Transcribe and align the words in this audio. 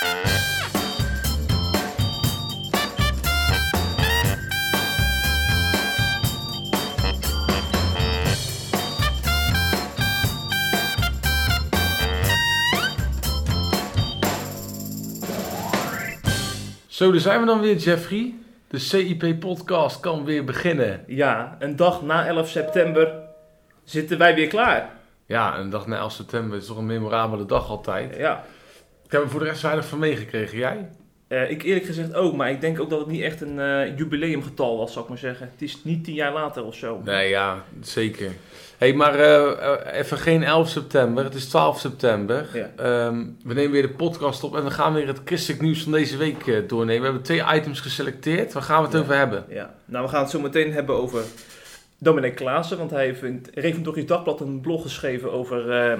Zo, 0.00 0.06
daar 17.10 17.20
zijn 17.20 17.40
we 17.40 17.46
dan 17.46 17.60
weer, 17.60 17.76
Jeffrey. 17.76 18.34
De 18.68 18.78
CIP-podcast 18.78 20.00
kan 20.00 20.24
weer 20.24 20.44
beginnen. 20.44 21.04
Ja, 21.06 21.56
een 21.58 21.76
dag 21.76 22.02
na 22.02 22.26
11 22.26 22.48
september 22.48 23.12
zitten 23.84 24.18
wij 24.18 24.34
weer 24.34 24.48
klaar. 24.48 24.90
Ja, 25.26 25.58
een 25.58 25.70
dag 25.70 25.86
na 25.86 25.96
11 25.96 26.12
september 26.12 26.58
is 26.58 26.66
toch 26.66 26.76
een 26.76 26.86
memorabele 26.86 27.46
dag 27.46 27.68
altijd. 27.68 28.16
Ja, 28.16 28.44
Ik 29.10 29.16
heb 29.16 29.24
er 29.24 29.30
voor 29.30 29.40
de 29.40 29.46
rest 29.46 29.62
weinig 29.62 29.86
van 29.86 29.98
meegekregen. 29.98 30.58
Jij? 30.58 30.88
Eh, 31.28 31.50
ik 31.50 31.62
eerlijk 31.62 31.86
gezegd 31.86 32.14
ook, 32.14 32.36
maar 32.36 32.50
ik 32.50 32.60
denk 32.60 32.80
ook 32.80 32.90
dat 32.90 32.98
het 32.98 33.08
niet 33.08 33.22
echt 33.22 33.40
een 33.40 33.60
eh, 33.60 33.96
jubileumgetal 33.96 34.76
was, 34.78 34.92
zou 34.92 35.04
ik 35.04 35.10
maar 35.10 35.18
zeggen. 35.18 35.48
Het 35.52 35.62
is 35.62 35.84
niet 35.84 36.04
tien 36.04 36.14
jaar 36.14 36.32
later 36.32 36.64
of 36.64 36.74
zo. 36.74 37.00
Nee, 37.04 37.28
ja, 37.28 37.64
zeker. 37.80 38.30
hey, 38.78 38.92
maar 38.92 39.14
eh, 39.14 39.98
even 39.98 40.18
geen 40.18 40.42
11 40.42 40.68
september. 40.68 41.24
Het 41.24 41.34
is 41.34 41.48
12 41.48 41.78
september. 41.80 42.48
Ja. 42.52 42.70
Ehm, 42.76 43.24
we 43.44 43.54
nemen 43.54 43.70
weer 43.70 43.82
de 43.82 43.88
podcast 43.88 44.44
op 44.44 44.56
en 44.56 44.64
we 44.64 44.70
gaan 44.70 44.94
weer 44.94 45.06
het 45.06 45.20
christelijk 45.24 45.62
nieuws 45.62 45.82
van 45.82 45.92
deze 45.92 46.16
week 46.16 46.68
doornemen. 46.68 46.98
We 47.00 47.04
hebben 47.04 47.22
twee 47.22 47.42
items 47.54 47.80
geselecteerd. 47.80 48.52
Waar 48.52 48.62
gaan 48.62 48.78
we 48.78 48.84
het 48.84 48.92
Ja. 48.96 49.00
over 49.00 49.16
hebben? 49.16 49.44
Ja, 49.48 49.74
nou 49.84 50.04
we 50.04 50.10
gaan 50.10 50.22
het 50.22 50.30
zo 50.30 50.40
meteen 50.40 50.72
hebben 50.72 50.94
over 50.96 51.22
Dominic 51.98 52.34
Klaassen, 52.34 52.78
want 52.78 52.90
hij 52.90 53.04
heeft 53.04 53.22
in 53.22 53.40
het 53.44 53.50
Reformatorisch 53.54 54.06
Dagblad 54.06 54.40
een 54.40 54.60
blog 54.60 54.82
geschreven 54.82 55.32
over, 55.32 55.98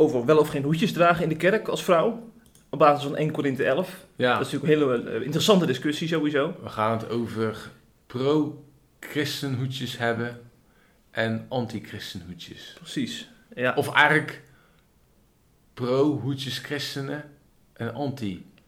over 0.00 0.24
wel 0.24 0.38
of 0.38 0.48
geen 0.48 0.62
hoedjes 0.62 0.92
dragen 0.92 1.22
in 1.22 1.28
de 1.28 1.36
kerk 1.36 1.68
als 1.68 1.84
vrouw. 1.84 2.28
Op 2.68 2.78
basis 2.78 3.04
van 3.04 3.16
1 3.16 3.30
Korinthe 3.30 3.64
11. 3.64 4.06
Ja, 4.16 4.38
Dat 4.38 4.46
is 4.46 4.52
natuurlijk 4.52 4.82
een 4.82 4.88
hele 5.04 5.10
eh, 5.18 5.24
interessante 5.24 5.66
discussie 5.66 6.08
sowieso. 6.08 6.56
we 6.62 6.68
gaan 6.68 6.92
het 6.98 7.08
over 7.10 7.70
pro-christenhoedjes 8.06 9.98
hebben 9.98 10.40
en 11.10 11.46
anti-christenhoedjes. 11.48 12.72
Precies. 12.74 13.30
Ja. 13.54 13.74
Of 13.74 13.92
eigenlijk 13.94 14.42
pro-hoedjes 15.74 16.58
christenen 16.58 17.30
en 17.72 17.94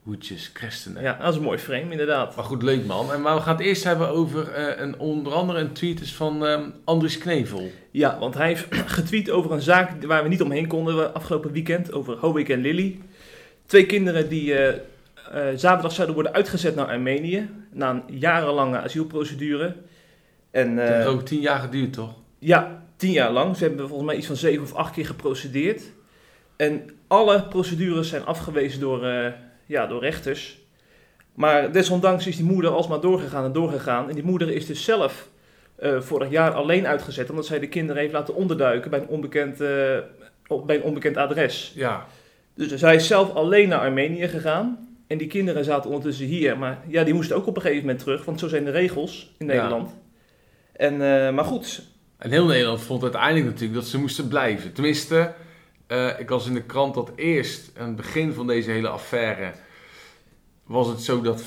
anti-hoedjes 0.05 0.51
christenen. 0.53 1.01
ja, 1.01 1.17
dat 1.21 1.29
is 1.29 1.35
een 1.35 1.43
mooi 1.43 1.57
frame 1.57 1.91
inderdaad. 1.91 2.35
Maar 2.35 2.45
goed, 2.45 2.63
leuk 2.63 2.85
man. 2.85 3.11
En 3.11 3.21
maar 3.21 3.35
we 3.35 3.41
gaan 3.41 3.55
het 3.55 3.65
eerst 3.65 3.83
hebben 3.83 4.09
over 4.09 4.51
eh, 4.51 4.81
een, 4.81 4.99
onder 4.99 5.33
andere 5.33 5.59
een 5.59 5.73
tweet 5.73 6.01
is 6.01 6.15
van 6.15 6.45
ehm 6.45 6.69
Andries 6.83 7.17
Knevel. 7.17 7.71
Ja, 7.91 8.19
want 8.19 8.33
hij 8.33 8.47
heeft 8.47 8.67
getweet 8.97 9.29
over 9.29 9.51
een 9.51 9.61
zaak 9.61 10.03
waar 10.05 10.23
we 10.23 10.29
niet 10.29 10.41
omheen 10.41 10.67
konden 10.67 11.13
afgelopen 11.13 11.51
weekend. 11.51 11.93
Over 11.93 12.17
Howick 12.17 12.49
en 12.49 12.61
Lily. 12.61 12.99
Twee 13.65 13.85
kinderen 13.85 14.29
die 14.29 14.55
eh, 14.55 14.73
eh, 15.31 15.57
zaterdag 15.57 15.91
zouden 15.91 16.15
worden 16.15 16.33
uitgezet 16.33 16.75
naar 16.75 16.87
Armenië. 16.87 17.49
Na 17.71 17.89
een 17.89 18.19
jarenlange 18.19 18.77
asielprocedure. 18.77 19.75
En 20.51 20.79
eh, 20.79 20.95
heeft 20.95 21.07
ook 21.07 21.25
tien 21.25 21.39
jaar 21.39 21.59
geduurd, 21.59 21.93
toch? 21.93 22.13
ja, 22.39 22.83
tien 22.95 23.11
jaar 23.11 23.31
lang. 23.31 23.57
Ze 23.57 23.63
hebben 23.63 23.87
volgens 23.87 24.07
mij 24.07 24.17
iets 24.17 24.27
van 24.27 24.35
zeven 24.35 24.63
of 24.63 24.73
acht 24.73 24.93
keer 24.93 25.05
geprocedeerd. 25.05 25.81
En 26.55 26.89
alle 27.07 27.43
procedures 27.47 28.09
zijn 28.09 28.25
afgewezen 28.25 28.79
door, 28.79 29.05
ja, 29.65 29.87
door 29.87 30.01
rechters. 30.01 30.61
Maar 31.33 31.71
desondanks 31.71 32.27
is 32.27 32.35
die 32.35 32.45
moeder 32.45 32.71
alsmaar 32.71 33.01
doorgegaan 33.01 33.43
en 33.45 33.51
doorgegaan. 33.51 34.09
En 34.09 34.15
die 34.15 34.23
moeder 34.23 34.49
is 34.49 34.65
dus 34.65 34.83
zelf 34.83 35.29
eh, 35.75 36.01
vorig 36.01 36.29
jaar 36.29 36.51
alleen 36.51 36.87
uitgezet. 36.87 37.29
Omdat 37.29 37.45
zij 37.45 37.59
de 37.59 37.67
kinderen 37.67 38.01
heeft 38.01 38.13
laten 38.13 38.35
onderduiken 38.35 38.89
bij 38.89 38.99
een 38.99 39.07
onbekend, 39.07 39.61
eh, 39.61 39.97
bij 40.65 40.75
een 40.75 40.83
onbekend 40.83 41.17
adres. 41.17 41.71
Ja. 41.75 42.05
Dus 42.55 42.71
zij 42.73 42.95
is 42.95 43.07
zelf 43.07 43.33
alleen 43.33 43.69
naar 43.69 43.79
Armenië 43.79 44.27
gegaan. 44.27 44.87
En 45.07 45.17
die 45.17 45.27
kinderen 45.27 45.63
zaten 45.63 45.89
ondertussen 45.89 46.25
hier. 46.25 46.57
Maar 46.57 46.77
ja, 46.87 47.03
die 47.03 47.13
moesten 47.13 47.35
ook 47.35 47.47
op 47.47 47.55
een 47.55 47.61
gegeven 47.61 47.81
moment 47.85 48.03
terug. 48.03 48.25
Want 48.25 48.39
zo 48.39 48.47
zijn 48.47 48.65
de 48.65 48.71
regels 48.71 49.33
in 49.37 49.47
Ja. 49.47 49.53
Nederland. 49.53 49.89
En, 50.73 50.93
eh, 50.93 51.33
maar 51.33 51.45
goed, 51.45 51.81
En 52.17 52.31
heel 52.31 52.45
Nederland 52.45 52.81
vond 52.81 53.03
uiteindelijk 53.03 53.45
natuurlijk 53.45 53.73
dat 53.73 53.87
ze 53.87 53.99
moesten 53.99 54.27
blijven. 54.27 54.73
Tenminste, 54.73 55.33
eh, 55.93 56.19
ik 56.19 56.29
was 56.29 56.47
in 56.47 56.53
de 56.53 56.61
krant 56.63 56.93
dat 56.93 57.11
eerst, 57.15 57.71
aan 57.77 57.87
het 57.87 57.95
begin 57.95 58.33
van 58.33 58.47
deze 58.47 58.71
hele 58.71 58.87
affaire, 58.87 59.51
was 60.65 60.87
het 60.87 61.01
zo 61.01 61.21
dat 61.21 61.41
50% 61.41 61.45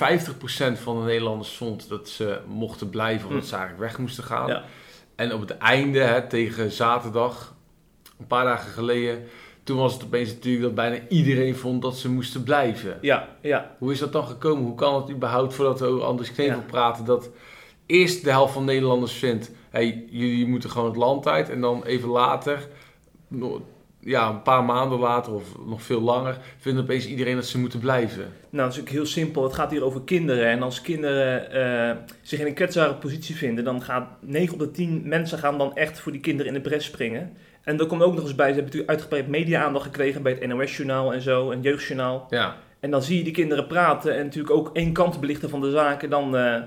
van 0.79 0.99
de 0.99 1.05
Nederlanders 1.05 1.57
vond 1.57 1.89
dat 1.89 2.09
ze 2.09 2.39
mochten 2.47 2.91
blijven 2.91 3.27
of 3.29 3.33
dat 3.35 3.43
Hm. 3.43 3.49
ze 3.49 3.57
eigenlijk 3.57 3.89
weg 3.89 3.99
moesten 3.99 4.25
gaan. 4.25 4.47
Ja. 4.49 4.65
En 5.15 5.33
op 5.35 5.41
het 5.41 5.59
einde, 5.59 5.99
hè, 6.01 6.27
tegen 6.29 6.71
zaterdag, 6.71 7.55
een 8.19 8.27
paar 8.27 8.45
dagen 8.45 8.73
geleden, 8.73 9.25
toen 9.65 9.77
was 9.77 9.93
het 9.93 10.05
opeens 10.05 10.33
natuurlijk 10.33 10.63
dat 10.65 10.75
bijna 10.75 10.99
iedereen 11.09 11.57
vond 11.57 11.83
dat 11.83 11.97
ze 11.97 12.11
moesten 12.11 12.43
blijven. 12.43 12.99
ja, 13.01 13.29
ja. 13.41 13.77
Hoe 13.79 13.93
is 13.93 13.99
dat 13.99 14.13
dan 14.13 14.27
gekomen? 14.27 14.65
Hoe 14.65 14.75
kan 14.75 14.95
het 15.01 15.11
überhaupt, 15.11 15.55
voordat 15.55 15.81
we 15.81 15.87
over 15.87 16.05
Anders 16.05 16.33
Knevel 16.33 16.57
Ja. 16.59 16.65
praten, 16.67 17.05
dat 17.05 17.31
eerst 17.87 18.25
de 18.25 18.31
helft 18.31 18.53
van 18.53 18.65
Nederlanders 18.65 19.13
vindt, 19.13 19.51
hey, 19.71 20.05
jullie 20.11 20.47
moeten 20.47 20.71
gewoon 20.71 20.89
het 20.89 20.97
land 20.97 21.27
uit. 21.29 21.51
En 21.51 21.61
dan 21.61 21.85
even 21.85 22.09
later, 22.09 22.69
ja, 24.07 24.29
een 24.29 24.43
paar 24.43 24.65
maanden 24.65 24.99
later 24.99 25.33
of 25.33 25.45
nog 25.67 25.83
veel 25.83 26.01
langer, 26.01 26.39
vindt 26.59 26.81
opeens 26.81 27.07
iedereen 27.07 27.35
dat 27.35 27.47
ze 27.47 27.59
moeten 27.59 27.79
blijven. 27.79 28.23
Nou, 28.51 28.69
dat 28.69 28.77
is 28.77 28.81
ook 28.81 28.89
heel 28.89 29.07
simpel. 29.07 29.43
Het 29.43 29.55
gaat 29.55 29.71
hier 29.71 29.85
over 29.85 30.03
kinderen. 30.03 30.47
En 30.47 30.63
als 30.63 30.81
kinderen 30.81 31.51
eh, 31.51 31.97
zich 32.23 32.41
in 32.41 32.47
een 32.47 32.55
kwetsbare 32.55 32.95
positie 32.95 33.37
vinden, 33.37 33.65
dan 33.65 33.83
gaan 33.83 34.09
9 34.21 34.55
op 34.55 34.59
de 34.61 34.71
10 34.71 35.03
mensen 35.05 35.39
gaan 35.39 35.59
dan 35.59 35.77
echt 35.77 36.01
voor 36.01 36.13
die 36.13 36.21
kinderen 36.21 36.55
in 36.55 36.63
de 36.63 36.69
bres 36.69 36.85
springen. 36.85 37.37
En 37.63 37.79
er 37.79 37.87
komt 37.87 38.03
ook 38.03 38.15
nog 38.15 38.23
eens 38.23 38.35
bij, 38.35 38.47
ze 38.49 38.55
hebben 38.55 38.65
natuurlijk 38.65 38.91
uitgebreid 38.91 39.29
media-aandacht 39.29 39.85
gekregen 39.85 40.23
bij 40.23 40.33
het 40.33 40.47
NOS-journaal 40.47 41.13
en 41.13 41.21
zo, 41.21 41.51
en 41.51 41.63
Jeugdjournaal. 41.63 42.27
Ja, 42.31 42.57
En 42.81 42.91
dan 42.91 43.03
zie 43.03 43.19
je 43.19 43.25
die 43.25 43.33
kinderen 43.33 43.67
praten 43.67 44.17
en 44.17 44.25
natuurlijk 44.25 44.55
ook 44.55 44.71
één 44.73 44.93
kant 44.93 45.21
belichten 45.21 45.51
van 45.51 45.61
de 45.61 45.71
zaken, 45.71 46.11
dan 46.11 46.37
eh, 46.37 46.63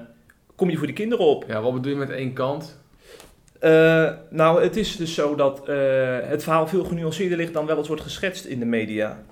kom 0.56 0.70
je 0.70 0.78
voor 0.78 0.88
die 0.88 0.96
kinderen 0.96 1.26
op. 1.26 1.46
ja 1.48 1.62
wat 1.62 1.74
bedoel 1.74 1.92
je 1.92 1.98
met 1.98 2.10
één 2.10 2.34
kant? 2.34 2.80
Eh, 3.60 4.10
nou, 4.30 4.64
het 4.64 4.78
is 4.78 4.96
dus 4.96 5.14
zo 5.14 5.36
dat 5.36 5.68
eh, 5.68 5.76
het 6.22 6.44
verhaal 6.44 6.68
veel 6.68 6.84
genuanceerder 6.84 7.38
ligt 7.38 7.54
dan 7.54 7.66
wel 7.66 7.78
eens 7.78 7.88
wordt 7.88 8.04
geschetst 8.04 8.46
in 8.46 8.60
de 8.60 8.66
media. 8.66 9.24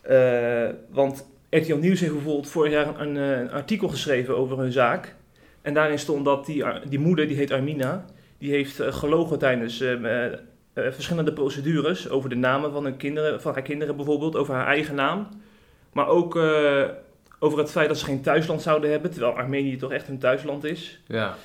Eh, 0.00 0.68
want 0.90 1.26
RTL 1.50 1.74
Nieuws 1.74 2.00
heeft 2.00 2.12
bijvoorbeeld 2.12 2.48
vorig 2.48 2.72
jaar 2.72 3.00
een, 3.00 3.50
artikel 3.50 3.88
geschreven 3.88 4.36
over 4.36 4.58
hun 4.58 4.72
zaak. 4.72 5.14
En 5.62 5.74
daarin 5.74 5.98
stond 5.98 6.24
dat 6.24 6.46
die, 6.46 6.64
die 6.88 6.98
moeder, 6.98 7.26
die 7.26 7.36
heet 7.36 7.50
Armina, 7.50 8.04
die 8.38 8.50
heeft 8.50 8.80
gelogen 8.80 9.38
tijdens 9.38 9.84
verschillende 10.74 11.32
procedures 11.32 12.08
over 12.08 12.28
de 12.28 12.36
namen 12.36 12.72
van, 12.72 12.84
hun 12.84 12.96
kinderen, 12.96 13.40
van 13.40 13.52
haar 13.52 13.62
kinderen 13.62 13.96
bijvoorbeeld, 13.96 14.36
over 14.36 14.54
haar 14.54 14.66
eigen 14.66 14.94
naam. 14.94 15.28
Maar 15.92 16.08
ook 16.08 16.36
over 17.38 17.58
het 17.58 17.70
feit 17.70 17.88
dat 17.88 17.98
ze 17.98 18.04
geen 18.04 18.22
thuisland 18.22 18.62
zouden 18.62 18.90
hebben, 18.90 19.10
terwijl 19.10 19.32
Armenië 19.32 19.76
toch 19.76 19.92
echt 19.92 20.06
hun 20.06 20.18
thuisland 20.18 20.64
is. 20.64 21.00
Ja, 21.06 21.36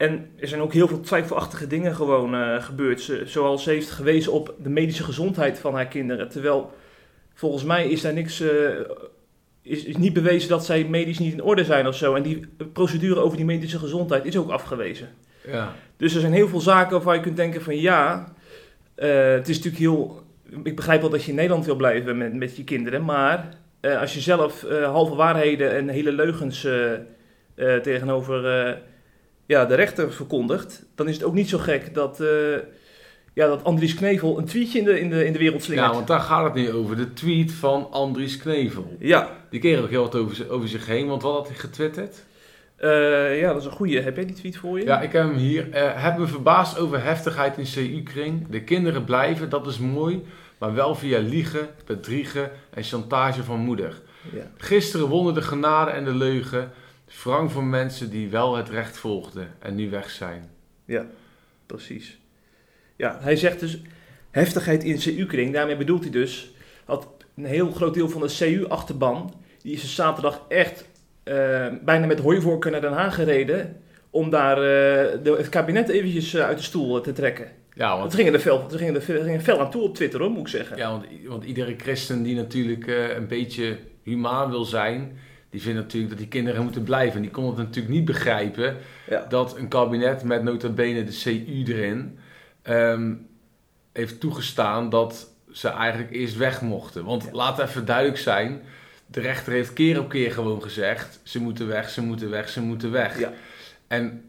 En 0.00 0.30
er 0.38 0.48
zijn 0.48 0.60
ook 0.60 0.72
heel 0.72 0.88
veel 0.88 1.00
twijfelachtige 1.00 1.66
dingen 1.66 1.94
gewoon 1.94 2.34
eh, 2.34 2.62
gebeurd. 2.62 3.00
Ze, 3.00 3.22
zoals 3.24 3.62
ze 3.62 3.70
heeft 3.70 3.90
gewezen 3.90 4.32
op 4.32 4.54
de 4.62 4.68
medische 4.68 5.04
gezondheid 5.04 5.58
van 5.58 5.74
haar 5.74 5.86
kinderen. 5.86 6.28
Terwijl 6.28 6.72
volgens 7.34 7.64
mij 7.64 7.88
is 7.88 8.00
daar 8.00 8.12
niks. 8.12 8.40
eh, 8.40 8.48
is, 9.62 9.84
is 9.84 9.96
niet 9.96 10.12
bewezen 10.12 10.48
dat 10.48 10.64
zij 10.64 10.84
medisch 10.84 11.18
niet 11.18 11.32
in 11.32 11.42
orde 11.42 11.64
zijn 11.64 11.86
of 11.86 11.96
zo. 11.96 12.14
En 12.14 12.22
die 12.22 12.48
procedure 12.72 13.20
over 13.20 13.36
die 13.36 13.46
medische 13.46 13.78
gezondheid 13.78 14.24
is 14.24 14.36
ook 14.36 14.50
afgewezen. 14.50 15.08
ja, 15.46 15.74
Dus 15.96 16.14
er 16.14 16.20
zijn 16.20 16.32
heel 16.32 16.48
veel 16.48 16.60
zaken 16.60 16.92
waarvan 16.92 17.14
je 17.14 17.20
kunt 17.20 17.36
denken 17.36 17.62
van 17.62 17.76
ja. 17.76 18.32
eh, 18.94 19.32
het 19.32 19.48
is 19.48 19.56
natuurlijk 19.56 19.82
heel. 19.82 20.22
Ik 20.62 20.76
begrijp 20.76 21.00
wel 21.00 21.10
dat 21.10 21.22
je 21.24 21.30
in 21.30 21.36
Nederland 21.36 21.66
wil 21.66 21.76
blijven 21.76 22.18
met, 22.18 22.34
met 22.34 22.56
je 22.56 22.64
kinderen. 22.64 23.04
Maar 23.04 23.48
als 24.00 24.14
je 24.14 24.20
zelf 24.20 24.66
halve 24.84 25.14
waarheden 25.14 25.70
en 25.70 25.88
hele 25.88 26.12
leugens 26.12 26.66
tegenover 27.82 28.78
ja, 29.50 29.64
de 29.64 29.74
rechter 29.74 30.12
verkondigt. 30.12 30.84
dan 30.94 31.08
is 31.08 31.14
het 31.14 31.24
ook 31.24 31.34
niet 31.34 31.48
zo 31.48 31.58
gek 31.58 31.94
dat. 31.94 32.20
eh, 32.20 32.28
ja, 33.34 33.46
dat 33.46 33.64
Andries 33.64 33.94
Knevel 33.94 34.38
een 34.38 34.44
tweetje 34.44 34.78
in 34.78 34.84
de, 34.84 35.00
in 35.00 35.10
de, 35.10 35.24
in 35.26 35.32
de 35.32 35.38
wereld 35.38 35.62
slingert. 35.62 35.86
ja, 35.88 35.94
want 35.94 36.06
daar 36.06 36.20
gaat 36.20 36.44
het 36.44 36.54
nu 36.54 36.72
over. 36.72 36.96
De 36.96 37.12
tweet 37.12 37.52
van 37.52 37.88
Andries 37.90 38.36
Knevel. 38.36 38.96
Ja, 38.98 39.30
Die 39.50 39.60
kreeg 39.60 39.80
ook 39.80 39.90
heel 39.90 40.02
wat 40.02 40.14
over, 40.14 40.50
over 40.50 40.68
zich 40.68 40.86
heen, 40.86 41.06
want 41.06 41.22
wat 41.22 41.34
had 41.34 41.48
hij 41.48 41.56
getwitterd? 41.56 42.24
eh, 42.76 43.40
ja, 43.40 43.52
dat 43.52 43.60
is 43.60 43.64
een 43.66 43.70
goeie. 43.72 44.00
Heb 44.00 44.16
jij 44.16 44.26
die 44.26 44.34
tweet 44.34 44.56
voor 44.56 44.78
je? 44.78 44.84
Ja, 44.84 45.00
ik 45.00 45.12
heb 45.12 45.22
hem 45.22 45.36
hier. 45.36 45.70
Eh 45.72 46.02
heb 46.02 46.18
me 46.18 46.26
verbaasd 46.26 46.78
over 46.78 47.02
heftigheid 47.02 47.58
in 47.58 47.64
CU-kring. 47.74 48.46
De 48.50 48.62
kinderen 48.62 49.04
blijven, 49.04 49.48
dat 49.48 49.66
is 49.66 49.78
mooi. 49.78 50.22
Maar 50.58 50.74
wel 50.74 50.94
via 50.94 51.18
liegen, 51.18 51.68
bedriegen 51.86 52.50
en 52.74 52.82
chantage 52.82 53.42
van 53.42 53.58
moeder. 53.60 54.00
Ja. 54.34 54.50
Gisteren 54.56 55.06
wonnen 55.06 55.34
de 55.34 55.42
genade 55.42 55.90
en 55.90 56.04
de 56.04 56.14
leugen. 56.14 56.70
Wrang 57.22 57.52
voor 57.52 57.64
mensen 57.64 58.10
die 58.10 58.28
wel 58.28 58.56
het 58.56 58.68
recht 58.68 58.96
volgden 58.98 59.48
en 59.58 59.74
nu 59.74 59.90
weg 59.90 60.10
zijn. 60.10 60.50
Ja, 60.84 61.06
precies. 61.66 62.18
Ja, 62.96 63.18
hij 63.20 63.36
zegt 63.36 63.60
dus 63.60 63.80
heftigheid 64.30 64.84
in 64.84 64.98
CU-kring. 64.98 65.52
Daarmee 65.52 65.76
bedoelt 65.76 66.02
hij 66.02 66.10
dus 66.10 66.52
dat 66.86 67.08
een 67.36 67.44
heel 67.44 67.70
groot 67.70 67.94
deel 67.94 68.08
van 68.08 68.20
de 68.20 68.34
CU-achterban... 68.38 69.34
die 69.62 69.72
is 69.72 69.80
dus 69.80 69.94
zaterdag 69.94 70.44
echt 70.48 70.84
eh, 71.22 71.66
bijna 71.82 72.06
met 72.06 72.20
hooivorken 72.20 72.72
naar 72.72 72.80
Den 72.80 72.92
Haag 72.92 73.14
gereden... 73.14 73.76
om 74.10 74.30
daar 74.30 74.56
eh, 74.56 75.22
de, 75.22 75.34
het 75.36 75.48
kabinet 75.48 75.88
eventjes 75.88 76.34
eh, 76.34 76.44
uit 76.44 76.58
de 76.58 76.64
stoel 76.64 77.00
te 77.00 77.12
trekken. 77.12 77.46
Ja, 77.74 77.98
Want 77.98 78.14
gingen 78.14 78.34
er 78.34 78.40
fel, 78.40 78.68
gingen 78.68 78.94
er 78.94 79.00
fel, 79.00 79.20
gingen 79.20 79.38
er 79.38 79.40
fel 79.40 79.60
aan 79.60 79.70
toe 79.70 79.82
op 79.82 79.94
Twitter, 79.94 80.20
hoor, 80.20 80.30
moet 80.30 80.40
ik 80.40 80.48
zeggen. 80.48 80.76
ja, 80.76 80.90
want, 80.90 81.04
want 81.26 81.44
iedere 81.44 81.74
christen 81.78 82.22
die 82.22 82.36
natuurlijk 82.36 82.86
een 83.16 83.28
beetje 83.28 83.78
humaan 84.02 84.50
wil 84.50 84.64
zijn, 84.64 85.18
die 85.50 85.62
vindt 85.62 85.78
natuurlijk 85.78 86.10
dat 86.10 86.18
die 86.20 86.28
kinderen 86.28 86.62
moeten 86.62 86.82
blijven. 86.82 87.16
En 87.16 87.22
die 87.22 87.30
kon 87.30 87.46
het 87.46 87.56
natuurlijk 87.56 87.94
niet 87.94 88.04
begrijpen 88.04 88.76
Ja. 89.08 89.26
dat 89.28 89.56
een 89.56 89.68
kabinet 89.68 90.22
met 90.24 90.42
nota 90.42 90.68
bene 90.68 91.04
de 91.04 91.20
CU 91.22 91.64
erin 91.72 92.18
ehm, 92.62 93.14
heeft 93.92 94.20
toegestaan 94.20 94.90
dat 94.90 95.30
ze 95.52 95.68
eigenlijk 95.68 96.12
eerst 96.12 96.36
weg 96.36 96.60
mochten. 96.62 97.04
Want 97.04 97.24
Ja. 97.24 97.28
laat 97.32 97.58
even 97.58 97.84
duidelijk 97.84 98.18
zijn, 98.18 98.60
de 99.06 99.20
rechter 99.20 99.52
heeft 99.52 99.72
keer 99.72 99.98
op 99.98 100.08
keer 100.08 100.32
gewoon 100.32 100.62
gezegd, 100.62 101.20
ze 101.22 101.40
moeten 101.40 101.66
weg, 101.66 101.90
ze 101.90 102.02
moeten 102.02 102.30
weg, 102.30 102.48
ze 102.48 102.60
moeten 102.60 102.90
weg. 102.90 103.18
Ja. 103.18 103.32
En 103.86 104.24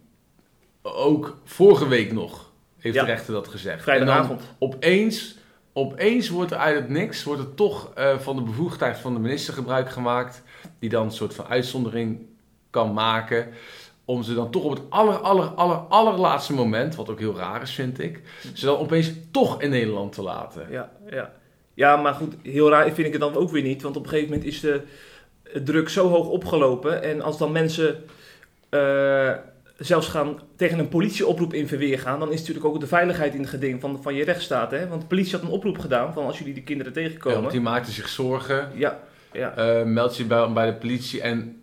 ook 0.82 1.38
vorige 1.44 1.88
week 1.88 2.12
nog 2.14 2.52
heeft 2.80 2.96
de 3.00 3.06
rechter 3.06 3.34
dat 3.34 3.48
gezegd. 3.48 3.78
En 3.78 3.84
Vrijdagavond. 3.84 4.42
opeens, 4.60 5.36
opeens 5.74 6.30
wordt 6.30 6.52
er 6.52 6.58
uit 6.58 6.76
het 6.76 6.90
niks, 6.90 7.24
wordt 7.24 7.42
er 7.42 7.54
toch 7.54 7.92
eh, 7.94 8.18
van 8.18 8.36
de 8.36 8.42
bevoegdheid 8.42 8.98
van 8.98 9.14
de 9.14 9.20
minister 9.20 9.54
gebruik 9.54 9.90
gemaakt, 9.90 10.44
die 10.80 10.90
dan 10.90 11.06
een 11.06 11.12
soort 11.12 11.34
van 11.34 11.46
uitzondering 11.46 12.20
kan 12.70 12.94
maken, 12.94 13.48
om 14.06 14.24
ze 14.24 14.34
dan 14.34 14.52
toch 14.52 14.64
op 14.64 14.72
het 14.72 14.82
aller, 14.90 15.18
aller, 15.18 15.48
aller, 15.48 15.78
allerlaatste 15.78 16.54
moment, 16.54 16.96
wat 16.96 17.10
ook 17.10 17.20
heel 17.20 17.38
raar 17.38 17.62
is 17.62 17.74
vind 17.74 18.00
ik, 18.00 18.22
ze 18.54 18.66
dan 18.66 18.78
opeens 18.78 19.12
toch 19.32 19.62
in 19.62 19.70
Nederland 19.70 20.14
te 20.14 20.22
laten. 20.22 20.68
Ja, 20.70 20.92
ja. 21.10 21.32
ja, 21.74 21.96
maar 21.96 22.14
goed, 22.14 22.34
heel 22.42 22.70
raar 22.70 22.84
vind 22.92 23.08
ik 23.08 23.12
het 23.12 23.22
dan 23.22 23.36
ook 23.36 23.52
weer 23.52 23.64
niet. 23.64 23.82
Want 23.82 23.96
op 23.96 24.04
een 24.04 24.10
gegeven 24.10 24.30
moment 24.30 24.48
is 24.48 24.60
de 24.60 24.84
druk 25.64 25.90
zo 25.90 26.10
hoog 26.10 26.28
opgelopen. 26.28 27.04
En 27.04 27.22
als 27.22 27.38
dan 27.38 27.52
mensen 27.52 28.04
eh, 28.70 29.32
zelfs 29.82 30.08
gaan 30.08 30.40
tegen 30.56 30.80
een 30.80 30.90
politieoproep 30.90 31.54
in 31.54 31.68
verweer 31.68 32.00
gaan, 32.00 32.20
dan 32.20 32.32
is 32.32 32.40
natuurlijk 32.40 32.66
ook 32.66 32.80
de 32.80 32.88
veiligheid 32.88 33.34
in 33.34 33.40
het 33.40 33.50
geding 33.50 33.82
van, 33.82 34.02
van 34.02 34.16
je 34.16 34.24
rechtsstaat. 34.24 34.72
Hè? 34.72 34.88
Want 34.88 35.02
de 35.02 35.08
politie 35.08 35.32
had 35.32 35.42
een 35.42 35.48
oproep 35.50 35.78
gedaan 35.78 36.14
van 36.14 36.26
als 36.26 36.38
jullie 36.38 36.54
die 36.54 36.64
kinderen 36.64 36.94
Ja, 36.96 37.02
tegenkomen. 37.02 37.40
want 37.40 37.52
die 37.52 37.62
maakten 37.62 37.94
zich 37.94 38.08
zorgen. 38.10 38.70
Ja, 38.76 39.00
ja. 39.34 39.56
Eh, 39.56 39.84
meld 39.86 40.18
je 40.18 40.26
bij, 40.26 40.52
bij 40.52 40.66
de 40.66 40.74
politie 40.74 41.22
en 41.22 41.62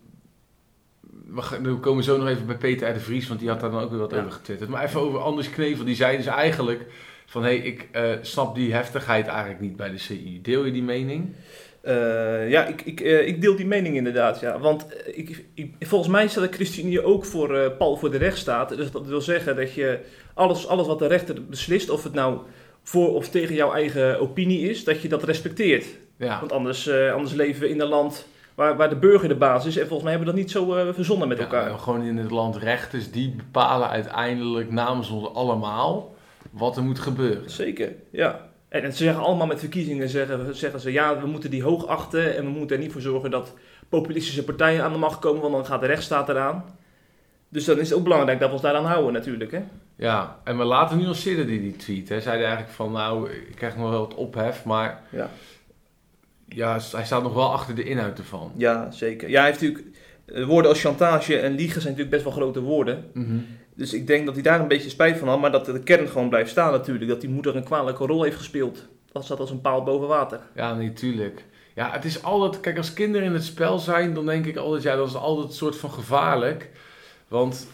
we, 1.25 1.41
gaan- 1.41 1.63
we 1.63 1.75
komen 1.79 2.03
zo 2.03 2.17
nog 2.17 2.27
even 2.27 2.45
bij 2.45 2.57
Peter 2.57 2.85
uit 2.87 2.95
de 2.95 3.01
Vries, 3.01 3.27
want 3.27 3.39
die 3.39 3.49
had 3.49 3.59
daar 3.59 3.71
dan 3.71 3.81
ook 3.81 3.89
weer 3.89 3.99
wat 3.99 4.11
Ja. 4.11 4.17
over 4.19 4.31
getwitterd. 4.31 4.69
Maar 4.69 4.83
even 4.83 4.99
over 5.01 5.19
Anders 5.19 5.49
Knevel, 5.49 5.85
die 5.85 5.95
zei 5.95 6.17
dus 6.17 6.25
eigenlijk 6.25 6.85
van 7.25 7.43
hé, 7.43 7.47
hey, 7.57 7.65
ik 7.65 7.87
eh, 7.91 8.11
snap 8.21 8.55
die 8.55 8.73
heftigheid 8.73 9.27
eigenlijk 9.27 9.59
niet 9.61 9.75
bij 9.75 9.89
de 9.91 9.97
CI. 9.97 10.39
Deel 10.41 10.65
je 10.65 10.71
die 10.71 10.83
mening? 10.83 11.35
Eh, 11.81 12.49
ja, 12.49 12.65
ik, 12.65 12.81
ik, 12.81 13.01
eh, 13.01 13.27
ik 13.27 13.41
deel 13.41 13.55
die 13.55 13.65
mening 13.65 13.95
inderdaad. 13.95 14.39
Ja. 14.39 14.59
Want 14.59 14.87
eh, 14.87 15.17
ik, 15.17 15.45
ik, 15.53 15.73
volgens 15.79 16.09
mij 16.09 16.27
staat 16.27 16.43
de 16.43 16.55
ChristenUnie 16.55 17.03
ook 17.03 17.25
voor 17.25 17.71
pal 17.71 17.97
voor 17.97 18.11
de 18.11 18.17
rechtsstaat. 18.17 18.69
Dus 18.77 18.91
dat 18.91 19.05
wil 19.05 19.21
zeggen 19.21 19.55
dat 19.55 19.73
je 19.73 19.99
alles, 20.33 20.67
alles 20.67 20.87
wat 20.87 20.99
de 20.99 21.07
rechter 21.07 21.45
beslist, 21.45 21.89
of 21.89 22.03
het 22.03 22.13
nou 22.13 22.37
voor 22.83 23.13
of 23.13 23.29
tegen 23.29 23.55
jouw 23.55 23.73
eigen 23.73 24.19
opinie 24.19 24.69
is, 24.69 24.83
dat 24.83 25.01
je 25.01 25.07
dat 25.07 25.23
respecteert. 25.23 25.85
Ja, 26.17 26.39
Want 26.39 26.51
anders, 26.51 26.89
anders 26.89 27.33
leven 27.33 27.61
we 27.61 27.69
in 27.69 27.79
een 27.81 27.87
land 27.87 28.27
waar, 28.55 28.77
waar 28.77 28.89
de 28.89 28.95
burger 28.95 29.27
de 29.27 29.35
baas 29.35 29.65
is. 29.65 29.77
En 29.77 29.87
volgens 29.87 30.03
mij 30.03 30.11
hebben 30.11 30.27
we 30.27 30.35
dat 30.35 30.43
niet 30.43 30.51
zo 30.51 30.93
verzonnen 30.93 31.27
met 31.27 31.37
Ja, 31.37 31.43
elkaar. 31.43 31.79
gewoon 31.79 32.01
in 32.03 32.17
het 32.17 32.31
land 32.31 32.57
rechters, 32.57 33.11
die 33.11 33.33
bepalen 33.35 33.89
uiteindelijk 33.89 34.71
namens 34.71 35.09
ons 35.09 35.33
allemaal 35.33 36.15
wat 36.51 36.77
er 36.77 36.83
moet 36.83 36.99
gebeuren. 36.99 37.49
Zeker, 37.49 37.93
ja. 38.11 38.48
En, 38.69 38.83
en 38.83 38.91
ze 38.91 39.03
zeggen 39.03 39.23
allemaal 39.23 39.47
met 39.47 39.59
verkiezingen, 39.59 40.09
zeggen, 40.09 40.55
zeggen 40.55 40.79
ze 40.79 40.91
ja, 40.91 41.19
we 41.19 41.27
moeten 41.27 41.49
die 41.49 41.63
hoog 41.63 41.87
achten 41.87 42.35
en 42.35 42.43
we 42.43 42.49
moeten 42.49 42.75
er 42.77 42.81
niet 42.83 42.91
voor 42.91 43.01
zorgen 43.01 43.31
dat 43.31 43.53
populistische 43.89 44.43
partijen 44.43 44.83
aan 44.83 44.91
de 44.91 44.97
macht 44.97 45.19
komen, 45.19 45.41
want 45.41 45.53
dan 45.53 45.65
gaat 45.65 45.81
de 45.81 45.87
rechtsstaat 45.87 46.29
eraan. 46.29 46.63
Dus 47.49 47.65
dan 47.65 47.79
is 47.79 47.89
het 47.89 47.97
ook 47.97 48.03
belangrijk 48.03 48.39
dat 48.39 48.47
we 48.47 48.53
ons 48.53 48.63
daaraan 48.63 48.85
houden 48.85 49.13
natuurlijk, 49.13 49.51
hè. 49.51 49.61
Ja, 49.95 50.39
en 50.43 50.55
maar 50.55 50.65
later 50.65 50.97
nuanceerde 50.97 51.45
die 51.45 51.61
die 51.61 51.75
tweet. 51.75 52.09
Hij 52.09 52.21
zei 52.21 52.41
eigenlijk 52.41 52.71
van 52.71 52.91
nou, 52.91 53.29
ik 53.31 53.55
krijg 53.55 53.75
nog 53.77 53.89
wel 53.89 53.99
wat 53.99 54.15
ophef, 54.15 54.65
maar 54.65 55.01
Ja. 55.09 55.29
ja, 56.47 56.79
hij 56.91 57.05
staat 57.05 57.23
nog 57.23 57.33
wel 57.33 57.51
achter 57.51 57.75
de 57.75 57.83
inhoud 57.83 58.17
ervan. 58.17 58.51
Ja, 58.55 58.91
zeker. 58.91 59.29
Ja, 59.29 59.41
hij 59.41 59.49
heeft 59.49 59.61
natuurlijk, 59.61 59.87
eh, 60.25 60.45
woorden 60.45 60.71
als 60.71 60.81
chantage 60.81 61.39
en 61.39 61.55
liegen 61.55 61.81
zijn 61.81 61.93
natuurlijk 61.93 62.09
best 62.09 62.23
wel 62.23 62.43
grote 62.43 62.61
woorden. 62.61 63.05
Mhm. 63.13 63.37
Dus 63.79 63.93
ik 63.93 64.07
denk 64.07 64.25
dat 64.25 64.33
hij 64.33 64.43
daar 64.43 64.59
een 64.59 64.67
beetje 64.67 64.89
spijt 64.89 65.17
van 65.17 65.27
had, 65.27 65.39
maar 65.39 65.51
dat 65.51 65.65
de 65.65 65.79
kern 65.79 66.07
gewoon 66.07 66.29
blijft 66.29 66.49
staan 66.49 66.71
natuurlijk. 66.71 67.09
Dat 67.09 67.21
die 67.21 67.29
moeder 67.29 67.55
een 67.55 67.63
kwalijke 67.63 68.05
rol 68.05 68.23
heeft 68.23 68.37
gespeeld. 68.37 68.87
Dat 69.11 69.25
zat 69.25 69.39
als 69.39 69.49
een 69.49 69.61
paal 69.61 69.83
boven 69.83 70.07
water. 70.07 70.39
Ja, 70.55 70.73
nee, 70.73 70.93
tuurlijk. 70.93 71.45
Ja, 71.75 71.91
het 71.91 72.05
is 72.05 72.23
altijd... 72.23 72.61
Kijk, 72.61 72.77
als 72.77 72.93
kinderen 72.93 73.27
in 73.27 73.33
het 73.33 73.43
spel 73.43 73.79
zijn, 73.79 74.13
dan 74.13 74.25
denk 74.25 74.45
ik 74.45 74.57
altijd... 74.57 74.83
Ja, 74.83 74.95
dat 74.95 75.07
is 75.07 75.15
altijd 75.15 75.47
een 75.47 75.53
soort 75.53 75.75
van 75.75 75.91
gevaarlijk. 75.91 76.69
Want 77.27 77.67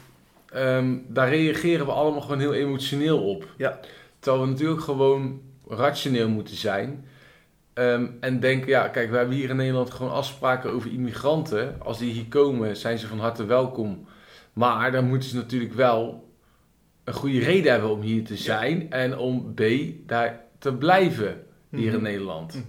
ehm, 0.50 0.98
daar 1.08 1.30
reageren 1.30 1.86
we 1.86 1.92
allemaal 1.92 2.22
gewoon 2.22 2.40
heel 2.40 2.54
emotioneel 2.54 3.30
op. 3.30 3.48
Ja. 3.58 3.80
Terwijl 4.20 4.44
we 4.44 4.50
natuurlijk 4.50 4.82
gewoon 4.82 5.42
rationeel 5.68 6.30
moeten 6.30 6.56
zijn. 6.56 7.06
Ehm, 7.74 8.08
en 8.20 8.40
denken, 8.40 8.70
ja, 8.70 8.88
kijk, 8.88 9.10
we 9.10 9.18
hebben 9.18 9.36
hier 9.36 9.50
in 9.50 9.56
Nederland 9.56 9.92
gewoon 9.92 10.12
afspraken 10.12 10.72
over 10.72 10.92
immigranten. 10.92 11.76
Als 11.80 11.98
die 11.98 12.12
hier 12.12 12.28
komen, 12.28 12.78
zijn 12.78 12.98
ze 12.98 13.08
van 13.08 13.20
harte 13.20 13.46
welkom. 13.46 14.08
Maar 14.56 14.92
dan 14.92 15.08
moeten 15.08 15.30
ze 15.30 15.36
natuurlijk 15.36 15.74
wel 15.74 16.30
een 17.04 17.14
goede 17.14 17.40
reden 17.40 17.72
hebben 17.72 17.90
om 17.90 18.02
hier 18.02 18.24
te 18.26 18.38
zijn. 18.38 18.92
En 18.92 19.18
om 19.18 19.54
B, 19.54 19.62
daar 20.08 20.42
te 20.60 20.74
blijven 20.74 21.44
hier 21.70 21.88
in 21.88 21.94
Mhm. 21.94 22.04
Nederland. 22.04 22.54
Mhm. 22.54 22.64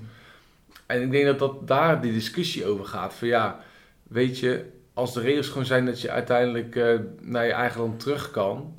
En 0.86 1.02
ik 1.02 1.10
denk 1.10 1.24
dat, 1.26 1.38
dat 1.38 1.68
daar 1.68 2.00
die 2.00 2.12
discussie 2.12 2.66
over 2.66 2.84
gaat. 2.84 3.14
Van 3.14 3.28
ja, 3.28 3.60
weet 4.02 4.38
je, 4.38 4.64
als 4.94 5.14
de 5.14 5.20
regels 5.20 5.48
gewoon 5.48 5.64
zijn 5.66 5.86
dat 5.86 6.00
je 6.00 6.10
uiteindelijk 6.10 6.76
eh, 6.76 6.94
naar 7.20 7.46
je 7.46 7.52
eigen 7.52 7.80
land 7.80 8.00
terug 8.00 8.30
kan, 8.30 8.78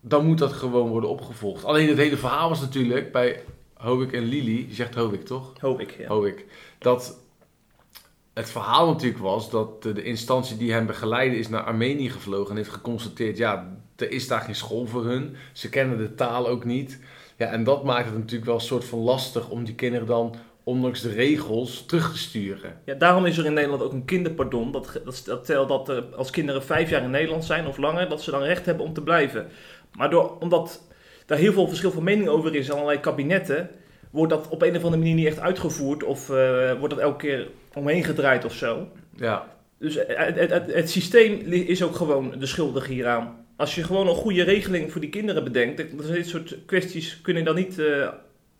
dan 0.00 0.26
moet 0.26 0.38
dat 0.38 0.52
gewoon 0.52 0.88
worden 0.88 1.10
opgevolgd. 1.10 1.64
Alleen 1.64 1.88
het 1.88 1.98
hele 1.98 2.16
verhaal 2.16 2.48
was 2.48 2.60
natuurlijk 2.60 3.12
bij 3.12 3.42
Hovik 3.74 4.12
en 4.12 4.24
Lili, 4.24 4.66
je 4.68 4.74
zegt 4.74 4.94
Hovik 4.94 5.24
toch? 5.24 5.52
Hoop 5.60 5.80
ik, 5.80 5.96
ja. 5.98 6.06
Hovik, 6.08 6.46
dat 6.78 7.18
het 8.34 8.50
verhaal 8.50 8.86
natuurlijk 8.86 9.22
was 9.22 9.50
dat 9.50 9.82
de, 9.82 10.02
instantie 10.02 10.56
die 10.56 10.72
hem 10.72 10.86
begeleidde 10.86 11.38
is 11.38 11.48
naar 11.48 11.62
Armenië 11.62 12.10
gevlogen 12.10 12.50
en 12.50 12.56
heeft 12.56 12.70
geconstateerd, 12.70 13.36
ja, 13.36 13.76
er 13.96 14.10
is 14.10 14.28
daar 14.28 14.40
geen 14.40 14.54
school 14.54 14.86
voor 14.86 15.04
hun. 15.04 15.36
Ze 15.52 15.68
kennen 15.68 15.98
de 15.98 16.14
taal 16.14 16.48
ook 16.48 16.64
niet. 16.64 17.00
Ja, 17.36 17.46
en 17.46 17.64
dat 17.64 17.84
maakt 17.84 18.04
het 18.04 18.18
natuurlijk 18.18 18.44
wel 18.44 18.54
een 18.54 18.60
soort 18.60 18.84
van 18.84 18.98
lastig 18.98 19.48
om 19.48 19.64
die 19.64 19.74
kinderen 19.74 20.06
dan, 20.06 20.34
ondanks 20.64 21.00
de 21.00 21.12
regels, 21.12 21.86
terug 21.86 22.12
te 22.12 22.18
sturen. 22.18 22.80
Ja, 22.84 22.94
daarom 22.94 23.26
is 23.26 23.38
er 23.38 23.46
in 23.46 23.52
Nederland 23.52 23.82
ook 23.82 23.92
een 23.92 24.04
kinderpardon. 24.04 24.72
Dat, 24.72 25.00
dat 25.04 25.44
stelt 25.44 25.68
dat 25.68 25.88
er, 25.88 26.04
als 26.16 26.30
kinderen 26.30 26.62
vijf 26.62 26.90
jaar 26.90 27.02
in 27.02 27.10
Nederland 27.10 27.44
zijn 27.44 27.66
of 27.66 27.76
langer, 27.76 28.08
dat 28.08 28.22
ze 28.22 28.30
dan 28.30 28.42
recht 28.42 28.66
hebben 28.66 28.86
om 28.86 28.92
te 28.92 29.02
blijven. 29.02 29.48
Maar 29.92 30.10
door, 30.10 30.38
omdat 30.38 30.82
daar 31.26 31.38
heel 31.38 31.52
veel 31.52 31.68
verschil 31.68 31.90
van 31.90 32.02
mening 32.02 32.28
over 32.28 32.54
is 32.54 32.70
allerlei 32.70 33.00
kabinetten, 33.00 33.70
wordt 34.12 34.32
dat 34.32 34.48
op 34.48 34.62
een 34.62 34.76
of 34.76 34.84
andere 34.84 34.96
manier 34.96 35.14
niet 35.14 35.26
echt 35.26 35.40
uitgevoerd 35.40 36.02
of 36.02 36.30
eh, 36.30 36.78
wordt 36.78 36.94
dat 36.94 37.02
elke 37.02 37.26
keer 37.26 37.48
omheen 37.74 38.04
gedraaid 38.04 38.44
of 38.44 38.54
zo. 38.54 38.88
Ja, 39.16 39.48
Dus 39.78 39.94
het, 39.94 40.38
het, 40.38 40.50
het, 40.50 40.74
het 40.74 40.90
systeem 40.90 41.38
is 41.52 41.82
ook 41.82 41.94
gewoon 41.94 42.34
de 42.38 42.46
schuldige 42.46 42.92
hieraan. 42.92 43.46
Als 43.56 43.74
je 43.74 43.84
gewoon 43.84 44.08
een 44.08 44.14
goede 44.14 44.42
regeling 44.42 44.92
voor 44.92 45.00
die 45.00 45.10
kinderen 45.10 45.44
bedenkt, 45.44 45.76
dan 45.76 46.12
dit 46.12 46.28
soort 46.28 46.56
kwesties 46.66 47.20
kunnen 47.20 47.44
dan 47.44 47.54
niet 47.54 47.78
eh 47.78 48.08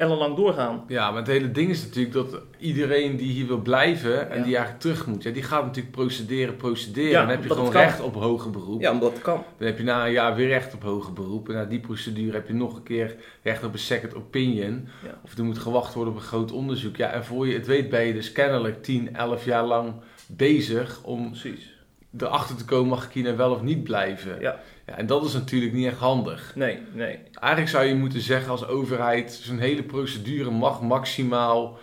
ellenlang 0.03 0.37
doorgaan. 0.37 0.85
Ja, 0.89 1.11
maar 1.11 1.19
het 1.19 1.27
hele 1.31 1.51
ding 1.51 1.71
is 1.71 1.83
natuurlijk 1.85 2.15
dat 2.15 2.41
iedereen 2.59 3.17
die 3.17 3.31
hier 3.33 3.47
wil 3.47 3.59
blijven 3.61 4.31
en 4.31 4.39
Ja. 4.39 4.45
die 4.45 4.53
eigenlijk 4.57 4.81
terug 4.81 5.07
moet, 5.07 5.23
ja, 5.23 5.31
die 5.31 5.43
gaat 5.43 5.65
natuurlijk 5.65 5.95
procederen, 5.95 6.57
procederen. 6.57 7.11
Ja, 7.11 7.21
dan 7.21 7.29
heb 7.31 7.43
je 7.43 7.51
gewoon 7.51 7.71
recht 7.73 8.01
op 8.01 8.15
hoger 8.15 8.51
beroep. 8.51 8.81
Ja, 8.81 8.93
omdat 8.93 9.13
het 9.13 9.23
kan. 9.23 9.45
Dan 9.59 9.67
heb 9.67 9.79
je 9.79 9.85
na 9.85 10.07
een 10.07 10.13
jaar 10.13 10.35
weer 10.35 10.49
recht 10.49 10.75
op 10.75 10.83
hoger 10.83 11.13
beroep. 11.13 11.49
En 11.49 11.55
na 11.55 11.65
die 11.65 11.81
procedure 11.81 12.33
heb 12.33 12.47
je 12.47 12.55
nog 12.55 12.77
een 12.77 12.83
keer 12.83 13.17
recht 13.43 13.65
op 13.65 13.73
een 13.73 13.79
second 13.79 14.15
opinion. 14.15 14.89
Ja. 15.05 15.19
Of 15.25 15.39
er 15.39 15.45
moet 15.45 15.59
gewacht 15.59 15.95
worden 15.95 16.13
op 16.15 16.19
een 16.21 16.27
groot 16.27 16.53
onderzoek. 16.53 16.97
Ja, 16.97 17.11
en 17.11 17.25
voor 17.25 17.47
je 17.47 17.55
het 17.55 17.67
weet 17.67 17.89
ben 17.89 18.05
je 18.05 18.13
dus 18.13 18.33
kennelijk 18.33 18.83
10, 18.83 19.15
11 19.17 19.45
jaar 19.45 19.65
lang 19.65 19.93
bezig 20.27 21.01
om 21.03 21.31
Precies. 21.31 21.71
erachter 22.19 22.57
te 22.57 22.65
komen, 22.65 22.89
mag 22.89 23.05
ik 23.05 23.13
hier 23.13 23.23
nou 23.25 23.37
wel 23.37 23.51
of 23.53 23.63
niet 23.63 23.85
blijven. 23.85 24.41
Ja. 24.41 24.61
Ja, 24.87 24.97
en 24.97 25.07
dat 25.07 25.25
is 25.25 25.33
natuurlijk 25.33 25.73
niet 25.73 25.87
echt 25.87 25.99
handig. 25.99 26.53
Nee, 26.55 26.79
nee. 26.93 27.19
Eigenlijk 27.33 27.73
zou 27.73 27.85
je 27.85 27.95
moeten 27.95 28.21
zeggen 28.21 28.51
als 28.51 28.67
overheid, 28.67 29.33
zo'n 29.33 29.59
hele 29.59 29.83
procedure 29.83 30.51
mag 30.51 30.83
maximaal, 30.83 31.79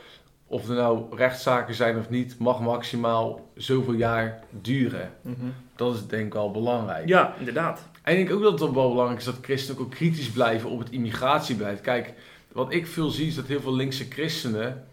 of 0.48 0.70
er 0.70 0.76
nou 0.76 1.16
rechtszaken 1.16 1.76
zijn 1.76 1.98
of 1.98 2.10
niet, 2.10 2.38
mag 2.38 2.60
maximaal 2.60 3.50
zoveel 3.56 3.94
jaar 3.94 4.44
duren. 4.62 5.12
Dat 5.76 5.96
is 5.96 6.08
denk 6.08 6.26
ik 6.26 6.34
wel 6.34 6.52
belangrijk. 6.52 7.08
Ja, 7.08 7.36
inderdaad. 7.40 7.88
En 8.02 8.18
ik 8.18 8.28
denk 8.28 8.38
ook 8.38 8.44
dat 8.44 8.60
het 8.60 8.74
wel 8.74 8.90
belangrijk 8.90 9.20
is 9.20 9.26
dat 9.26 9.38
christenen 9.42 9.82
ook 9.82 9.92
kritisch 9.92 10.30
blijven 10.30 10.70
op 10.70 10.80
het 10.80 10.90
immigratiebeleid. 10.90 11.82
Kijk, 11.82 12.14
wat 12.52 12.74
ik 12.74 12.88
veel 12.88 13.10
zie 13.10 13.28
is 13.28 13.36
dat 13.36 13.48
heel 13.48 13.62
veel 13.62 13.76
linkse 13.76 14.06
christenen, 14.10 14.86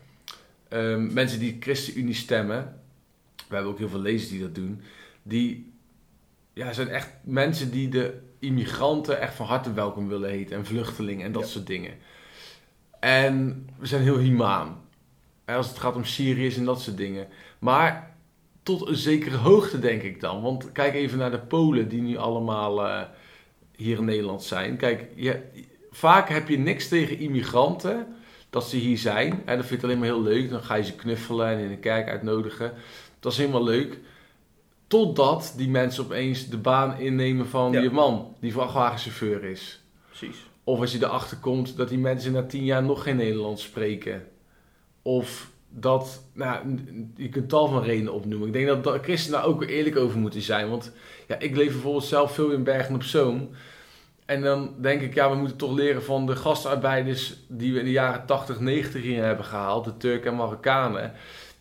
ehm, 0.69 1.13
mensen 1.13 1.39
die 1.39 1.57
ChristenUnie 1.61 2.15
stemmen, 2.15 2.81
we 3.49 3.55
hebben 3.55 3.73
ook 3.73 3.79
heel 3.79 3.89
veel 3.89 4.01
lezers 4.01 4.31
die 4.31 4.41
dat 4.41 4.55
doen, 4.55 4.81
die 5.23 5.73
ja, 6.57 6.73
zijn 6.73 6.89
echt 6.89 7.09
mensen 7.23 7.71
die 7.71 7.89
de 7.89 8.19
immigranten 8.39 9.21
echt 9.21 9.35
van 9.35 9.47
harte 9.47 9.73
welkom 9.73 10.09
willen 10.09 10.31
heten 10.31 10.57
en 10.57 10.67
vluchtelingen 10.67 11.27
en 11.27 11.33
dat 11.33 11.43
Ja. 11.43 11.49
soort 11.49 11.67
dingen. 11.67 11.95
En 13.01 13.67
we 13.79 13.87
zijn 13.87 14.03
heel 14.03 14.19
humaan. 14.19 14.81
Als 15.45 15.69
het 15.69 15.79
gaat 15.79 15.95
om 15.95 16.05
Syriërs 16.05 16.57
en 16.57 16.65
dat 16.65 16.81
soort 16.81 16.97
dingen. 16.97 17.27
Maar 17.59 18.15
tot 18.63 18.89
een 18.89 18.97
zekere 18.97 19.37
hoogte 19.37 19.79
denk 19.79 20.03
ik 20.03 20.21
dan. 20.21 20.43
Want 20.43 20.73
kijk 20.73 20.95
even 20.95 21.19
naar 21.19 21.31
de 21.31 21.39
Polen 21.39 21.89
die 21.89 22.03
nu 22.03 22.17
allemaal 22.17 22.87
eh, 22.87 23.03
hier 23.77 23.99
in 23.99 24.05
Nederland 24.05 24.43
zijn. 24.43 24.77
Kijk, 24.77 25.09
je, 25.15 25.41
vaak 25.91 26.29
heb 26.29 26.49
je 26.49 26.59
niks 26.59 26.89
tegen 26.89 27.19
immigranten. 27.19 28.07
dat 28.51 28.69
ze 28.69 28.77
hier 28.77 28.99
zijn. 28.99 29.43
En 29.45 29.57
dat 29.57 29.67
vind 29.67 29.79
ik 29.79 29.85
alleen 29.85 29.99
maar 29.99 30.09
heel 30.09 30.23
leuk. 30.23 30.51
Dan 30.51 30.63
ga 30.63 30.75
je 30.75 30.85
ze 30.85 30.95
knuffelen 30.95 31.47
en 31.49 31.59
in 31.59 31.69
de 31.69 31.77
kerk 31.77 32.09
uitnodigen. 32.09 32.73
Dat 33.21 33.33
is 33.33 33.39
helemaal 33.39 33.65
leuk. 33.65 33.99
Totdat 34.87 35.55
die 35.57 35.69
mensen 35.69 36.05
opeens 36.05 36.49
de 36.49 36.57
baan 36.59 36.99
innemen 36.99 37.49
van 37.49 37.73
Ja. 37.73 37.81
je 37.81 37.91
man, 37.91 38.35
die 38.41 38.53
vrachtwagenchauffeur 38.53 39.45
is. 39.45 39.83
Precies. 40.09 40.37
Of 40.65 40.81
als 40.81 40.93
je 40.93 40.99
erachter 41.05 41.37
komt 41.37 41.77
dat 41.77 41.89
die 41.89 41.99
mensen 41.99 42.33
na 42.33 42.43
tien 42.43 42.65
jaar 42.65 42.83
nog 42.83 43.03
geen 43.03 43.17
Nederlands 43.17 43.63
spreken. 43.63 44.25
Of 45.03 45.51
dat, 45.69 46.23
nou, 46.33 46.77
je 47.17 47.29
kunt 47.29 47.49
tal 47.49 47.69
van 47.69 47.83
redenen 47.83 48.13
opnoemen. 48.13 48.47
Ik 48.47 48.53
denk 48.53 48.67
dat, 48.67 48.85
dat 48.85 49.03
christenen 49.03 49.39
daar 49.41 49.49
ook 49.49 49.65
eerlijk 49.65 49.97
over 49.97 50.19
moeten 50.19 50.43
zijn. 50.43 50.69
Want 50.71 50.93
ja, 51.29 51.39
ik 51.39 51.57
leef 51.57 51.73
bijvoorbeeld 51.73 52.05
zelf 52.05 52.35
veel 52.35 52.51
in 52.51 52.65
Bergen 52.65 52.95
op 52.95 53.03
Zoom. 53.03 53.49
En 54.25 54.43
dan 54.43 54.75
denk 54.81 55.01
ik, 55.01 55.15
ja, 55.15 55.31
we 55.31 55.37
moeten 55.37 55.57
toch 55.57 55.75
leren 55.75 56.03
van 56.03 56.27
de 56.27 56.37
gastarbeiders 56.37 57.37
die 57.49 57.73
we 57.73 57.79
in 57.79 57.85
de 57.85 57.91
jaren 57.91 58.27
80, 58.27 58.61
90 58.61 59.03
hier 59.03 59.25
hebben 59.25 59.45
gehaald. 59.45 59.85
De 59.85 59.97
Turken 59.97 60.31
en 60.31 60.37
Marokkanen. 60.37 61.13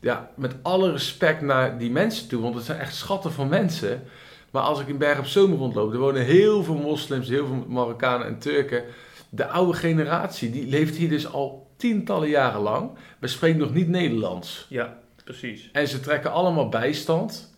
Ja, 0.05 0.29
met 0.35 0.55
alle 0.61 0.91
respect 0.91 1.41
naar 1.41 1.77
die 1.77 1.91
mensen 1.91 2.27
toe, 2.27 2.41
want 2.41 2.55
het 2.55 2.63
zijn 2.65 2.79
echt 2.79 2.95
schatten 2.95 3.31
van 3.31 3.47
mensen. 3.47 4.03
Maar 4.51 4.61
als 4.61 4.79
ik 4.79 4.87
in 4.87 4.97
Bergen 4.97 5.19
op 5.19 5.25
Zoom 5.25 5.53
rondloop, 5.53 5.93
er 5.93 5.99
wonen 5.99 6.25
heel 6.25 6.63
veel 6.63 6.75
moslims, 6.75 7.27
heel 7.27 7.47
veel 7.47 7.65
Marokkanen 7.67 8.27
en 8.27 8.39
Turken. 8.39 8.83
De 9.29 9.47
oude 9.47 9.73
generatie, 9.73 10.51
die 10.51 10.67
leeft 10.67 10.95
hier 10.95 11.09
dus 11.09 11.31
al 11.31 11.67
tientallen 11.77 12.29
jaren 12.29 12.61
lang. 12.61 12.89
Spreken 13.21 13.59
nog 13.59 13.73
niet 13.73 13.87
Nederlands. 13.87 14.65
Ja, 14.69 14.97
precies. 15.23 15.69
En 15.71 15.87
ze 15.87 15.99
trekken 15.99 16.31
allemaal 16.31 16.69
bijstand. 16.69 17.55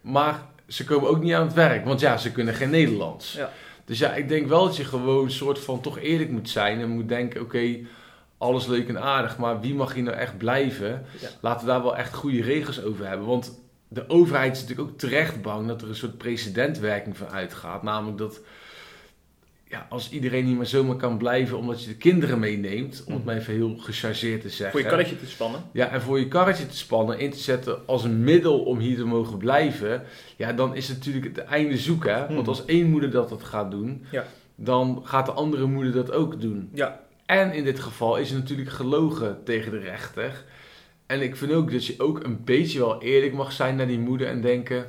Maar 0.00 0.42
ze 0.68 0.84
komen 0.84 1.08
ook 1.08 1.22
niet 1.22 1.34
aan 1.34 1.46
het 1.46 1.54
werk, 1.54 1.84
want 1.84 2.00
ja, 2.00 2.16
ze 2.16 2.32
kunnen 2.32 2.54
geen 2.54 2.70
Nederlands. 2.70 3.32
Ja. 3.32 3.50
Dus 3.84 3.98
ja, 3.98 4.14
ik 4.14 4.28
denk 4.28 4.48
wel 4.48 4.64
dat 4.64 4.76
je 4.76 4.84
gewoon 4.84 5.24
een 5.24 5.30
soort 5.30 5.58
van 5.58 5.80
toch 5.80 5.98
eerlijk 5.98 6.30
moet 6.30 6.48
zijn. 6.48 6.80
En 6.80 6.88
moet 6.88 7.08
denken, 7.08 7.40
oké, 7.40 7.78
alles 8.38 8.66
leuk 8.66 8.88
en 8.88 9.00
aardig, 9.00 9.38
maar 9.38 9.60
wie 9.60 9.74
mag 9.74 9.94
hier 9.94 10.02
nou 10.02 10.16
echt 10.16 10.38
blijven? 10.38 11.04
Ja. 11.20 11.28
Laten 11.40 11.66
we 11.66 11.72
daar 11.72 11.82
wel 11.82 11.96
echt 11.96 12.14
goede 12.14 12.42
regels 12.42 12.82
over 12.82 13.06
hebben. 13.08 13.26
Want 13.26 13.60
de 13.88 14.08
overheid 14.08 14.56
is 14.56 14.60
natuurlijk 14.62 14.88
ook 14.88 14.98
terecht 14.98 15.42
bang 15.42 15.66
dat 15.68 15.82
er 15.82 15.88
een 15.88 15.94
soort 15.96 16.18
precedentwerking 16.18 17.16
van 17.16 17.28
uitgaat. 17.28 17.82
Namelijk 17.82 18.18
dat 18.18 18.40
ja, 19.68 19.86
als 19.90 20.10
iedereen 20.10 20.44
niet 20.46 20.56
meer 20.56 20.66
zomaar 20.66 20.96
kan 20.96 21.18
blijven 21.18 21.58
omdat 21.58 21.82
je 21.82 21.88
de 21.88 21.96
kinderen 21.96 22.38
meeneemt, 22.38 23.04
om 23.06 23.12
het 23.14 23.24
maar 23.24 23.36
even 23.36 23.54
heel 23.54 23.76
gechargeerd 23.78 24.40
te 24.40 24.48
zeggen. 24.48 24.70
Voor 24.70 24.80
je 24.80 24.86
karretje 24.86 25.18
te 25.18 25.26
spannen. 25.26 25.60
Ja, 25.72 25.88
en 25.88 26.02
voor 26.02 26.18
je 26.18 26.28
karretje 26.28 26.66
te 26.66 26.76
spannen, 26.76 27.18
in 27.18 27.30
te 27.30 27.38
zetten 27.38 27.86
als 27.86 28.04
een 28.04 28.24
middel 28.24 28.58
om 28.62 28.78
hier 28.78 28.96
te 28.96 29.04
mogen 29.04 29.38
blijven, 29.38 30.02
ja, 30.36 30.52
dan 30.52 30.74
is 30.74 30.88
het 30.88 30.96
natuurlijk 30.98 31.24
het 31.36 31.38
einde 31.44 31.76
zoeken. 31.78 32.14
Hè? 32.14 32.20
Want 32.20 32.38
Mhm. 32.40 32.48
als 32.48 32.64
één 32.64 32.90
moeder 32.90 33.10
dat, 33.10 33.28
dat 33.28 33.42
gaat 33.44 33.70
doen, 33.70 34.04
Ja. 34.10 34.24
dan 34.54 35.00
gaat 35.04 35.26
de 35.26 35.32
andere 35.32 35.66
moeder 35.66 35.92
dat 35.92 36.12
ook 36.12 36.40
doen. 36.40 36.70
Ja. 36.72 37.00
En 37.26 37.52
in 37.52 37.64
dit 37.64 37.80
geval 37.80 38.16
is 38.16 38.30
er 38.30 38.38
natuurlijk 38.38 38.70
gelogen 38.70 39.40
tegen 39.44 39.70
de 39.70 39.78
rechter. 39.78 40.44
En 41.06 41.22
ik 41.22 41.36
vind 41.36 41.52
ook 41.52 41.72
dat 41.72 41.86
je 41.86 41.94
ook 41.98 42.24
een 42.24 42.44
beetje 42.44 42.78
wel 42.78 43.02
eerlijk 43.02 43.32
mag 43.32 43.52
zijn 43.52 43.76
naar 43.76 43.86
die 43.86 43.98
moeder 43.98 44.26
en 44.26 44.40
denken, 44.40 44.88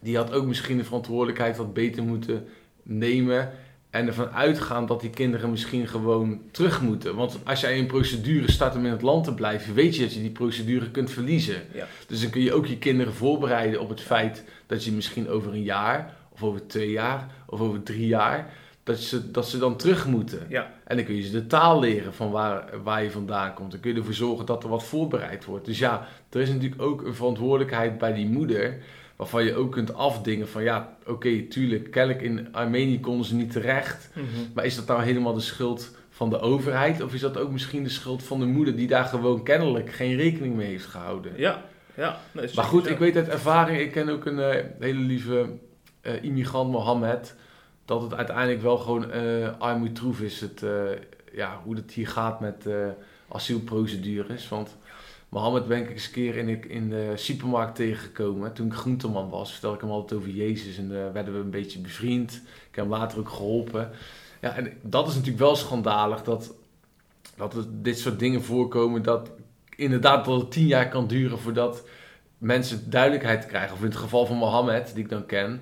die 0.00 0.16
had 0.16 0.32
ook 0.32 0.46
misschien 0.46 0.76
de 0.76 0.84
verantwoordelijkheid 0.84 1.56
wat 1.56 1.74
beter 1.74 2.02
moeten 2.02 2.48
nemen. 2.82 3.50
En 3.90 4.06
ervan 4.06 4.30
uitgaan 4.30 4.86
dat 4.86 5.00
die 5.00 5.10
kinderen 5.10 5.50
misschien 5.50 5.86
gewoon 5.86 6.40
terug 6.50 6.80
moeten. 6.80 7.14
Want 7.14 7.38
als 7.44 7.60
jij 7.60 7.74
in 7.74 7.80
een 7.80 7.86
procedure 7.86 8.50
start 8.50 8.76
om 8.76 8.84
in 8.84 8.90
het 8.90 9.02
land 9.02 9.24
te 9.24 9.34
blijven, 9.34 9.74
weet 9.74 9.96
je 9.96 10.02
dat 10.02 10.14
je 10.14 10.20
die 10.20 10.30
procedure 10.30 10.90
kunt 10.90 11.10
verliezen. 11.10 11.62
Ja. 11.72 11.86
Dus 12.06 12.20
dan 12.20 12.30
kun 12.30 12.40
je 12.40 12.52
ook 12.52 12.66
je 12.66 12.78
kinderen 12.78 13.14
voorbereiden 13.14 13.80
op 13.80 13.88
het 13.88 14.00
feit 14.00 14.44
dat 14.66 14.84
je 14.84 14.92
misschien 14.92 15.28
over 15.28 15.52
een 15.52 15.62
jaar, 15.62 16.16
of 16.28 16.42
over 16.42 16.66
twee 16.66 16.90
jaar, 16.90 17.30
of 17.46 17.60
over 17.60 17.82
drie 17.82 18.06
jaar, 18.06 18.52
dat 18.88 18.98
ze, 18.98 19.30
dat 19.30 19.48
ze 19.48 19.58
dan 19.58 19.76
terug 19.76 20.06
moeten. 20.06 20.46
Ja. 20.48 20.72
En 20.84 20.96
dan 20.96 21.04
kun 21.04 21.14
je 21.14 21.22
ze 21.22 21.30
de 21.30 21.46
taal 21.46 21.80
leren 21.80 22.14
van 22.14 22.30
waar, 22.30 22.64
waar 22.82 23.02
je 23.02 23.10
vandaan 23.10 23.54
komt. 23.54 23.70
Dan 23.70 23.80
kun 23.80 23.92
je 23.92 23.98
ervoor 23.98 24.14
zorgen 24.14 24.46
dat 24.46 24.62
er 24.62 24.68
wat 24.68 24.84
voorbereid 24.84 25.44
wordt. 25.44 25.66
Dus 25.66 25.78
ja, 25.78 26.06
er 26.30 26.40
is 26.40 26.48
natuurlijk 26.48 26.82
ook 26.82 27.02
een 27.02 27.14
verantwoordelijkheid 27.14 27.98
bij 27.98 28.12
die 28.12 28.26
moeder. 28.26 28.78
Waarvan 29.16 29.44
je 29.44 29.54
ook 29.54 29.72
kunt 29.72 29.94
afdingen 29.94 30.48
van 30.48 30.62
ja, 30.62 30.96
oké, 31.06 31.42
tuurlijk, 31.42 31.90
kennelijk 31.90 32.22
in 32.22 32.48
Armenië 32.52 33.00
konden 33.00 33.26
ze 33.26 33.34
niet 33.34 33.52
terecht. 33.52 34.10
Mhm. 34.14 34.24
Maar 34.54 34.64
is 34.64 34.76
dat 34.76 34.86
nou 34.86 35.02
helemaal 35.02 35.34
de 35.34 35.40
schuld 35.40 35.96
van 36.10 36.30
de 36.30 36.40
overheid? 36.40 37.02
Of 37.02 37.14
is 37.14 37.20
dat 37.20 37.38
ook 37.38 37.50
misschien 37.50 37.82
de 37.82 37.88
schuld 37.88 38.22
van 38.22 38.40
de 38.40 38.46
moeder 38.46 38.76
die 38.76 38.86
daar 38.86 39.04
gewoon 39.04 39.42
kennelijk 39.42 39.92
geen 39.92 40.16
rekening 40.16 40.54
mee 40.56 40.66
heeft 40.66 40.86
gehouden? 40.86 41.32
Ja. 41.36 41.64
Ja. 41.94 42.18
Nee, 42.32 42.50
Maar 42.54 42.64
goed, 42.64 42.84
zo. 42.84 42.90
ik 42.92 42.98
weet 42.98 43.16
uit 43.16 43.28
ervaring, 43.28 43.80
ik 43.80 43.92
ken 43.92 44.08
ook 44.08 44.26
een 44.26 44.38
eh, 44.38 44.64
hele 44.78 45.00
lieve 45.00 45.48
eh, 46.00 46.22
immigrant, 46.22 46.70
Mohammed, 46.70 47.34
dat 47.88 48.02
het 48.02 48.14
uiteindelijk 48.14 48.62
wel 48.62 48.78
gewoon 48.78 49.10
eh 49.10 49.58
armoedtroef 49.58 50.20
is, 50.20 50.40
het, 50.40 50.62
eh, 50.62 50.70
ja, 51.32 51.60
hoe 51.64 51.74
het 51.74 51.92
hier 51.92 52.08
gaat 52.08 52.40
met 52.40 52.66
eh, 52.66 52.74
asielprocedures. 53.28 54.48
Want 54.48 54.76
Mohammed 55.28 55.66
ben 55.66 55.82
ik 55.82 55.90
eens 55.90 56.06
een 56.06 56.12
keer 56.12 56.36
in 56.36 56.46
de, 56.46 56.68
in 56.68 56.88
de 56.88 57.12
supermarkt 57.14 57.74
tegengekomen. 57.74 58.52
Toen 58.52 58.66
ik 58.66 58.72
groenteman 58.72 59.28
was, 59.28 59.50
vertelde 59.50 59.76
ik 59.76 59.82
hem 59.82 59.90
altijd 59.90 60.20
over 60.20 60.32
Jezus 60.32 60.78
en 60.78 61.12
werden 61.12 61.32
we 61.34 61.40
een 61.40 61.50
beetje 61.50 61.78
bevriend. 61.78 62.32
Ik 62.32 62.74
heb 62.74 62.84
hem 62.84 62.94
later 62.94 63.18
ook 63.18 63.28
geholpen. 63.28 63.90
Ja, 64.40 64.56
en 64.56 64.72
dat 64.82 65.08
is 65.08 65.14
natuurlijk 65.14 65.42
wel 65.42 65.56
schandalig 65.56 66.22
dat, 66.22 66.54
dat 67.36 67.66
dit 67.70 67.98
soort 67.98 68.18
dingen 68.18 68.42
voorkomen. 68.42 69.02
Dat 69.02 69.30
inderdaad 69.76 70.26
het 70.26 70.50
tien 70.50 70.66
jaar 70.66 70.88
kan 70.88 71.06
duren 71.06 71.38
voordat 71.38 71.82
mensen 72.38 72.90
duidelijkheid 72.90 73.46
krijgen. 73.46 73.74
Of 73.74 73.80
in 73.80 73.88
het 73.88 73.96
geval 73.96 74.26
van 74.26 74.36
Mohammed, 74.36 74.94
die 74.94 75.04
ik 75.04 75.10
dan 75.10 75.26
ken, 75.26 75.60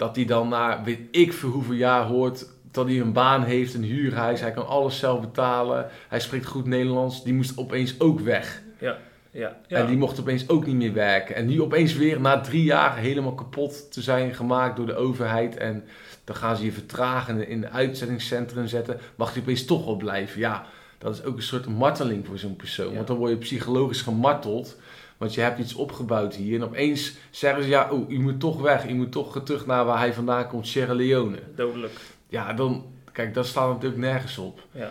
dat 0.00 0.16
hij 0.16 0.24
dan 0.24 0.48
na 0.48 0.82
weet 0.84 1.00
ik 1.10 1.32
voor 1.32 1.50
hoeveel 1.50 1.74
jaar 1.74 2.04
hoort 2.04 2.46
dat 2.70 2.86
hij 2.86 3.00
een 3.00 3.12
baan 3.12 3.42
heeft, 3.42 3.74
een 3.74 3.82
huurhuis, 3.82 4.40
hij 4.40 4.50
kan 4.50 4.66
alles 4.66 4.98
zelf 4.98 5.20
betalen, 5.20 5.88
hij 6.08 6.20
spreekt 6.20 6.46
goed 6.46 6.66
Nederlands, 6.66 7.24
die 7.24 7.34
moest 7.34 7.58
opeens 7.58 8.00
ook 8.00 8.20
weg. 8.20 8.62
Ja. 8.78 8.98
Ja. 9.30 9.56
En 9.68 9.86
die 9.86 9.96
mocht 9.96 10.20
opeens 10.20 10.48
ook 10.48 10.66
niet 10.66 10.76
meer 10.76 10.92
werken. 10.92 11.34
En 11.34 11.46
nu 11.46 11.62
opeens 11.62 11.94
weer 11.94 12.20
na 12.20 12.40
drie 12.40 12.64
jaar 12.64 12.96
helemaal 12.96 13.34
kapot 13.34 13.92
te 13.92 14.02
zijn 14.02 14.34
gemaakt 14.34 14.76
door 14.76 14.86
de 14.86 14.94
overheid. 14.94 15.56
En 15.56 15.84
dan 16.24 16.36
gaan 16.36 16.56
ze 16.56 16.64
je 16.64 16.72
vertragen 16.72 17.48
in 17.48 17.62
een 17.62 17.70
uitzettingscentrum 17.70 18.66
zetten. 18.66 19.00
Mag 19.14 19.32
hij 19.32 19.42
opeens 19.42 19.64
toch 19.64 19.84
wel 19.84 19.96
blijven? 19.96 20.40
Ja, 20.40 20.66
dat 20.98 21.14
is 21.14 21.24
ook 21.24 21.36
een 21.36 21.42
soort 21.42 21.68
marteling 21.68 22.26
voor 22.26 22.38
zo'n 22.38 22.56
persoon. 22.56 22.88
Ja. 22.88 22.94
Want 22.94 23.06
dan 23.06 23.16
word 23.16 23.30
je 23.30 23.36
psychologisch 23.36 24.02
gemarteld. 24.02 24.76
Want 25.20 25.34
je 25.34 25.40
hebt 25.40 25.58
iets 25.58 25.74
opgebouwd 25.74 26.34
hier. 26.34 26.54
En 26.54 26.64
opeens 26.64 27.14
zeggen 27.30 27.62
ze, 27.62 27.68
ja, 27.68 27.90
oh, 27.90 28.10
u 28.10 28.20
moet 28.20 28.40
toch 28.40 28.60
weg. 28.60 28.88
U 28.88 28.94
moet 28.94 29.12
toch 29.12 29.42
terug 29.42 29.66
naar 29.66 29.84
waar 29.84 29.98
hij 29.98 30.14
vandaan 30.14 30.48
komt, 30.48 30.66
Sierra 30.66 30.94
Leone. 30.94 31.38
Dodelijk. 31.54 31.92
Ja, 32.28 32.52
dan, 32.52 32.84
kijk, 33.12 33.34
dat 33.34 33.46
staat 33.46 33.68
natuurlijk 33.68 34.00
nergens 34.00 34.38
op. 34.38 34.62
Ja. 34.72 34.90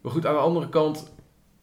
Maar 0.00 0.12
goed, 0.12 0.26
aan 0.26 0.34
de 0.34 0.40
andere 0.40 0.68
kant, 0.68 1.12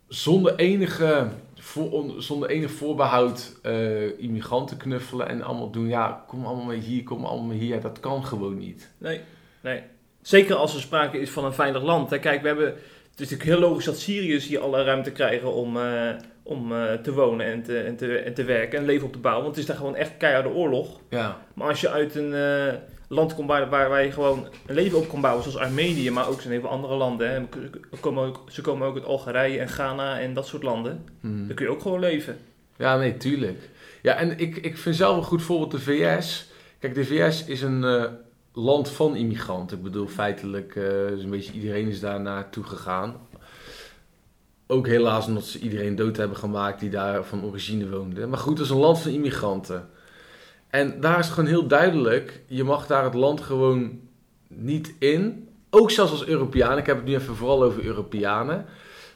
zonder 0.08 0.56
enige, 0.56 1.28
voor, 1.56 2.14
zonder 2.18 2.50
enig 2.50 2.72
voorbehoud 2.72 3.60
eh, 3.62 4.20
immigranten 4.20 4.78
knuffelen 4.78 5.28
en 5.28 5.42
allemaal 5.42 5.72
doen. 5.72 5.88
Ja, 5.88 6.24
kom 6.28 6.46
allemaal 6.46 6.66
mee 6.66 6.80
hier, 6.80 7.04
kom 7.04 7.26
allemaal 7.26 7.48
mee 7.48 7.60
hier. 7.60 7.82
Dat 7.82 8.00
kan 8.00 8.26
gewoon 8.26 8.58
niet. 8.58 8.92
Nee, 8.98 9.22
nee. 9.62 9.82
Zeker 10.22 10.56
als 10.56 10.76
er 10.76 10.82
sprake 10.82 11.20
is 11.20 11.30
van 11.30 11.46
een 11.46 11.54
veilig 11.54 11.84
land. 11.84 12.10
Hè. 12.10 12.20
Kijk, 12.20 12.42
we 12.42 12.48
hebben, 12.48 12.66
het 12.66 13.20
is 13.20 13.30
natuurlijk 13.30 13.50
heel 13.50 13.70
logisch 13.70 13.86
dat 13.86 14.00
Syriërs 14.00 14.48
hier 14.48 14.60
alle 14.60 14.84
ruimte 14.84 15.12
krijgen 15.12 15.54
om, 15.54 15.78
eh, 15.78 16.16
om 16.48 16.72
eh, 16.72 16.94
te 16.94 17.14
wonen 17.14 17.46
en 17.46 17.64
te, 17.64 17.80
en, 17.80 17.96
te, 17.96 18.18
en 18.18 18.34
te 18.34 18.44
werken 18.44 18.80
en 18.80 18.86
leven 18.86 19.08
op 19.08 19.14
te 19.14 19.20
bouwen. 19.20 19.44
Want 19.44 19.56
het 19.56 19.64
is 19.64 19.70
daar 19.70 19.80
gewoon 19.80 19.96
echt 19.96 20.18
keiharde 20.18 20.50
oorlog. 20.50 21.00
Ja, 21.10 21.42
Maar 21.54 21.68
als 21.68 21.82
je 21.82 21.90
uit 21.90 22.16
een 22.16 22.34
eh, 22.34 22.74
land 23.08 23.36
komt 23.36 23.48
waar, 23.48 23.70
waar, 23.70 23.90
waar 23.90 24.04
je 24.04 24.12
gewoon 24.12 24.48
een 24.66 24.76
leven 24.76 24.98
op 24.98 25.10
kan 25.10 25.22
bouwen, 25.22 25.44
zoals 25.44 25.58
Armenië, 25.58 26.12
maar 26.12 26.28
ook 26.28 26.42
zijn 26.42 26.54
heel 26.54 26.62
veel 26.62 26.70
andere 26.70 26.96
landen. 26.96 27.30
Hè. 27.30 27.42
Ze 27.92 28.00
komen 28.00 28.26
ook, 28.26 28.44
ze 28.48 28.62
komen 28.62 28.88
ook 28.88 28.96
uit 28.96 29.06
Algerije 29.06 29.60
en 29.60 29.70
Ghana 29.70 30.20
en 30.20 30.34
dat 30.34 30.48
soort 30.48 30.64
landen. 30.64 31.04
Hmm. 31.20 31.48
Dan 31.48 31.56
kun 31.56 31.66
je 31.66 31.72
ook 31.72 31.82
gewoon 31.82 32.00
leven. 32.00 32.38
ja 32.78 32.98
nee, 32.98 33.18
tuurlijk. 33.18 33.70
Ja, 34.02 34.16
en 34.16 34.40
ik, 34.40 34.58
ik 34.58 34.78
vind 34.78 34.96
zelf 34.96 35.18
een 35.18 35.24
goed 35.24 35.42
voorbeeld 35.42 35.72
de 35.72 35.80
VS. 35.80 36.52
Kijk, 36.80 36.96
de 36.96 37.06
VS 37.06 37.46
is 37.46 37.62
een 37.62 37.84
eh, 37.84 38.04
land 38.54 38.90
van 38.90 39.16
immigranten. 39.16 39.78
Ik 39.78 39.84
bedoel, 39.84 40.08
feitelijk 40.08 40.76
is 41.16 41.24
een 41.24 41.30
beetje 41.30 41.54
iedereen 41.54 41.88
is 41.88 42.00
daar 42.00 42.22
naartoe 42.22 42.64
gegaan. 42.64 43.16
Ook 44.68 44.88
helaas 44.88 45.28
omdat 45.28 45.44
ze 45.46 45.60
iedereen 45.60 45.96
dood 45.96 46.18
hebben 46.18 46.38
gemaakt 46.38 46.80
die 46.80 46.90
daar 46.90 47.24
van 47.24 47.44
origine 47.44 47.90
woonde. 47.90 48.28
Maar 48.28 48.40
goed, 48.40 48.58
het 48.58 48.68
is 48.68 48.74
een 48.74 48.80
land 48.80 49.00
van 49.00 49.12
immigranten. 49.12 49.90
En 50.70 51.00
daar 51.00 51.20
is 51.20 51.30
gewoon 51.30 51.50
heel 51.50 51.68
duidelijk, 51.68 52.42
je 52.48 52.64
mag 52.64 52.88
daar 52.88 53.04
het 53.04 53.14
land 53.14 53.42
gewoon 53.42 54.00
niet 54.48 54.94
in. 55.00 55.48
Ook 55.70 55.92
zelfs 55.92 56.12
als 56.12 56.26
Europeaan, 56.26 56.78
ik 56.78 56.86
heb 56.86 56.96
het 56.96 57.06
nu 57.06 57.14
even 57.16 57.36
vooral 57.36 57.64
over 57.64 57.86
Europeanen. 57.86 58.66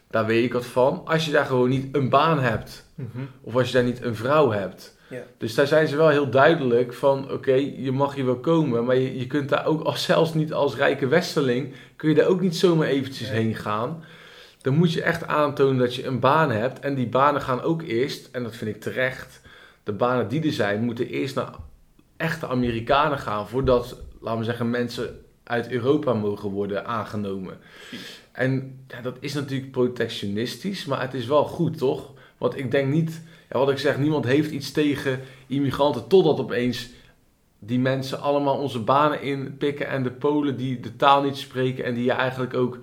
Daar 0.10 0.26
weet 0.26 0.44
ik 0.44 0.54
wat 0.54 0.66
van. 0.66 1.02
Als 1.06 1.26
je 1.26 1.32
daar 1.32 1.46
gewoon 1.46 1.70
niet 1.70 1.96
een 1.96 2.10
baan 2.10 2.40
hebt, 2.40 2.86
of 3.42 3.56
als 3.56 3.68
je 3.68 3.74
daar 3.74 3.84
niet 3.84 4.04
een 4.04 4.16
vrouw 4.16 4.52
hebt. 4.52 4.98
Dus 5.38 5.56
daar 5.56 5.68
zijn 5.68 5.88
ze 5.88 5.96
wel 5.96 6.10
heel 6.10 6.30
duidelijk 6.30 6.94
van, 6.94 7.32
oké, 7.32 7.54
je 7.54 7.92
mag 7.92 8.16
hier 8.16 8.26
wel 8.26 8.40
komen, 8.40 8.86
maar 8.86 8.96
je, 8.96 9.20
je 9.20 9.28
kunt 9.28 9.50
daar 9.50 9.66
ook, 9.66 9.82
als, 9.84 10.04
zelfs 10.04 10.34
niet 10.34 10.54
als 10.54 10.76
rijke 10.76 11.08
westerling, 11.08 11.74
kun 11.96 12.10
je 12.10 12.16
daar 12.16 12.28
ook 12.28 12.42
niet 12.42 12.56
zomaar 12.56 12.88
eventjes 12.88 13.30
Nee. 13.30 13.40
heen 13.40 13.56
gaan. 13.56 14.04
Dan 14.62 14.74
moet 14.74 14.94
je 14.94 15.02
echt 15.02 15.28
aantonen 15.28 15.78
dat 15.78 15.96
je 15.96 16.06
een 16.06 16.20
baan 16.20 16.52
hebt. 16.52 16.80
En 16.80 16.96
die 16.96 17.08
banen 17.08 17.42
gaan 17.42 17.62
ook 17.62 17.82
eerst, 17.82 18.30
en 18.32 18.44
dat 18.44 18.56
vind 18.56 18.76
ik 18.76 18.82
terecht, 18.82 19.42
de 19.84 19.94
banen 19.94 20.28
die 20.28 20.44
er 20.44 20.52
zijn, 20.52 20.84
moeten 20.84 21.08
eerst 21.08 21.36
naar 21.36 21.54
echte 22.18 22.48
Amerikanen 22.48 23.20
gaan, 23.20 23.48
voordat, 23.48 24.02
laten 24.22 24.40
we 24.40 24.46
zeggen, 24.46 24.70
mensen 24.70 25.20
uit 25.44 25.72
Europa 25.72 26.14
mogen 26.14 26.50
worden 26.50 26.86
aangenomen. 26.86 27.58
En 28.32 28.80
ja, 28.88 29.02
dat 29.02 29.18
is 29.20 29.34
natuurlijk 29.34 29.72
protectionistisch, 29.72 30.86
maar 30.86 31.02
het 31.02 31.14
is 31.14 31.26
wel 31.26 31.44
goed, 31.44 31.78
toch? 31.78 32.14
Want 32.38 32.58
ik 32.58 32.72
denk 32.72 32.92
niet, 32.94 33.22
ja, 33.50 33.60
wat 33.60 33.70
ik 33.70 33.78
zeg, 33.78 33.98
niemand 33.98 34.26
heeft 34.26 34.52
iets 34.52 34.72
tegen 34.72 35.20
immigranten, 35.48 36.08
totdat 36.08 36.40
opeens 36.40 36.90
die 37.60 37.80
mensen 37.80 38.22
allemaal 38.22 38.58
onze 38.58 38.80
banen 38.80 39.22
inpikken 39.22 39.88
en 39.88 40.04
de 40.04 40.12
Polen 40.12 40.58
die 40.58 40.80
de 40.80 40.96
taal 40.96 41.24
niet 41.24 41.38
spreken 41.38 41.84
en 41.84 41.94
die 41.94 42.04
je 42.04 42.12
eigenlijk 42.12 42.54
ook 42.54 42.78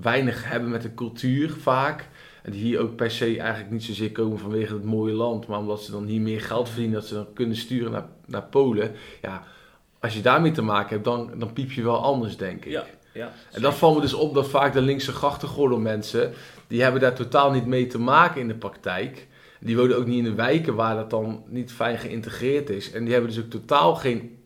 weinig 0.00 0.44
hebben 0.48 0.70
met 0.70 0.82
de 0.82 0.94
cultuur 0.94 1.50
vaak. 1.50 2.08
En 2.42 2.52
die 2.52 2.62
hier 2.62 2.80
ook 2.80 2.96
per 2.96 3.10
se 3.10 3.38
eigenlijk 3.38 3.70
niet 3.70 3.84
zozeer 3.84 4.12
komen 4.12 4.38
vanwege 4.38 4.74
het 4.74 4.84
mooie 4.84 5.12
land, 5.12 5.46
maar 5.46 5.58
omdat 5.58 5.82
ze 5.82 5.90
dan 5.90 6.06
hier 6.06 6.20
meer 6.20 6.40
geld 6.40 6.68
verdienen, 6.68 6.94
dat 6.94 7.08
ze 7.08 7.14
dan 7.14 7.32
kunnen 7.34 7.56
sturen 7.56 7.92
naar, 7.92 8.06
naar 8.26 8.42
Polen. 8.42 8.92
Ja, 9.22 9.42
als 10.00 10.14
je 10.14 10.20
daarmee 10.20 10.52
te 10.52 10.62
maken 10.62 10.90
hebt, 10.90 11.04
dan, 11.04 11.30
dan 11.36 11.52
piep 11.52 11.72
je 11.72 11.82
wel 11.82 12.02
anders, 12.02 12.36
denk 12.36 12.64
ik. 12.64 12.70
Ja, 12.70 12.84
ja. 13.12 13.32
En 13.52 13.62
dat 13.62 13.74
valt 13.74 13.94
me 13.94 14.00
dus 14.00 14.14
op 14.14 14.34
dat 14.34 14.48
vaak 14.48 14.72
de 14.72 14.80
linkse 14.80 15.12
grachtengordel 15.12 15.78
mensen, 15.78 16.32
die 16.66 16.82
hebben 16.82 17.00
daar 17.00 17.14
totaal 17.14 17.50
niet 17.50 17.66
mee 17.66 17.86
te 17.86 17.98
maken 17.98 18.40
in 18.40 18.48
de 18.48 18.54
praktijk. 18.54 19.26
Die 19.60 19.76
wonen 19.76 19.96
ook 19.96 20.06
niet 20.06 20.18
in 20.18 20.24
de 20.24 20.34
wijken 20.34 20.74
waar 20.74 20.94
dat 20.94 21.10
dan 21.10 21.44
niet 21.46 21.72
fijn 21.72 21.98
geïntegreerd 21.98 22.70
is. 22.70 22.90
En 22.92 23.04
die 23.04 23.12
hebben 23.12 23.30
dus 23.30 23.40
ook 23.40 23.50
totaal 23.50 23.94
geen 23.94 24.38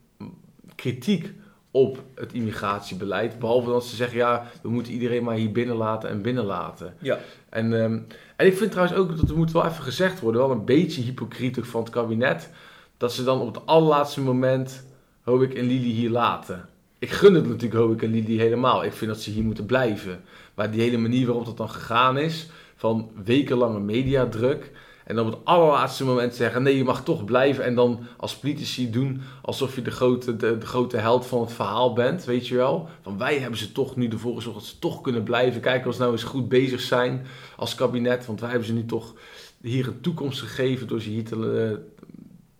kritiek 0.74 1.32
op 1.72 2.02
het 2.14 2.32
immigratiebeleid. 2.32 3.38
Behalve 3.38 3.70
dat 3.70 3.86
ze 3.86 3.96
zeggen, 3.96 4.16
ja, 4.16 4.50
we 4.62 4.68
moeten 4.68 4.92
iedereen 4.92 5.24
maar 5.24 5.36
hier 5.36 5.52
binnenlaten 5.52 6.08
en 6.08 6.22
binnenlaten. 6.22 6.94
Ja. 6.98 7.18
En, 7.48 7.82
ehm, 7.82 7.98
en 8.36 8.46
ik 8.46 8.56
vind 8.56 8.70
trouwens 8.70 8.98
ook, 8.98 9.16
dat 9.16 9.30
er 9.30 9.36
moet 9.36 9.52
wel 9.52 9.66
even 9.66 9.82
gezegd 9.82 10.20
worden, 10.20 10.40
wel 10.40 10.50
een 10.50 10.64
beetje 10.64 11.02
hypocriet 11.02 11.58
van 11.60 11.82
het 11.82 11.92
kabinet, 11.92 12.50
dat 12.96 13.12
ze 13.12 13.24
dan 13.24 13.40
op 13.40 13.54
het 13.54 13.66
allerlaatste 13.66 14.20
moment 14.20 14.84
Hoek 15.22 15.42
en 15.42 15.66
Lili 15.66 15.90
hier 15.90 16.10
laten. 16.10 16.68
Ik 16.98 17.10
gun 17.10 17.34
het 17.34 17.48
natuurlijk 17.48 17.84
Hoek 17.84 18.02
en 18.02 18.10
Lili 18.10 18.38
helemaal. 18.38 18.84
Ik 18.84 18.92
vind 18.92 19.10
dat 19.10 19.20
ze 19.20 19.30
hier 19.30 19.44
moeten 19.44 19.66
blijven. 19.66 20.20
Maar 20.54 20.70
die 20.70 20.80
hele 20.80 20.98
manier 20.98 21.26
waarop 21.26 21.44
dat 21.44 21.56
dan 21.56 21.70
gegaan 21.70 22.18
is, 22.18 22.48
van 22.76 23.10
wekenlange 23.24 23.80
mediadruk, 23.80 24.70
en 25.04 25.16
dan 25.16 25.26
op 25.26 25.32
het 25.32 25.44
allerlaatste 25.44 26.04
moment 26.04 26.34
zeggen: 26.34 26.62
nee, 26.62 26.76
je 26.76 26.84
mag 26.84 27.04
toch 27.04 27.24
blijven. 27.24 27.64
En 27.64 27.74
dan 27.74 28.06
als 28.16 28.36
politici 28.36 28.90
doen 28.90 29.22
alsof 29.42 29.74
je 29.74 29.82
de 29.82 29.90
grote, 29.90 30.36
de, 30.36 30.58
de, 30.58 30.66
grote 30.66 30.96
held 30.96 31.26
van 31.26 31.40
het 31.40 31.52
verhaal 31.52 31.92
bent. 31.92 32.24
Weet 32.24 32.48
je 32.48 32.56
wel? 32.56 32.88
Van 33.02 33.18
wij 33.18 33.38
hebben 33.38 33.58
ze 33.58 33.72
toch 33.72 33.96
nu 33.96 34.08
ervoor 34.08 34.34
gezorgd 34.34 34.58
dat 34.58 34.68
ze 34.68 34.78
toch 34.78 35.00
kunnen 35.00 35.22
blijven. 35.22 35.60
Kijken 35.60 35.88
of 35.88 35.94
ze 35.94 36.00
nou 36.00 36.12
eens 36.12 36.22
goed 36.22 36.48
bezig 36.48 36.80
zijn 36.80 37.26
als 37.56 37.74
kabinet. 37.74 38.26
Want 38.26 38.40
wij 38.40 38.48
hebben 38.48 38.68
ze 38.68 38.74
nu 38.74 38.84
toch 38.84 39.14
hier 39.60 39.86
een 39.86 40.00
toekomst 40.00 40.40
gegeven 40.40 40.86
door 40.86 41.00
ze 41.00 41.08
hier 41.08 41.24
te, 41.24 41.36
uh, 41.36 41.78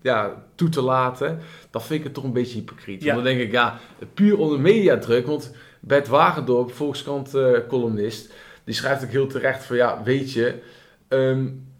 ja, 0.03 0.45
toe 0.55 0.69
te 0.69 0.83
laten. 0.83 1.39
Dan 1.71 1.83
vind 1.83 1.99
ik 1.99 2.05
het 2.05 2.15
toch 2.15 2.25
een 2.25 2.33
beetje 2.33 2.59
hypocriet. 2.59 3.03
Ja. 3.03 3.15
Want 3.15 3.25
dan 3.25 3.35
denk 3.35 3.47
ik, 3.47 3.53
ja, 3.53 3.81
puur 4.15 4.39
onder 4.39 4.61
mediadruk. 4.61 5.27
Want 5.27 5.55
Bert 5.81 6.09
Wagendorp, 6.09 6.73
Volkskrant 6.73 7.35
uh, 7.35 7.59
columnist, 7.69 8.33
die 8.65 8.75
schrijft 8.75 9.05
ook 9.05 9.11
heel 9.11 9.27
terecht 9.27 9.65
van 9.65 9.77
ja, 9.77 10.03
weet 10.03 10.33
je. 10.33 10.63
Um, 11.09 11.71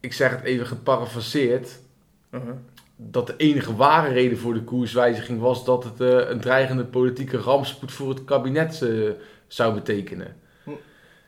ik 0.00 0.12
zeg 0.12 0.30
het 0.30 0.42
even 0.42 0.66
geparafraseerd, 0.66 1.78
uh 2.30 2.40
-huh. 2.40 2.50
dat 2.96 3.26
de 3.26 3.34
enige 3.36 3.76
ware 3.76 4.12
reden 4.12 4.38
voor 4.38 4.54
de 4.54 4.62
koerswijziging 4.62 5.40
was 5.40 5.64
dat 5.64 5.84
het 5.84 6.00
uh, 6.00 6.28
een 6.28 6.40
dreigende 6.40 6.84
politieke 6.84 7.36
rampspoed 7.36 7.92
voor 7.92 8.08
het 8.08 8.24
kabinet 8.24 8.80
uh, 8.80 9.10
zou 9.46 9.74
betekenen. 9.74 10.36
Uh 10.64 10.74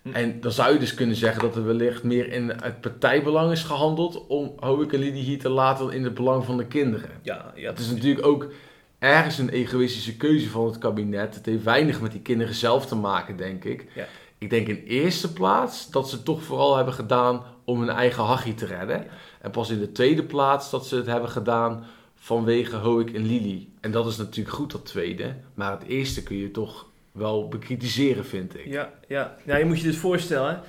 -huh. 0.03 0.17
En 0.17 0.41
dan 0.41 0.53
zou 0.53 0.73
je 0.73 0.79
dus 0.79 0.95
kunnen 0.95 1.17
zeggen 1.17 1.43
dat 1.43 1.57
er 1.57 1.65
wellicht 1.65 2.03
meer 2.03 2.33
in 2.33 2.49
het 2.49 2.81
partijbelang 2.81 3.53
is 3.53 3.63
gehandeld 3.63 4.27
om 4.27 4.53
Hoek 4.61 4.93
en 4.93 4.99
Lidie 4.99 5.23
hier 5.23 5.39
te 5.39 5.49
laten 5.49 5.91
in 5.91 6.05
het 6.05 6.15
belang 6.15 6.45
van 6.45 6.57
de 6.57 6.67
kinderen. 6.67 7.11
Ja, 7.23 7.53
ja, 7.55 7.71
het 7.71 7.79
is 7.79 7.91
natuurlijk 7.91 8.27
ook 8.27 8.53
ergens 8.99 9.39
een 9.39 9.49
egoïstische 9.49 10.17
keuze 10.17 10.51
van 10.51 10.67
het 10.67 10.79
kabinet. 10.79 11.35
Het 11.35 11.47
heeft 11.47 11.63
weinig 11.63 12.01
met 12.01 12.13
die 12.13 12.21
kinderen 12.21 12.55
zelf 12.55 12.87
te 12.87 12.95
maken, 12.95 13.37
denk 13.37 13.65
ik. 13.65 13.87
Ja. 13.95 14.07
Ik 14.43 14.51
denk 14.51 14.69
in 14.69 14.83
eerste 14.87 15.33
plaats 15.33 15.91
dat 15.91 16.09
ze 16.09 16.15
het 16.15 16.25
toch 16.25 16.43
vooral 16.43 16.77
hebben 16.77 16.95
gedaan 16.95 17.43
om 17.65 17.81
hun 17.81 17.89
eigen 17.89 18.25
hachie 18.25 18.55
te 18.55 18.67
redden. 18.67 19.07
En 19.41 19.51
pas 19.51 19.71
in 19.71 19.79
de 19.79 19.93
tweede 19.93 20.25
plaats 20.25 20.71
dat 20.71 20.87
ze 20.87 20.97
het 20.97 21.07
hebben 21.07 21.29
gedaan 21.29 21.85
vanwege 22.15 22.77
Hoek 22.77 23.11
en 23.11 23.27
Lili. 23.27 23.73
En 23.81 23.91
dat 23.91 24.07
is 24.07 24.17
natuurlijk 24.17 24.57
goed, 24.57 24.73
dat 24.73 24.87
tweede. 24.87 25.35
Maar 25.55 25.71
het 25.71 25.83
eerste 25.83 26.23
kun 26.23 26.37
je 26.37 26.51
toch 26.51 26.87
wel 27.13 27.49
bekritiseren, 27.49 28.25
vind 28.25 28.59
ik. 28.59 28.67
Ja, 28.67 28.93
ja. 29.09 29.37
Nou, 29.45 29.59
je 29.59 29.65
moet 29.65 29.79
je 29.81 29.87
dus 29.87 29.97
voorstellen 29.97 30.61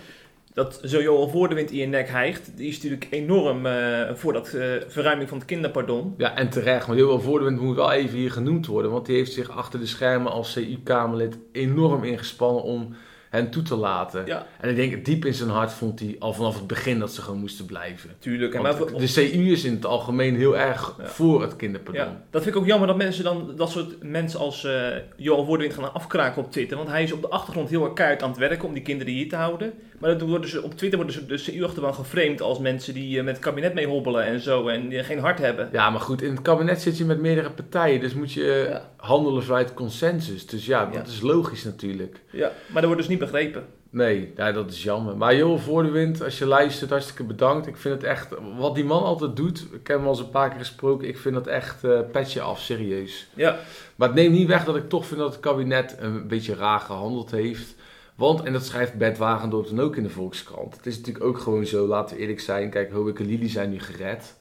dat 0.54 0.80
zo 0.84 1.02
Johan 1.02 1.30
Voordewind 1.30 1.72
in 1.72 1.78
je 1.78 1.86
nek 1.86 2.10
hijgt. 2.10 2.58
Die 2.58 2.68
is 2.68 2.76
natuurlijk 2.76 3.08
enorm 3.10 3.66
uh, 3.66 4.14
voor 4.14 4.34
dat 4.34 4.54
uh, 4.54 4.74
verruiming 4.88 5.30
van 5.30 5.38
het 5.38 5.48
kinderpardon. 5.48 6.14
Ja, 6.18 6.36
en 6.36 6.50
terecht. 6.50 6.86
Want 6.86 7.00
Johan 7.00 7.22
Voordewind 7.22 7.62
moet 7.62 7.76
wel 7.76 7.92
even 7.92 8.18
hier 8.18 8.32
genoemd 8.32 8.66
worden. 8.66 8.92
Want 8.92 9.06
die 9.06 9.16
heeft 9.16 9.34
zich 9.34 9.50
achter 9.50 9.80
de 9.80 9.86
schermen 9.86 10.32
als 10.32 10.54
CU-Kamerlid 10.54 11.38
enorm 11.52 12.04
ingespannen 12.04 12.64
om 12.64 12.96
hen 13.34 13.50
toe 13.50 13.64
te 13.64 13.76
laten. 13.76 14.26
Ja. 14.26 14.46
En 14.60 14.70
ik 14.70 14.76
denk, 14.76 15.06
diep 15.06 15.26
in 15.26 15.34
zijn 15.34 15.50
hart 15.50 15.72
vond 15.72 16.00
hij 16.00 16.16
al 16.20 16.34
vanaf 16.34 16.56
het 16.56 16.68
begin 16.68 17.00
dat 17.00 17.14
ze 17.14 17.22
gewoon 17.22 17.40
moesten 17.40 17.66
blijven. 17.66 18.10
Tuurlijk. 18.20 18.54
Want 18.54 18.64
maar, 18.64 19.00
de 19.00 19.14
CU 19.14 19.52
is 19.52 19.64
in 19.64 19.74
het 19.74 19.86
algemeen 19.86 20.36
heel 20.36 20.58
erg 20.58 20.96
Ja. 20.98 21.06
voor 21.08 21.42
het 21.42 21.56
kinderpardon. 21.56 22.04
ja, 22.06 22.22
dat 22.30 22.44
vind 22.44 22.56
ik 22.56 22.62
ook 22.62 22.68
jammer 22.68 22.88
dat 22.88 22.98
mensen 22.98 23.24
dan 23.24 23.54
dat 23.56 23.70
soort 23.72 24.04
mensen 24.04 24.40
als 24.40 24.64
eh 24.64 24.88
Johan 25.16 25.46
Voordewind 25.46 25.74
gaan 25.76 25.94
afkraken 25.94 26.44
op 26.44 26.52
Twitter. 26.52 26.78
Want 26.78 26.90
hij 26.90 27.04
is 27.04 27.12
op 27.12 27.22
de 27.22 27.30
achtergrond 27.30 27.70
heel 27.70 27.84
erg 27.84 27.94
keihard 27.94 28.24
aan 28.24 28.30
het 28.30 28.38
werken 28.40 28.68
om 28.68 28.74
die 28.74 28.84
kinderen 28.84 29.14
hier 29.14 29.30
te 29.30 29.36
houden. 29.36 29.74
Maar 30.00 30.18
dat 30.18 30.30
worden 30.30 30.50
ze, 30.50 30.64
op 30.64 30.78
Twitter 30.78 31.00
worden 31.00 31.16
ze 31.22 31.26
de 31.26 31.52
CU-achterban 31.52 31.94
geframed 31.94 32.42
als 32.42 32.60
mensen 32.60 32.94
die 32.94 33.18
eh, 33.18 33.24
met 33.24 33.36
het 33.36 33.44
kabinet 33.44 33.74
mee 33.74 33.88
hobbelen 33.88 34.26
en 34.26 34.40
zo. 34.40 34.68
En 34.68 35.04
geen 35.04 35.20
hart 35.20 35.40
hebben. 35.40 35.70
Ja, 35.72 35.90
maar 35.90 36.02
goed, 36.02 36.22
in 36.22 36.32
het 36.32 36.42
kabinet 36.42 36.82
zit 36.82 36.98
je 36.98 37.06
met 37.06 37.20
meerdere 37.20 37.50
partijen, 37.50 38.00
dus 38.00 38.14
moet 38.14 38.32
je 38.34 38.66
eh, 38.72 38.80
handelen 38.96 39.44
vanuit 39.44 39.74
consensus. 39.74 40.46
Dus 40.48 40.66
ja, 40.66 40.86
dat 40.86 41.08
is 41.08 41.22
logisch 41.22 41.64
natuurlijk. 41.64 42.22
Ja, 42.32 42.52
maar 42.68 42.82
dat 42.82 42.86
wordt 42.86 42.98
dus 43.00 43.08
niet 43.08 43.20
begrepen. 43.24 43.66
Nee, 43.90 44.34
ja, 44.36 44.52
dat 44.52 44.72
is 44.72 44.84
jammer. 44.84 45.18
Maar 45.18 45.36
joh, 45.36 45.60
voor 45.60 45.84
de 45.84 45.90
wind, 45.90 46.24
als 46.24 46.38
je 46.38 46.46
luistert, 46.46 46.90
hartstikke 46.90 47.24
bedankt. 47.24 47.68
Ik 47.68 47.78
vind 47.78 47.94
het 47.94 48.04
echt, 48.04 48.28
wat 48.58 48.76
die 48.76 48.84
man 48.84 49.04
altijd 49.04 49.36
doet, 49.36 49.68
ik 49.72 49.88
heb 49.88 49.98
hem 49.98 50.06
al 50.06 50.12
eens 50.12 50.20
een 50.20 50.30
paar 50.30 50.50
keer 50.50 50.60
gesproken, 50.60 51.08
ik 51.08 51.18
vind 51.18 51.36
dat 51.36 51.48
echt 51.48 51.84
eh 51.84 52.00
petje 52.12 52.42
af, 52.42 52.60
serieus. 52.60 53.28
Ja, 53.34 53.60
Maar 53.96 54.08
het 54.08 54.18
neemt 54.18 54.34
niet 54.34 54.48
weg 54.48 54.66
dat 54.66 54.76
ik 54.76 54.90
toch 54.90 55.06
vind 55.06 55.20
dat 55.20 55.32
het 55.32 55.40
kabinet 55.40 55.96
een 56.00 56.28
beetje 56.28 56.56
raar 56.56 56.80
gehandeld 56.80 57.32
heeft. 57.32 57.76
Want, 58.16 58.44
en 58.44 58.54
dat 58.54 58.66
schrijft 58.66 58.94
Bert 58.94 59.18
Wagendorp 59.18 59.68
dan 59.68 59.82
ook 59.82 59.96
in 59.96 60.04
de 60.04 60.10
Volkskrant. 60.10 60.76
Het 60.76 60.86
is 60.86 60.98
natuurlijk 60.98 61.26
ook 61.26 61.40
gewoon 61.40 61.66
zo, 61.66 61.88
laten 61.88 62.16
we 62.16 62.22
eerlijk 62.22 62.40
zijn. 62.40 62.70
Kijk, 62.70 62.92
Hoek 62.92 63.20
en 63.20 63.26
Lili 63.26 63.50
zijn 63.50 63.70
nu 63.70 63.80
gered. 63.80 64.36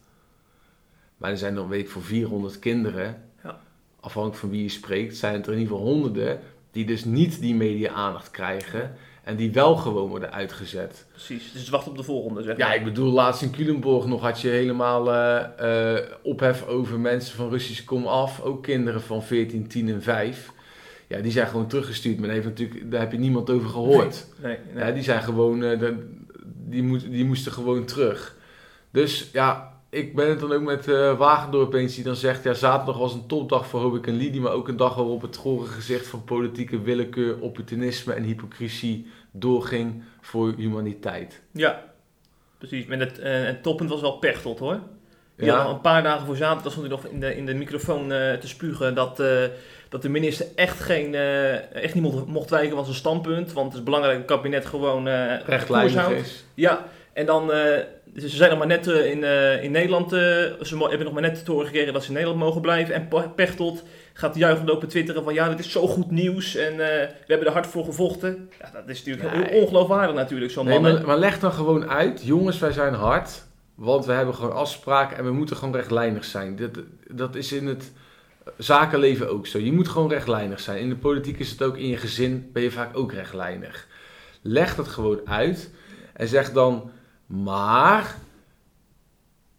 Maar 1.16 1.30
er 1.30 1.36
zijn 1.36 1.54
nog, 1.54 1.68
weet 1.68 1.80
ik, 1.80 1.90
voor 1.90 2.02
400 2.02 2.58
kinderen. 2.58 3.22
Ja. 3.42 3.60
Afhankelijk 4.00 4.40
van 4.40 4.50
wie 4.50 4.62
je 4.62 4.68
spreekt, 4.68 5.16
zijn 5.16 5.34
het 5.34 5.46
er 5.46 5.52
in 5.52 5.58
ieder 5.58 5.76
geval 5.76 5.92
honderden. 5.92 6.40
Die 6.72 6.84
dus 6.84 7.04
niet 7.04 7.40
die 7.40 7.54
media-aandacht 7.54 8.30
krijgen. 8.30 8.92
En 9.24 9.36
die 9.36 9.52
wel 9.52 9.76
gewoon 9.76 10.08
worden 10.08 10.32
uitgezet. 10.32 11.06
precies. 11.10 11.52
Dus 11.52 11.68
wacht 11.68 11.88
op 11.88 11.96
de 11.96 12.02
volgende, 12.02 12.42
zeg 12.42 12.56
Ja, 12.56 12.72
ik 12.72 12.84
bedoel, 12.84 13.12
laatst 13.12 13.42
in 13.42 13.50
Culemborg 13.50 14.06
nog 14.06 14.20
had 14.20 14.40
je 14.40 14.48
helemaal 14.48 15.12
eh, 15.12 15.96
ophef 16.22 16.66
over 16.66 17.00
mensen 17.00 17.36
van 17.36 17.48
Russisch 17.50 17.84
kom 17.84 18.06
af. 18.06 18.40
Ook 18.40 18.62
kinderen 18.62 19.02
van 19.02 19.22
14, 19.22 19.66
10 19.68 19.88
en 19.88 20.02
5. 20.02 20.52
Ja, 21.08 21.20
die 21.20 21.32
zijn 21.32 21.46
gewoon 21.46 21.66
teruggestuurd. 21.66 22.16
Maar 22.18 22.26
daar 22.26 22.34
heeft 22.36 22.48
natuurlijk, 22.48 22.90
daar 22.90 23.00
heb 23.00 23.12
je 23.12 23.18
niemand 23.18 23.50
over 23.50 23.68
gehoord. 23.68 24.26
Nee, 24.42 24.56
nee. 24.74 24.84
Ja, 24.84 24.90
die 24.90 25.02
zijn 25.02 25.22
gewoon, 25.22 25.62
eh, 25.64 25.78
de- 25.78 26.08
die, 26.68 26.82
moet, 26.82 27.10
die 27.10 27.24
moesten 27.24 27.52
gewoon 27.52 27.84
terug. 27.84 28.36
Dus 28.90 29.28
ja, 29.32 29.71
ik 29.92 30.14
ben 30.14 30.28
het 30.28 30.40
dan 30.40 30.52
ook 30.52 30.62
met 30.62 30.88
eh 30.88 31.18
Wagendorp 31.18 31.74
eens 31.74 31.94
die 31.94 32.04
dan 32.04 32.16
zegt... 32.16 32.44
Ja, 32.44 32.54
zaterdag 32.54 32.98
was 32.98 33.14
een 33.14 33.26
topdag 33.26 33.66
voor 33.66 33.80
Hobik 33.80 34.06
en 34.06 34.16
Lidie... 34.16 34.40
maar 34.40 34.52
ook 34.52 34.68
een 34.68 34.76
dag 34.76 34.94
waarop 34.94 35.22
het 35.22 35.36
gore 35.36 35.66
gezicht 35.66 36.06
van 36.06 36.24
politieke 36.24 36.80
willekeur... 36.80 37.38
opportunisme 37.40 38.12
en 38.12 38.22
hypocrisie 38.22 39.06
doorging 39.30 40.02
voor 40.20 40.54
humaniteit. 40.56 41.42
Ja, 41.50 41.84
precies. 42.58 42.86
Met 42.86 43.00
het, 43.00 43.18
eh, 43.18 43.44
het 43.44 43.62
toppunt 43.62 43.90
was 43.90 44.00
wel 44.00 44.18
Pechtold 44.18 44.58
hoor. 44.58 44.80
Die 45.36 45.46
Ja. 45.46 45.66
een 45.66 45.80
paar 45.80 46.02
dagen 46.02 46.26
voor 46.26 46.36
zaterdag 46.36 46.72
stond 46.72 46.86
hij 46.86 46.96
nog 46.96 47.06
in 47.06 47.20
de, 47.20 47.36
in 47.36 47.46
de 47.46 47.54
microfoon 47.54 48.12
eh, 48.12 48.32
te 48.32 48.48
spugen 48.48 48.94
dat, 48.94 49.22
dat 49.88 50.02
de 50.02 50.08
minister 50.08 50.46
echt, 50.54 50.80
geen, 50.80 51.14
echt 51.72 51.94
niet 51.94 52.02
mocht, 52.02 52.26
mocht 52.26 52.50
wijken 52.50 52.76
van 52.76 52.84
zijn 52.84 52.96
standpunt. 52.96 53.52
Want 53.52 53.66
het 53.66 53.76
is 53.76 53.84
belangrijk 53.84 54.18
dat 54.18 54.28
het 54.28 54.36
kabinet 54.36 54.66
gewoon 54.66 55.04
koers 55.04 55.46
rechtlijnig 55.46 56.10
is. 56.10 56.44
Ja, 56.54 56.86
en 57.12 57.26
dan, 57.26 57.50
ze 58.16 58.28
zijn 58.28 58.50
nog 58.50 58.58
maar 58.58 58.66
net 58.68 58.86
eh, 58.86 59.10
in, 59.10 59.24
eh, 59.24 59.62
in 59.64 59.70
Nederland, 59.70 60.12
eh, 60.12 60.18
ze 60.60 60.76
hebben 60.88 61.04
nog 61.04 61.12
maar 61.12 61.22
net 61.22 61.44
te 61.44 61.50
horen 61.50 61.66
gekregen 61.66 61.92
dat 61.92 62.02
ze 62.02 62.08
in 62.08 62.14
Nederland 62.14 62.40
mogen 62.40 62.60
blijven. 62.60 62.94
En 62.94 63.08
Pe- 63.08 63.28
Pechtold 63.36 63.82
gaat 64.12 64.34
juichend 64.36 64.68
lopen 64.68 64.88
twitteren 64.88 65.24
van 65.24 65.34
ja, 65.34 65.48
dit 65.48 65.58
is 65.58 65.72
zo 65.72 65.86
goed 65.86 66.10
nieuws 66.10 66.54
en 66.56 66.72
eh, 66.72 66.78
we 67.08 67.14
hebben 67.26 67.46
er 67.46 67.52
hard 67.52 67.66
voor 67.66 67.84
gevochten. 67.84 68.48
Ja, 68.60 68.70
dat 68.72 68.88
is 68.88 69.04
natuurlijk 69.04 69.34
Nee. 69.36 69.44
heel 69.44 69.60
ongeloofwaardig 69.62 70.14
natuurlijk, 70.14 70.52
zo'n 70.52 70.64
Nee, 70.64 70.80
man. 70.80 70.92
maar, 70.92 71.06
maar 71.06 71.18
leg 71.18 71.38
dan 71.38 71.52
gewoon 71.52 71.88
uit, 71.90 72.22
jongens, 72.24 72.58
wij 72.58 72.72
zijn 72.72 72.94
hard, 72.94 73.42
want 73.74 74.06
we 74.06 74.12
hebben 74.12 74.34
gewoon 74.34 74.52
afspraken 74.54 75.16
en 75.16 75.24
we 75.24 75.32
moeten 75.32 75.56
gewoon 75.56 75.74
rechtlijnig 75.74 76.24
zijn. 76.24 76.56
Dat, 76.56 76.70
dat 77.10 77.34
is 77.34 77.52
in 77.52 77.66
het 77.66 77.92
zakenleven 78.58 79.30
ook 79.30 79.46
zo. 79.46 79.58
Je 79.58 79.72
moet 79.72 79.88
gewoon 79.88 80.08
rechtlijnig 80.10 80.60
zijn. 80.60 80.78
In 80.78 80.88
de 80.88 80.96
politiek 80.96 81.38
is 81.38 81.50
het 81.50 81.62
ook, 81.62 81.76
in 81.76 81.88
je 81.88 81.96
gezin 81.96 82.50
ben 82.52 82.62
je 82.62 82.70
vaak 82.70 82.96
ook 82.96 83.12
rechtlijnig. 83.12 83.86
Leg 84.42 84.74
dat 84.74 84.88
gewoon 84.88 85.20
uit 85.24 85.70
en 86.12 86.28
zeg 86.28 86.52
dan, 86.52 86.90
maar 87.32 88.18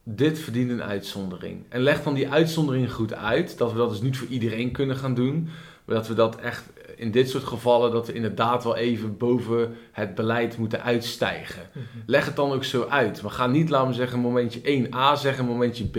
dit 0.04 0.40
verdient 0.40 0.72
een 0.72 0.84
uitzondering. 0.84 1.64
En 1.70 1.82
leg 1.82 2.04
dan 2.04 2.14
die 2.14 2.30
uitzondering 2.30 2.92
goed 2.92 3.14
uit, 3.14 3.58
dat 3.58 3.72
we 3.72 3.78
dat 3.78 3.90
dus 3.90 4.02
niet 4.02 4.18
voor 4.18 4.28
iedereen 4.28 4.72
kunnen 4.72 4.96
gaan 4.96 5.14
doen. 5.14 5.50
Maar 5.86 5.96
dat 5.96 6.08
we 6.08 6.14
dat 6.14 6.36
echt 6.36 6.64
in 6.96 7.12
dit 7.12 7.30
soort 7.30 7.44
gevallen, 7.44 7.92
dat 7.92 8.08
we 8.08 8.14
inderdaad 8.14 8.64
wel 8.64 8.76
even 8.76 9.18
boven 9.18 9.76
het 9.92 10.16
beleid 10.16 10.58
moeten 10.58 10.84
uitstijgen. 10.84 11.70
Leg 12.06 12.26
het 12.26 12.36
dan 12.36 12.52
ook 12.52 12.64
zo 12.64 12.86
uit. 12.90 13.22
We 13.22 13.30
gaan 13.30 13.52
niet, 13.52 13.70
laten 13.70 13.88
we 13.88 13.94
zeggen, 13.94 14.20
momentje 14.20 14.60
1a 14.60 15.20
zeggen, 15.20 15.46
momentje 15.46 15.86
b. 15.86 15.96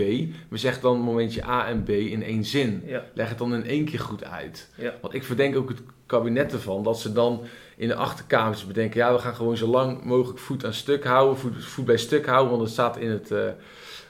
We 0.49 0.57
zeggen 0.57 0.81
dan 0.81 0.99
momentje 0.99 1.45
a 1.45 1.67
en 1.67 1.83
b 1.83 1.89
in 1.89 2.23
één 2.23 2.45
zin. 2.45 2.83
Ja. 2.85 3.03
Leg 3.13 3.29
het 3.29 3.37
dan 3.37 3.53
in 3.53 3.65
één 3.65 3.85
keer 3.85 3.99
goed 3.99 4.23
uit. 4.23 4.69
Ja. 4.75 4.93
Want 5.01 5.13
ik 5.13 5.23
verdenk 5.23 5.55
ook 5.55 5.69
het 5.69 5.81
kabinet 6.05 6.53
ervan 6.53 6.83
dat 6.83 6.99
ze 6.99 7.13
dan 7.13 7.41
in 7.77 7.87
de 7.87 7.95
achterkamers 7.95 8.67
bedenken: 8.67 8.99
ja, 8.99 9.13
we 9.13 9.19
gaan 9.19 9.35
gewoon 9.35 9.57
zo 9.57 9.67
lang 9.67 10.03
mogelijk 10.03 10.39
voet 10.39 10.65
aan 10.65 10.73
stuk 10.73 11.05
houden, 11.05 11.37
voet, 11.61 11.85
bij 11.85 11.97
stuk 11.97 12.25
houden, 12.25 12.49
want 12.49 12.61
het 12.61 12.71
staat 12.71 12.97
in 12.97 13.09
het. 13.09 13.31
eh 13.31 13.49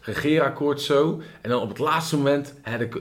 regeerakkoord 0.05 0.81
zo. 0.81 1.21
En 1.41 1.49
dan 1.49 1.61
op 1.61 1.69
het 1.69 1.77
laatste 1.77 2.17
moment, 2.17 2.53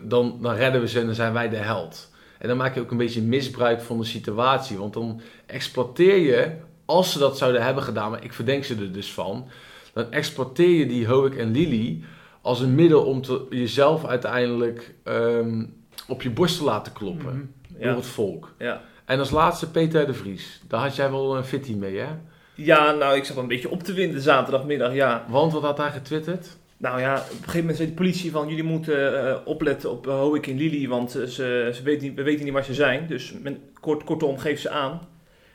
dan, 0.03 0.39
dan 0.41 0.55
redden 0.55 0.81
we 0.81 0.89
ze 0.89 1.01
en 1.01 1.07
dan 1.07 1.15
zijn 1.15 1.33
wij 1.33 1.49
de 1.49 1.57
held. 1.57 2.11
En 2.39 2.49
dan 2.49 2.57
maak 2.57 2.75
je 2.75 2.81
ook 2.81 2.91
een 2.91 2.97
beetje 2.97 3.23
misbruik 3.23 3.81
van 3.81 3.99
de 3.99 4.05
situatie. 4.05 4.79
Want 4.79 4.93
dan 4.93 5.21
exploiteer 5.47 6.19
je, 6.19 6.51
als 6.85 7.13
ze 7.13 7.19
dat 7.19 7.39
zouden 7.39 7.63
hebben 7.63 7.83
gedaan, 7.83 8.11
maar 8.11 8.25
ik 8.25 8.33
verdenk 8.33 8.65
ze 8.65 8.75
er 8.75 8.93
dus 8.93 9.13
van. 9.13 9.49
Dan 9.93 10.13
exploiteer 10.13 10.71
je 10.71 10.87
die 10.87 11.07
Hoek 11.07 11.35
en 11.35 11.51
Lily 11.51 12.03
als 12.41 12.61
een 12.61 12.75
middel 12.75 13.03
om 13.03 13.23
te, 13.23 13.47
jezelf 13.51 14.05
uiteindelijk 14.05 14.95
ehm, 15.03 15.65
op 16.09 16.23
je 16.23 16.31
borst 16.31 16.59
te 16.59 16.65
laten 16.65 16.93
kloppen. 16.93 17.35
Mhm. 17.35 17.45
Door 17.79 17.97
het 17.97 18.07
volk. 18.07 18.55
Ja. 18.59 18.81
En 19.05 19.19
als 19.19 19.31
laatste 19.31 19.71
Peter 19.71 20.07
de 20.07 20.15
Vries. 20.15 20.63
Daar 20.69 20.81
had 20.81 20.97
jij 20.97 21.11
wel 21.11 21.37
een 21.37 21.45
fitty 21.45 21.75
mee, 21.75 21.99
hè? 21.99 22.09
ja, 22.55 22.93
nou, 22.93 23.17
ik 23.17 23.25
zat 23.25 23.37
een 23.37 23.47
beetje 23.47 23.71
op 23.71 23.83
te 23.83 23.93
winden 23.93 24.21
zaterdagmiddag, 24.21 24.95
ja. 24.95 25.25
Want 25.29 25.53
wat 25.53 25.63
had 25.63 25.79
hij 25.79 25.91
getwitterd? 25.91 26.57
Nou 26.77 27.01
ja, 27.01 27.15
op 27.15 27.31
een 27.31 27.37
gegeven 27.37 27.61
moment 27.61 27.77
zei 27.77 27.89
de 27.89 27.95
politie 27.95 28.31
van 28.31 28.49
jullie 28.49 28.65
moeten 28.65 29.29
eh, 29.29 29.37
opletten 29.45 29.91
op 29.91 30.07
uh, 30.07 30.21
Hoek 30.21 30.47
en 30.47 30.57
Lily, 30.57 30.89
want 30.89 31.15
eh, 31.15 31.27
ze, 31.27 31.71
ze 31.75 31.83
weten 31.83 32.07
niet, 32.07 32.17
we 32.17 32.23
weten 32.23 32.45
niet 32.45 32.53
waar 32.53 32.65
ze 32.65 32.75
zijn. 32.75 33.07
Dus 33.07 33.35
men, 33.43 33.59
kort, 33.81 34.05
kortom, 34.05 34.39
geef 34.39 34.61
ze 34.61 34.71
aan. 34.71 35.01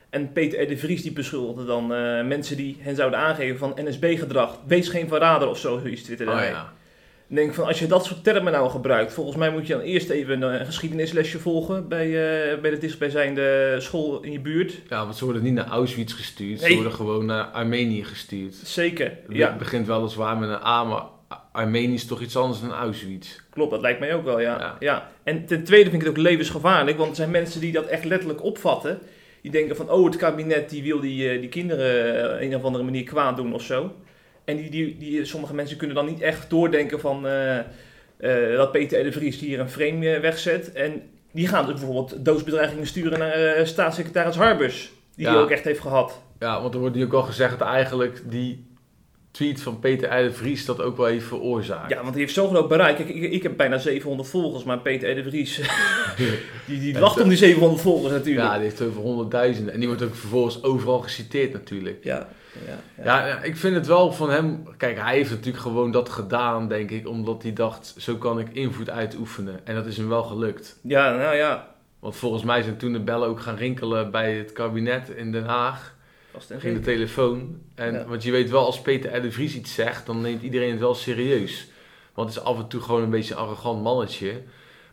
En 0.09 0.31
Peter 0.31 0.61
R. 0.63 0.67
de 0.67 0.77
Vries 0.77 1.01
die 1.01 1.11
beschuldigde 1.11 1.65
dan 1.65 1.87
mensen 2.27 2.57
die 2.57 2.77
hen 2.79 2.95
zouden 2.95 3.19
aangeven 3.19 3.57
van 3.57 3.73
NSB-gedrag. 3.75 4.59
Wees 4.65 4.87
geen 4.87 5.07
verrader 5.07 5.47
of 5.47 5.57
zo, 5.57 5.79
zoiets 5.79 6.01
twitterde 6.01 6.31
Oh 6.31 6.39
ja. 6.39 6.73
Denk 7.31 7.53
van, 7.53 7.65
als 7.65 7.79
je 7.79 7.87
dat 7.87 8.05
soort 8.05 8.23
termen 8.23 8.51
nou 8.51 8.69
gebruikt, 8.69 9.13
volgens 9.13 9.35
mij 9.37 9.51
moet 9.51 9.67
je 9.67 9.73
dan 9.73 9.81
eerst 9.81 10.09
even 10.09 10.41
een 10.41 10.65
geschiedenislesje 10.65 11.39
volgen 11.39 11.87
bij, 11.87 12.07
uh, 12.07 12.61
bij 12.61 12.69
de 12.69 12.77
dichtstbijzijnde 12.77 13.75
school 13.79 14.21
in 14.21 14.31
je 14.31 14.39
buurt. 14.39 14.73
Ja, 14.89 15.03
want 15.03 15.15
ze 15.15 15.23
worden 15.25 15.43
niet 15.43 15.53
naar 15.53 15.67
Auschwitz 15.67 16.15
gestuurd, 16.15 16.59
Nee. 16.61 16.69
ze 16.69 16.75
worden 16.75 16.93
gewoon 16.93 17.25
naar 17.25 17.43
Armenië 17.43 18.03
gestuurd. 18.03 18.55
Zeker, 18.55 19.05
Het 19.05 19.35
ja, 19.37 19.55
begint 19.57 19.87
weliswaar 19.87 20.37
met 20.37 20.49
een 20.49 20.65
A, 20.65 20.83
maar 20.83 21.03
Armenië 21.51 21.93
is 21.93 22.05
toch 22.05 22.21
iets 22.21 22.37
anders 22.37 22.61
dan 22.61 22.71
Auschwitz. 22.71 23.39
klopt, 23.49 23.71
dat 23.71 23.81
lijkt 23.81 23.99
mij 23.99 24.13
ook 24.13 24.23
wel, 24.23 24.39
ja. 24.39 24.57
Ja. 24.59 24.75
ja. 24.79 25.11
En 25.23 25.45
ten 25.45 25.63
tweede 25.63 25.89
vind 25.89 26.01
ik 26.01 26.07
het 26.07 26.17
ook 26.17 26.23
levensgevaarlijk, 26.23 26.97
want 26.97 27.09
er 27.09 27.15
zijn 27.15 27.31
mensen 27.31 27.61
die 27.61 27.71
dat 27.71 27.85
echt 27.85 28.05
letterlijk 28.05 28.43
opvatten. 28.43 28.99
Die 29.41 29.51
denken 29.51 29.75
van, 29.75 29.89
oh, 29.89 30.05
het 30.05 30.15
kabinet 30.15 30.69
die 30.69 30.83
wil 30.83 30.99
die, 30.99 31.33
uh, 31.33 31.39
die 31.39 31.49
kinderen 31.49 32.33
op 32.33 32.41
een 32.41 32.55
of 32.55 32.63
andere 32.63 32.83
manier 32.83 33.03
kwaad 33.03 33.35
doen 33.37 33.53
of 33.53 33.61
zo. 33.63 33.91
En 34.49 34.57
die, 34.57 34.69
die, 34.69 34.97
die, 34.97 35.25
sommige 35.25 35.53
mensen 35.53 35.77
kunnen 35.77 35.95
dan 35.95 36.05
niet 36.05 36.21
echt 36.21 36.49
doordenken 36.49 36.99
van 36.99 37.25
uh, 37.25 37.57
uh, 38.19 38.57
dat 38.57 38.71
Peter 38.71 39.03
de 39.03 39.11
Vries 39.11 39.39
hier 39.39 39.59
een 39.59 39.69
frame 39.69 40.15
uh, 40.15 40.19
wegzet. 40.19 40.71
En 40.71 41.01
die 41.31 41.47
gaan 41.47 41.65
dus 41.65 41.79
bijvoorbeeld 41.79 42.25
doodsbedreigingen 42.25 42.87
sturen 42.87 43.19
naar 43.19 43.67
staatssecretaris 43.67 44.35
Harbers. 44.35 44.91
Die 45.15 45.25
Ja. 45.25 45.31
die 45.31 45.41
ook 45.41 45.49
echt 45.49 45.63
heeft 45.63 45.79
gehad. 45.79 46.21
Ja, 46.39 46.61
want 46.61 46.73
er 46.73 46.79
wordt 46.79 46.95
nu 46.95 47.03
ook 47.03 47.13
al 47.13 47.21
gezegd 47.21 47.59
dat 47.59 47.67
eigenlijk 47.67 48.21
die 48.25 48.65
tweet 49.31 49.61
van 49.61 49.79
Peter 49.79 50.19
R. 50.19 50.23
de 50.23 50.33
Vries 50.33 50.65
dat 50.65 50.81
ook 50.81 50.97
wel 50.97 51.05
heeft 51.05 51.25
veroorzaakt. 51.25 51.89
Ja, 51.89 52.01
want 52.01 52.11
die 52.13 52.21
heeft 52.21 52.33
zo 52.33 52.47
groot 52.47 52.67
bereik. 52.67 52.95
Kijk, 52.95 53.09
ik, 53.09 53.31
ik 53.31 53.43
heb 53.43 53.57
bijna 53.57 53.77
700 53.77 54.29
volgers, 54.29 54.63
maar 54.63 54.79
Peter 54.79 55.11
R. 55.11 55.15
de 55.15 55.29
Vries, 55.29 55.55
die, 56.67 56.79
die 56.79 56.99
lacht 56.99 57.21
om 57.21 57.29
die 57.29 57.37
700 57.37 57.81
volgers 57.81 58.11
natuurlijk. 58.11 58.47
Ja, 58.47 58.53
die 58.53 58.63
heeft 58.63 58.81
over 58.81 59.01
honderdduizenden. 59.01 59.73
En 59.73 59.79
die 59.79 59.87
wordt 59.87 60.03
ook 60.03 60.15
vervolgens 60.15 60.63
overal 60.63 60.99
geciteerd 60.99 61.53
natuurlijk. 61.53 62.03
ja, 62.03 62.27
ja, 62.65 62.77
ja. 62.97 63.03
Ja, 63.03 63.27
ja, 63.27 63.41
ik 63.41 63.57
vind 63.57 63.75
het 63.75 63.87
wel 63.87 64.11
van 64.11 64.29
hem... 64.29 64.63
Kijk, 64.77 64.99
hij 64.99 65.15
heeft 65.15 65.29
natuurlijk 65.29 65.63
gewoon 65.63 65.91
dat 65.91 66.09
gedaan, 66.09 66.67
denk 66.67 66.91
ik. 66.91 67.07
Omdat 67.07 67.43
hij 67.43 67.53
dacht, 67.53 67.95
zo 67.97 68.15
kan 68.15 68.39
ik 68.39 68.47
invloed 68.51 68.89
uitoefenen. 68.89 69.59
En 69.63 69.75
dat 69.75 69.85
is 69.85 69.97
hem 69.97 70.09
wel 70.09 70.23
gelukt. 70.23 70.79
Ja, 70.81 71.15
nou 71.15 71.35
ja. 71.35 71.75
Want 71.99 72.15
volgens 72.15 72.43
mij 72.43 72.61
zijn 72.61 72.77
toen 72.77 72.93
de 72.93 72.99
bellen 72.99 73.27
ook 73.27 73.39
gaan 73.39 73.55
rinkelen 73.55 74.11
bij 74.11 74.33
het 74.33 74.53
kabinet 74.53 75.09
in 75.09 75.31
Den 75.31 75.45
Haag. 75.45 75.95
Ging 76.57 76.75
de 76.75 76.83
telefoon. 76.83 77.61
En, 77.75 77.93
Ja. 77.93 78.05
Want 78.05 78.23
je 78.23 78.31
weet 78.31 78.49
wel, 78.49 78.65
als 78.65 78.81
Peter 78.81 79.15
R. 79.17 79.21
de 79.21 79.31
Vries 79.31 79.55
iets 79.55 79.73
zegt, 79.73 80.05
dan 80.05 80.21
neemt 80.21 80.41
iedereen 80.41 80.71
het 80.71 80.79
wel 80.79 80.95
serieus. 80.95 81.67
Want 82.13 82.29
het 82.29 82.37
is 82.37 82.43
af 82.43 82.57
en 82.57 82.67
toe 82.67 82.81
gewoon 82.81 83.03
een 83.03 83.09
beetje 83.09 83.33
een 83.33 83.39
arrogant 83.39 83.83
mannetje. 83.83 84.41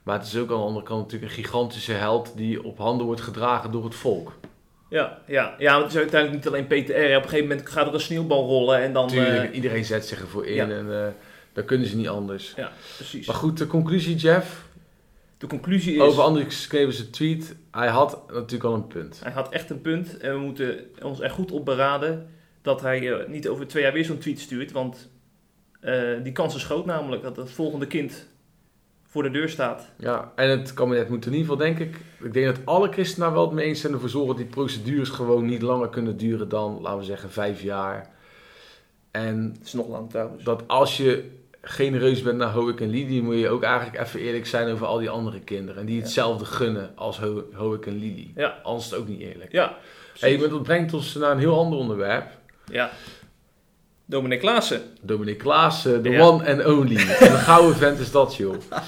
Maar 0.02 0.18
het 0.18 0.26
is 0.26 0.36
ook 0.36 0.50
aan 0.50 0.56
de 0.56 0.62
andere 0.62 0.84
kant 0.84 1.02
natuurlijk 1.02 1.32
een 1.32 1.44
gigantische 1.44 1.92
held 1.92 2.32
die 2.36 2.62
op 2.62 2.78
handen 2.78 3.06
wordt 3.06 3.20
gedragen 3.20 3.70
door 3.70 3.84
het 3.84 3.94
volk. 3.94 4.32
Ja, 4.88 5.18
ja, 5.26 5.54
ja, 5.58 5.72
want 5.72 5.84
het 5.84 5.92
is 5.92 5.98
uiteindelijk 5.98 6.44
niet 6.44 6.52
alleen 6.52 6.66
Peter 6.66 7.12
R. 7.12 7.16
Op 7.16 7.22
een 7.22 7.28
gegeven 7.28 7.48
moment 7.48 7.68
gaat 7.70 7.86
er 7.86 7.94
een 7.94 8.00
sneeuwbal 8.00 8.46
rollen 8.46 8.82
en 8.82 8.92
dan... 8.92 9.10
Eh, 9.10 9.54
iedereen 9.54 9.84
zet 9.84 10.06
zich 10.06 10.20
ervoor 10.20 10.46
in 10.46 10.54
ja. 10.54 10.68
en 10.68 10.92
eh 10.92 11.08
dan 11.56 11.64
kunnen 11.64 11.86
ze 11.86 11.96
niet 11.96 12.08
anders. 12.08 12.52
ja, 12.56 12.72
precies. 12.96 13.26
Maar 13.26 13.36
goed, 13.36 13.58
de 13.58 13.66
conclusie, 13.66 14.16
Jeff. 14.16 14.65
De 15.38 15.46
conclusie 15.46 15.94
is... 15.94 16.00
Over 16.00 16.22
Andries 16.22 16.68
ze 16.68 17.10
tweet. 17.10 17.56
Hij 17.70 17.88
had 17.88 18.32
natuurlijk 18.32 18.64
al 18.64 18.74
een 18.74 18.86
punt. 18.86 19.20
Hij 19.22 19.32
had 19.32 19.48
echt 19.48 19.70
een 19.70 19.80
punt 19.80 20.16
en 20.16 20.32
we 20.32 20.38
moeten 20.38 20.84
ons 21.02 21.20
er 21.20 21.30
goed 21.30 21.52
op 21.52 21.64
beraden 21.64 22.28
dat 22.62 22.80
hij 22.80 23.12
eh, 23.12 23.28
niet 23.28 23.48
over 23.48 23.66
twee 23.66 23.82
jaar 23.82 23.92
weer 23.92 24.04
zo'n 24.04 24.18
tweet 24.18 24.40
stuurt. 24.40 24.72
Want 24.72 25.10
eh, 25.80 26.22
die 26.22 26.32
kans 26.32 26.54
is 26.54 26.64
groot 26.64 26.86
namelijk 26.86 27.22
dat 27.22 27.36
het 27.36 27.50
volgende 27.50 27.86
kind 27.86 28.26
voor 29.04 29.22
de 29.22 29.30
deur 29.30 29.48
staat. 29.48 29.90
Ja, 29.98 30.32
en 30.36 30.50
het 30.50 30.74
kabinet 30.74 31.08
moet 31.08 31.26
in 31.26 31.32
ieder 31.32 31.48
geval, 31.48 31.66
denk 31.66 31.78
ik... 31.78 32.00
Ik 32.22 32.32
denk 32.32 32.46
dat 32.46 32.66
alle 32.66 32.92
christenen 32.92 33.26
daar 33.26 33.36
wel 33.36 33.44
het 33.44 33.54
mee 33.54 33.66
eens 33.66 33.80
zijn 33.80 33.92
ervoor 33.92 34.08
zorgen 34.08 34.28
dat 34.28 34.36
die 34.36 34.46
procedures 34.54 35.08
gewoon 35.08 35.46
niet 35.46 35.62
langer 35.62 35.88
kunnen 35.88 36.16
duren 36.16 36.48
dan, 36.48 36.80
laten 36.80 36.98
we 36.98 37.04
zeggen, 37.04 37.30
vijf 37.30 37.62
jaar. 37.62 38.10
En 39.10 39.54
Het 39.58 39.66
is 39.66 39.72
nog 39.72 39.88
lang 39.88 40.10
trouwens. 40.10 40.44
dat 40.44 40.68
als 40.68 40.96
je 40.96 41.30
genereus 41.68 42.22
bent 42.22 42.38
naar 42.38 42.52
Hoek 42.52 42.80
en 42.80 42.88
Lili, 42.90 43.22
moet 43.22 43.38
je 43.38 43.48
ook 43.48 43.62
eigenlijk 43.62 44.00
even 44.06 44.20
eerlijk 44.20 44.46
zijn 44.46 44.72
over 44.72 44.86
al 44.86 44.98
die 44.98 45.10
andere 45.10 45.40
kinderen. 45.40 45.80
En 45.80 45.86
die 45.86 46.00
hetzelfde 46.00 46.44
gunnen 46.44 46.90
als 46.94 47.18
Ho 47.18 47.44
Hoek 47.54 47.86
en 47.86 47.98
Lili. 47.98 48.32
Ja. 48.36 48.58
Anders 48.62 48.84
is 48.84 48.90
het 48.90 49.00
ook 49.00 49.08
niet 49.08 49.20
eerlijk. 49.20 49.52
Ja, 49.52 49.76
Hey, 50.18 50.38
maar 50.38 50.48
dat 50.48 50.62
brengt 50.62 50.94
ons 50.94 51.14
naar 51.14 51.30
een 51.30 51.38
heel 51.38 51.58
ander 51.58 51.78
onderwerp. 51.78 52.26
ja. 52.72 52.90
Dominic 54.08 54.38
Klaassen. 54.40 54.82
Dominic 55.02 55.38
Klaassen, 55.38 56.02
de 56.02 56.10
Ja. 56.10 56.20
one 56.28 56.50
and 56.52 56.64
only. 56.66 56.96
En 56.96 57.32
een 57.32 57.38
gouden 57.38 57.76
vent 57.76 57.98
is 57.98 58.10
dat, 58.10 58.36
joh. 58.36 58.54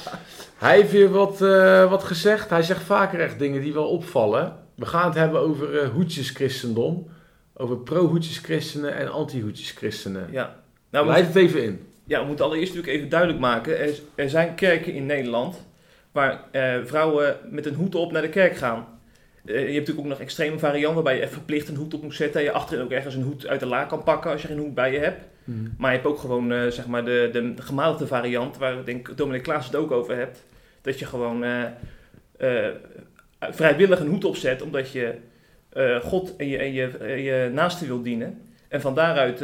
Hij 0.57 0.77
heeft 0.77 0.93
weer 0.93 1.11
wat, 1.11 1.43
eh, 1.43 1.91
wat 1.91 2.05
gezegd. 2.05 2.51
Hij 2.51 2.63
zegt 2.63 2.83
vaker 2.83 3.21
echt 3.21 3.39
dingen 3.39 3.61
die 3.61 3.73
wel 3.73 3.89
opvallen. 3.89 4.57
We 4.75 4.87
gaan 4.87 5.05
het 5.05 5.15
hebben 5.15 5.41
over 5.41 5.79
eh 5.79 5.89
hoedjeschristendom. 5.89 7.09
Over 7.55 7.77
pro-hoedjeschristenen 7.79 8.95
en 8.95 9.11
anti-hoedjeschristenen. 9.13 10.29
Ja. 10.31 10.57
Nou, 10.91 11.07
Leid 11.07 11.27
het 11.27 11.37
even 11.37 11.63
in. 11.63 11.87
Ja, 12.09 12.21
we 12.21 12.27
moeten 12.27 12.45
allereerst 12.45 12.75
natuurlijk 12.75 12.97
even 12.97 13.09
duidelijk 13.09 13.41
maken. 13.41 13.79
Er, 13.79 13.99
er 14.15 14.31
zijn 14.31 14.55
kerken 14.55 14.93
in 14.93 15.07
Nederland 15.07 15.67
waar 16.13 16.41
eh, 16.51 16.75
vrouwen 16.85 17.37
met 17.51 17.67
een 17.67 17.75
hoed 17.75 17.95
op 17.95 18.13
naar 18.13 18.23
de 18.23 18.29
kerk 18.29 18.57
gaan. 18.57 18.87
Eh, 19.45 19.55
je 19.55 19.61
hebt 19.61 19.73
natuurlijk 19.73 19.99
ook 19.99 20.13
nog 20.13 20.21
extreme 20.21 20.59
varianten 20.59 20.95
waarbij 20.95 21.15
je 21.15 21.23
echt 21.23 21.33
verplicht 21.33 21.69
een 21.69 21.77
hoed 21.77 21.95
op 21.95 22.03
moet 22.03 22.15
zetten. 22.15 22.41
En 22.41 22.47
je 22.47 22.53
achterin 22.53 22.85
ook 22.85 22.91
ergens 22.91 23.15
een 23.15 23.23
hoed 23.23 23.47
uit 23.47 23.61
de 23.61 23.67
la 23.67 23.85
kan 23.85 24.03
pakken 24.03 24.31
als 24.31 24.43
je 24.43 24.49
geen 24.49 24.59
hoed 24.59 24.75
bij 24.75 24.93
je 24.93 24.99
hebt. 24.99 25.25
Maar 25.79 25.91
je 25.91 25.97
hebt 25.97 26.09
ook 26.09 26.19
gewoon 26.19 26.53
eh, 26.53 26.67
zeg 26.67 26.87
maar 26.87 27.05
de, 27.05 27.29
de 27.33 27.55
gematigde 27.63 28.07
variant, 28.07 28.57
waar 28.57 28.79
ik 28.79 28.87
denk 28.87 29.17
Dominic 29.17 29.43
Klaas 29.43 29.67
het 29.67 29.77
ook 29.77 29.91
over 29.91 30.17
hebt. 30.17 30.45
Dat 30.81 30.99
je 30.99 31.07
gewoon 31.07 31.45
eh, 31.45 32.69
vrijwillig 33.41 34.01
een 34.01 34.09
hoed 34.09 34.25
opzet, 34.25 34.63
omdat 34.63 34.91
je 34.93 35.15
God 36.03 36.37
en 36.37 36.49
je, 36.49 36.59
en, 36.59 36.73
je, 36.73 36.87
en 36.87 37.23
je 37.23 37.51
naaste 37.53 37.87
wil 37.87 38.03
dienen. 38.03 38.43
En 38.69 38.81
van 38.81 38.95
daaruit 38.95 39.39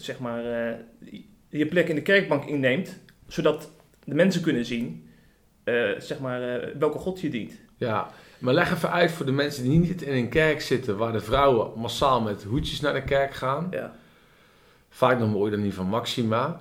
zeg 0.00 0.18
maar, 0.18 0.42
je 1.48 1.66
plek 1.66 1.88
in 1.88 1.94
de 1.94 2.02
kerkbank 2.02 2.44
inneemt, 2.44 2.98
zodat 3.26 3.70
de 4.04 4.14
mensen 4.14 4.42
kunnen 4.42 4.64
zien 4.64 5.08
eh, 5.68 5.90
zeg 5.98 6.18
maar, 6.18 6.42
eh, 6.42 6.74
welke 6.78 6.98
God 6.98 7.20
je 7.20 7.30
dient. 7.30 7.52
Ja, 7.76 8.10
maar 8.38 8.54
leg 8.54 8.72
even 8.72 8.90
uit 8.90 9.10
voor 9.10 9.26
de 9.26 9.32
mensen 9.32 9.62
die 9.62 9.78
niet 9.78 10.02
in 10.02 10.14
een 10.14 10.28
kerk 10.28 10.60
zitten... 10.60 10.96
waar 10.96 11.12
de 11.12 11.20
vrouwen 11.20 11.80
massaal 11.80 12.20
met 12.20 12.42
hoedjes 12.42 12.80
naar 12.80 12.92
de 12.92 13.04
kerk 13.04 13.34
gaan. 13.34 13.68
Ja. 13.70 13.94
Vaak 14.88 15.18
nog 15.18 15.30
mooier 15.30 15.50
dan 15.50 15.62
die 15.62 15.74
van 15.74 15.86
Maxima. 15.86 16.60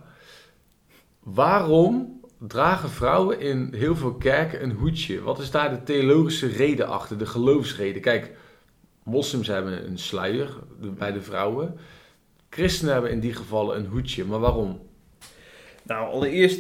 Waarom 1.19 2.21
dragen 2.39 2.89
vrouwen 2.89 3.39
in 3.39 3.73
heel 3.75 3.95
veel 3.95 4.13
kerken 4.13 4.63
een 4.63 4.71
hoedje? 4.71 5.21
Wat 5.21 5.39
is 5.39 5.51
daar 5.51 5.69
de 5.69 5.83
theologische 5.83 6.47
reden 6.47 6.87
achter, 6.87 7.17
de 7.17 7.25
geloofsreden? 7.25 8.01
Kijk, 8.01 8.31
moslims 9.03 9.47
hebben 9.47 9.87
een 9.87 9.99
sluier 9.99 10.49
bij 10.79 11.11
de 11.11 11.21
vrouwen. 11.21 11.77
Christenen 12.49 12.93
hebben 12.93 13.11
in 13.11 13.19
die 13.19 13.33
gevallen 13.33 13.77
een 13.77 13.85
hoedje. 13.85 14.25
Maar 14.25 14.39
waarom? 14.39 14.79
Nou, 15.83 16.11
allereerst, 16.11 16.59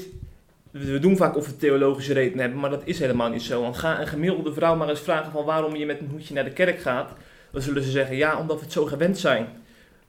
we 0.71 0.99
doen 0.99 1.17
vaak 1.17 1.35
of 1.37 1.45
we 1.45 1.57
theologische 1.57 2.13
redenen 2.13 2.39
hebben, 2.39 2.59
maar 2.59 2.69
dat 2.69 2.81
is 2.85 2.99
helemaal 2.99 3.29
niet 3.29 3.41
zo. 3.41 3.61
Want 3.61 3.77
ga 3.77 4.01
een 4.01 4.07
gemiddelde 4.07 4.53
vrouw 4.53 4.75
maar 4.75 4.89
eens 4.89 4.99
vragen 4.99 5.31
van 5.31 5.45
waarom 5.45 5.75
je 5.75 5.85
met 5.85 5.99
een 5.99 6.09
hoedje 6.11 6.33
naar 6.33 6.43
de 6.43 6.51
kerk 6.51 6.79
gaat. 6.79 7.11
Dan 7.51 7.61
zullen 7.61 7.83
ze 7.83 7.91
zeggen, 7.91 8.15
ja, 8.15 8.39
omdat 8.39 8.57
we 8.57 8.63
het 8.63 8.71
zo 8.73 8.85
gewend 8.85 9.17
zijn. 9.17 9.47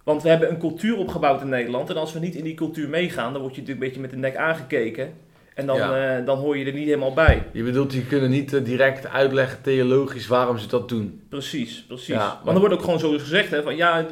Want 0.04 0.22
we 0.22 0.28
hebben 0.28 0.50
een 0.50 0.58
cultuur 0.58 0.96
opgebouwd 0.96 1.40
in 1.40 1.48
Nederland 1.48 1.90
en 1.90 1.96
als 1.96 2.12
we 2.12 2.18
niet 2.18 2.34
in 2.34 2.44
die 2.44 2.54
cultuur 2.54 2.88
meegaan, 2.88 3.32
dan 3.32 3.42
word 3.42 3.54
je 3.54 3.60
natuurlijk 3.60 3.86
een 3.86 3.92
beetje 3.92 4.00
met 4.00 4.10
de 4.10 4.16
nek 4.28 4.36
aangekeken. 4.36 5.12
En 5.54 5.66
dan, 5.66 5.76
Ja. 5.76 6.18
eh, 6.18 6.26
dan 6.26 6.38
hoor 6.38 6.56
je 6.56 6.64
er 6.64 6.72
niet 6.72 6.84
helemaal 6.86 7.12
bij. 7.14 7.46
Je 7.52 7.62
bedoelt, 7.62 7.90
die 7.90 8.06
kunnen 8.06 8.30
niet 8.30 8.52
eh, 8.52 8.64
direct 8.64 9.06
uitleggen 9.06 9.62
theologisch 9.62 10.26
waarom 10.26 10.58
ze 10.58 10.66
dat 10.68 10.88
doen. 10.88 11.22
Precies, 11.28 11.84
precies. 11.88 12.06
Ja, 12.06 12.28
Want 12.28 12.44
maar- 12.44 12.54
er 12.54 12.60
wordt 12.60 12.74
ook 12.74 12.82
gewoon 12.82 12.98
zo 12.98 13.10
gezegd, 13.10 13.50
hè, 13.50 13.62
van 13.62 13.76
ja, 13.76 14.06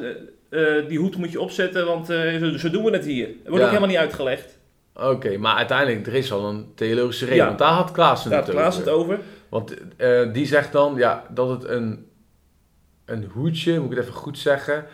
eh, 0.48 0.88
die 0.88 0.98
hoed 0.98 1.16
moet 1.16 1.32
je 1.32 1.40
opzetten, 1.40 1.86
want 1.86 2.10
eh, 2.10 2.44
zo, 2.54 2.70
doen 2.70 2.84
we 2.84 2.90
het 2.90 3.04
hier. 3.04 3.26
Dat 3.26 3.34
wordt 3.36 3.56
Ja. 3.56 3.62
ook 3.62 3.66
helemaal 3.66 3.88
niet 3.88 3.96
uitgelegd. 3.96 4.58
Oké, 4.94 5.36
maar 5.38 5.56
uiteindelijk, 5.56 6.06
er 6.06 6.14
is 6.14 6.32
al 6.32 6.48
een 6.48 6.72
theologische 6.74 7.24
reden. 7.24 7.38
Ja. 7.40 7.46
Want 7.46 7.58
daar 7.58 7.72
had 7.72 7.90
Klaassen 7.92 8.30
Daar 8.30 8.38
het 8.38 8.48
had 8.48 8.56
Klaas 8.56 8.74
over. 8.78 8.86
het 8.86 8.94
over. 8.94 9.18
Want 9.48 9.74
eh, 9.96 10.32
die 10.32 10.46
zegt 10.46 10.72
dan 10.72 10.94
ja, 10.96 11.24
dat 11.30 11.48
het 11.48 11.64
een, 11.64 12.06
een 13.04 13.24
hoedje, 13.32 13.74
moet 13.80 13.90
ik 13.90 13.96
het 13.96 14.06
even 14.06 14.18
goed 14.20 14.38
zeggen, 14.38 14.84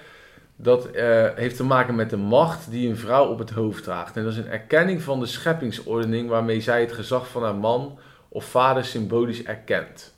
dat 0.56 0.88
heeft 1.36 1.56
te 1.56 1.64
maken 1.64 1.94
met 1.94 2.10
de 2.10 2.16
macht 2.16 2.70
die 2.70 2.88
een 2.88 2.96
vrouw 2.96 3.26
op 3.26 3.38
het 3.38 3.50
hoofd 3.50 3.82
draagt. 3.84 4.16
En 4.16 4.22
dat 4.22 4.32
is 4.32 4.38
een 4.38 4.48
erkenning 4.48 5.02
van 5.02 5.20
de 5.20 5.26
scheppingsordening 5.26 6.28
waarmee 6.28 6.60
zij 6.60 6.80
het 6.80 6.92
gezag 6.92 7.28
van 7.28 7.42
haar 7.42 7.54
man 7.54 7.98
of 8.28 8.44
vader 8.44 8.84
symbolisch 8.84 9.42
erkent. 9.44 10.11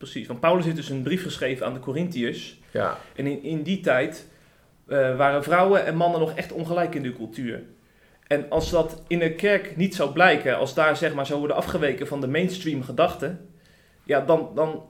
Precies, 0.00 0.26
want 0.26 0.40
Paulus 0.40 0.64
heeft 0.64 0.76
dus 0.76 0.88
een 0.88 1.02
brief 1.02 1.22
geschreven 1.22 1.66
aan 1.66 1.74
de 1.74 1.80
Corinthiërs. 1.80 2.58
Ja, 2.70 2.98
En 3.16 3.26
in, 3.26 3.42
in 3.42 3.62
die 3.62 3.80
tijd 3.80 4.26
eh, 4.86 5.16
waren 5.16 5.42
vrouwen 5.42 5.86
en 5.86 5.96
mannen 5.96 6.20
nog 6.20 6.34
echt 6.34 6.52
ongelijk 6.52 6.94
in 6.94 7.02
de 7.02 7.12
cultuur. 7.12 7.62
En 8.26 8.46
als 8.50 8.70
dat 8.70 9.02
in 9.06 9.18
de 9.18 9.34
kerk 9.34 9.76
niet 9.76 9.94
zou 9.94 10.12
blijken, 10.12 10.56
als 10.58 10.74
daar 10.74 10.96
zeg 10.96 11.14
maar 11.14 11.26
zou 11.26 11.38
worden 11.38 11.56
afgeweken 11.56 12.06
van 12.06 12.20
de 12.20 12.26
mainstream 12.28 12.82
gedachten, 12.82 13.48
ja, 14.04 14.20
dan, 14.20 14.50
dan, 14.54 14.82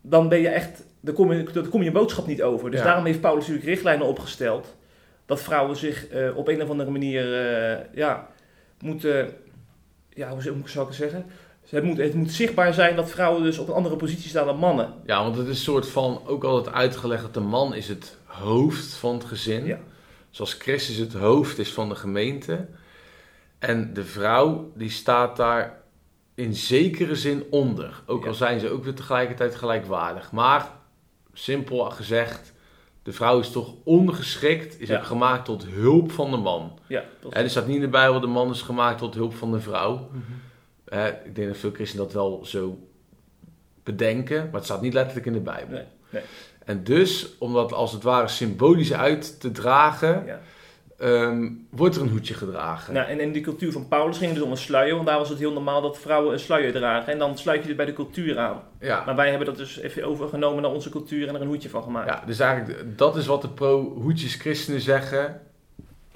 dan 0.00 0.28
ben 0.28 0.40
je 0.40 0.48
echt, 0.48 0.84
dan 1.00 1.14
kom 1.14 1.32
je, 1.32 1.42
dan 1.52 1.68
kom 1.68 1.82
je 1.82 1.90
boodschap 1.92 2.26
niet 2.26 2.42
over. 2.42 2.70
Dus 2.70 2.80
Ja. 2.80 2.86
daarom 2.86 3.04
heeft 3.04 3.20
Paulus 3.20 3.42
natuurlijk 3.46 3.68
richtlijnen 3.68 4.06
opgesteld 4.06 4.76
dat 5.26 5.42
vrouwen 5.42 5.76
zich 5.76 6.08
eh, 6.08 6.36
op 6.36 6.48
een 6.48 6.62
of 6.62 6.70
andere 6.70 6.90
manier, 6.90 7.34
eh, 7.34 7.78
ja, 7.94 8.28
moeten, 8.80 9.30
ja, 10.08 10.30
hoe 10.30 10.42
zou 10.42 10.56
ik 10.64 10.74
het 10.74 10.94
zeggen? 10.94 11.26
Het 11.68 11.84
moet, 11.84 11.96
het 11.96 12.14
moet 12.14 12.30
zichtbaar 12.32 12.74
zijn 12.74 12.96
dat 12.96 13.10
vrouwen 13.10 13.42
dus 13.42 13.58
op 13.58 13.68
een 13.68 13.74
andere 13.74 13.96
positie 13.96 14.28
staan 14.28 14.46
dan 14.46 14.56
mannen. 14.58 14.94
ja, 15.06 15.22
want 15.22 15.36
het 15.36 15.46
is 15.46 15.50
een 15.56 15.62
soort 15.64 15.88
van 15.88 16.20
ook 16.26 16.44
altijd 16.44 16.74
uitgelegd 16.74 17.22
dat 17.22 17.34
de 17.34 17.40
man 17.40 17.74
is 17.74 17.88
het 17.88 18.16
hoofd 18.24 18.94
van 18.94 19.14
het 19.14 19.24
gezin. 19.24 19.64
Ja. 19.66 19.78
Zoals 20.30 20.52
Christus 20.54 20.96
het 20.96 21.12
hoofd 21.12 21.58
is 21.58 21.72
van 21.72 21.88
de 21.88 21.94
gemeente. 21.94 22.66
En 23.58 23.94
de 23.94 24.04
vrouw 24.04 24.72
die 24.74 24.90
staat 24.90 25.36
daar 25.36 25.80
in 26.34 26.54
zekere 26.54 27.16
zin 27.16 27.44
onder. 27.50 28.02
Ook 28.06 28.26
al 28.26 28.34
zijn 28.34 28.60
ze 28.60 28.70
ook 28.70 28.84
weer 28.84 28.94
tegelijkertijd 28.94 29.54
gelijkwaardig. 29.54 30.32
Maar 30.32 30.70
simpel 31.32 31.90
gezegd, 31.90 32.52
de 33.02 33.12
vrouw 33.12 33.38
is 33.38 33.50
toch 33.50 33.74
ongeschikt, 33.84 34.80
is 34.80 34.88
Ja. 34.88 34.96
ook 34.98 35.04
gemaakt 35.04 35.44
tot 35.44 35.64
hulp 35.66 36.12
van 36.12 36.30
de 36.30 36.36
man. 36.36 36.78
Ja. 36.86 37.04
Hè, 37.28 37.42
er 37.42 37.50
staat 37.50 37.66
niet 37.66 37.76
in 37.76 37.82
de 37.82 37.88
Bijbel, 37.88 38.20
de 38.20 38.26
man 38.26 38.50
is 38.50 38.62
gemaakt 38.62 38.98
tot 38.98 39.14
hulp 39.14 39.34
van 39.34 39.52
de 39.52 39.60
vrouw. 39.60 39.94
Mhm. 40.12 40.20
Ik 41.24 41.34
denk 41.34 41.48
dat 41.48 41.56
veel 41.56 41.72
christenen 41.72 42.04
dat 42.04 42.14
wel 42.14 42.44
zo 42.44 42.78
bedenken, 43.82 44.44
maar 44.44 44.54
het 44.54 44.64
staat 44.64 44.80
niet 44.82 44.92
letterlijk 44.94 45.26
in 45.26 45.32
de 45.32 45.40
Bijbel. 45.40 45.74
Nee, 45.74 45.84
nee. 46.10 46.22
En 46.64 46.84
dus, 46.84 47.38
om 47.38 47.52
dat 47.52 47.72
als 47.72 47.92
het 47.92 48.02
ware 48.02 48.28
symbolisch 48.28 48.92
uit 48.92 49.40
te 49.40 49.50
dragen, 49.50 50.22
Ja. 50.26 50.40
ehm, 50.98 51.50
wordt 51.70 51.96
er 51.96 52.02
een 52.02 52.08
hoedje 52.08 52.34
gedragen. 52.34 52.94
Nou, 52.94 53.08
en 53.08 53.20
in 53.20 53.32
die 53.32 53.42
cultuur 53.42 53.72
van 53.72 53.88
Paulus 53.88 54.16
ging 54.16 54.26
het 54.30 54.34
dus 54.38 54.44
om 54.46 54.52
een 54.52 54.58
sluier, 54.58 54.94
want 54.94 55.06
daar 55.06 55.18
was 55.18 55.28
het 55.28 55.38
heel 55.38 55.52
normaal 55.52 55.82
dat 55.82 55.98
vrouwen 55.98 56.32
een 56.32 56.38
sluier 56.38 56.72
dragen. 56.72 57.12
En 57.12 57.18
dan 57.18 57.38
sluit 57.38 57.62
je 57.62 57.68
het 57.68 57.76
bij 57.76 57.86
de 57.86 57.92
cultuur 57.92 58.38
aan. 58.38 58.62
Ja. 58.80 59.02
Maar 59.06 59.16
wij 59.16 59.28
hebben 59.28 59.46
dat 59.46 59.56
dus 59.56 59.78
even 59.78 60.04
overgenomen 60.04 60.62
naar 60.62 60.70
onze 60.72 60.90
cultuur 60.90 61.28
en 61.28 61.34
er 61.34 61.40
een 61.40 61.46
hoedje 61.46 61.68
van 61.68 61.82
gemaakt. 61.82 62.08
ja, 62.08 62.22
dus 62.26 62.38
eigenlijk, 62.38 62.98
dat 62.98 63.16
is 63.16 63.26
wat 63.26 63.42
de 63.42 63.48
pro-hoedjes 63.48 64.34
christenen 64.34 64.80
zeggen. 64.80 65.40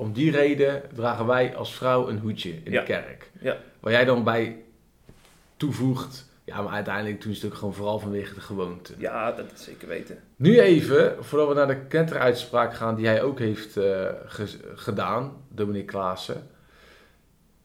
Om 0.03 0.13
die 0.13 0.31
reden 0.31 0.83
dragen 0.95 1.27
wij 1.27 1.57
als 1.57 1.75
vrouw 1.75 2.09
een 2.09 2.19
hoedje 2.19 2.51
in 2.65 2.73
Ja. 2.73 2.81
de 2.81 2.87
kerk. 2.87 3.31
Ja. 3.41 3.57
Waar 3.81 3.93
jij 3.93 4.05
dan 4.05 4.25
bij 4.25 4.63
toevoegt, 5.57 6.29
ja, 6.45 6.63
maar 6.63 6.73
uiteindelijk 6.73 7.23
doen 7.23 7.35
ze 7.35 7.41
het 7.45 7.53
ook 7.53 7.59
gewoon 7.59 7.75
vooral 7.75 7.99
vanwege 7.99 8.35
de 8.35 8.41
gewoonte. 8.41 8.93
Ja, 8.99 9.33
dat 9.33 9.53
is 9.55 9.65
zeker 9.65 9.89
weten. 9.89 10.19
Nu 10.37 10.61
even, 10.61 11.25
voordat 11.25 11.49
we 11.49 11.55
naar 11.55 11.67
de 11.67 11.85
kenteruitspraak 11.89 12.75
gaan 12.75 12.95
die 12.95 13.07
hij 13.07 13.23
ook 13.23 13.39
heeft 13.39 13.77
eh, 13.77 14.07
ge- 14.27 14.73
gedaan, 14.75 15.33
Dominique 15.49 15.87
Klaassen. 15.91 16.47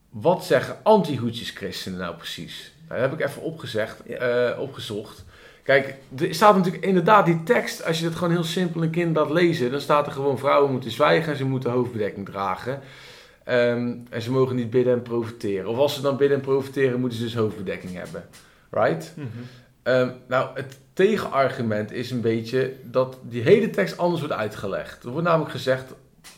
Wat 0.10 0.45
zeggen 0.45 0.78
anti-hoedjes 0.84 1.50
christenen 1.50 2.00
nou 2.00 2.15
precies? 2.15 2.73
Nou, 2.88 3.02
dat 3.02 3.10
heb 3.10 3.19
ik 3.19 3.26
even 3.26 3.41
opgezegd, 3.41 4.02
Ja. 4.06 4.17
eh, 4.17 4.60
opgezocht. 4.60 5.26
Kijk, 5.67 5.95
er 6.17 6.34
staat 6.34 6.56
natuurlijk 6.56 6.86
inderdaad 6.86 7.25
die 7.25 7.43
tekst, 7.43 7.86
als 7.86 7.99
je 7.99 8.06
het 8.06 8.15
gewoon 8.15 8.34
heel 8.34 8.43
simpel 8.43 8.84
een 8.84 8.89
kind 8.89 9.15
laat 9.15 9.30
lezen, 9.30 9.71
dan 9.71 9.82
staat 9.82 10.06
er 10.06 10.12
gewoon 10.12 10.38
vrouwen 10.38 10.71
moeten 10.71 10.91
zwijgen 10.91 11.32
en 11.32 11.38
ze 11.38 11.45
moeten 11.45 11.71
hoofdbedekking 11.71 12.25
dragen. 12.25 12.80
Ehm, 13.43 13.95
en 14.10 14.21
ze 14.21 14.32
mogen 14.32 14.56
niet 14.56 14.69
bidden 14.69 14.93
en 14.93 15.01
profiteren. 15.01 15.69
Of 15.69 15.77
als 15.77 15.95
ze 15.95 16.01
dan 16.01 16.17
bidden 16.17 16.38
en 16.38 16.43
profiteren, 16.43 16.99
moeten 16.99 17.17
ze 17.17 17.23
dus 17.23 17.36
hoofdbedekking 17.36 17.93
hebben. 17.93 18.25
Right? 18.69 19.13
Ehm, 19.84 20.10
nou, 20.27 20.49
het 20.53 20.80
tegenargument 20.93 21.91
is 21.91 22.12
een 22.12 22.21
beetje 22.21 22.73
dat 22.84 23.17
die 23.21 23.41
hele 23.41 23.69
tekst 23.69 23.97
anders 23.97 24.21
wordt 24.21 24.36
uitgelegd. 24.36 25.03
Er 25.03 25.12
wordt 25.12 25.27
namelijk 25.27 25.51
gezegd, 25.51 25.93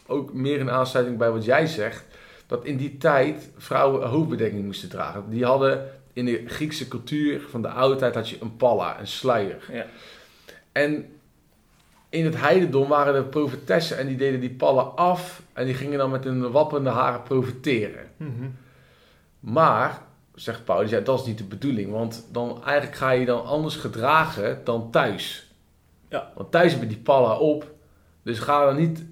ook 0.08 0.34
meer 0.34 0.60
in 0.60 0.72
aansluiting 0.72 1.18
bij 1.18 1.32
wat 1.32 1.46
jij 1.46 1.68
zegt, 1.68 2.04
dat 2.48 2.66
in 2.66 2.78
die 2.78 2.98
tijd 2.98 3.50
vrouwen 3.58 4.08
hoofdbedekking 4.08 4.66
moesten 4.66 4.90
dragen. 4.90 5.24
Die 5.30 5.46
hadden 5.46 5.90
in 6.20 6.26
de 6.26 6.44
Griekse 6.48 6.88
cultuur 6.88 7.42
van 7.50 7.62
de 7.62 7.70
oude 7.70 7.96
tijd 7.96 8.16
had 8.16 8.30
je 8.30 8.38
een 8.42 8.58
palla, 8.58 9.00
een 9.00 9.08
sluier. 9.08 9.64
Ja. 9.72 9.86
En 10.72 11.06
in 12.10 12.26
het 12.26 12.38
heidendom 12.38 12.88
waren 12.88 13.16
er 13.16 13.24
profetessen 13.24 13.98
en 13.98 14.08
die 14.08 14.18
deden 14.18 14.40
die 14.40 14.50
pallen 14.54 14.96
af 14.96 15.42
en 15.54 15.66
die 15.66 15.74
gingen 15.74 15.98
dan 15.98 16.10
met 16.10 16.24
hun 16.24 16.52
wappende 16.52 16.90
haren 16.90 17.24
profiteren. 17.24 18.08
Maar, 19.40 20.02
zegt 20.36 20.66
Paulus, 20.66 20.90
ja, 20.90 21.00
dat 21.00 21.20
is 21.20 21.26
niet 21.26 21.38
de 21.38 21.44
bedoeling. 21.44 21.92
Want 21.92 22.28
dan 22.32 22.64
eigenlijk 22.64 22.98
ga 22.98 23.12
je 23.12 23.26
dan 23.26 23.46
anders 23.46 23.76
gedragen 23.76 24.62
dan 24.64 24.92
thuis. 24.92 25.52
Ja. 26.10 26.32
Want 26.36 26.52
thuis 26.52 26.72
heb 26.72 26.82
je 26.82 26.88
die 26.88 26.98
palla 26.98 27.38
op. 27.38 27.72
Dus 28.24 28.40
ga 28.40 28.66
dan 28.66 28.76
niet, 28.76 29.06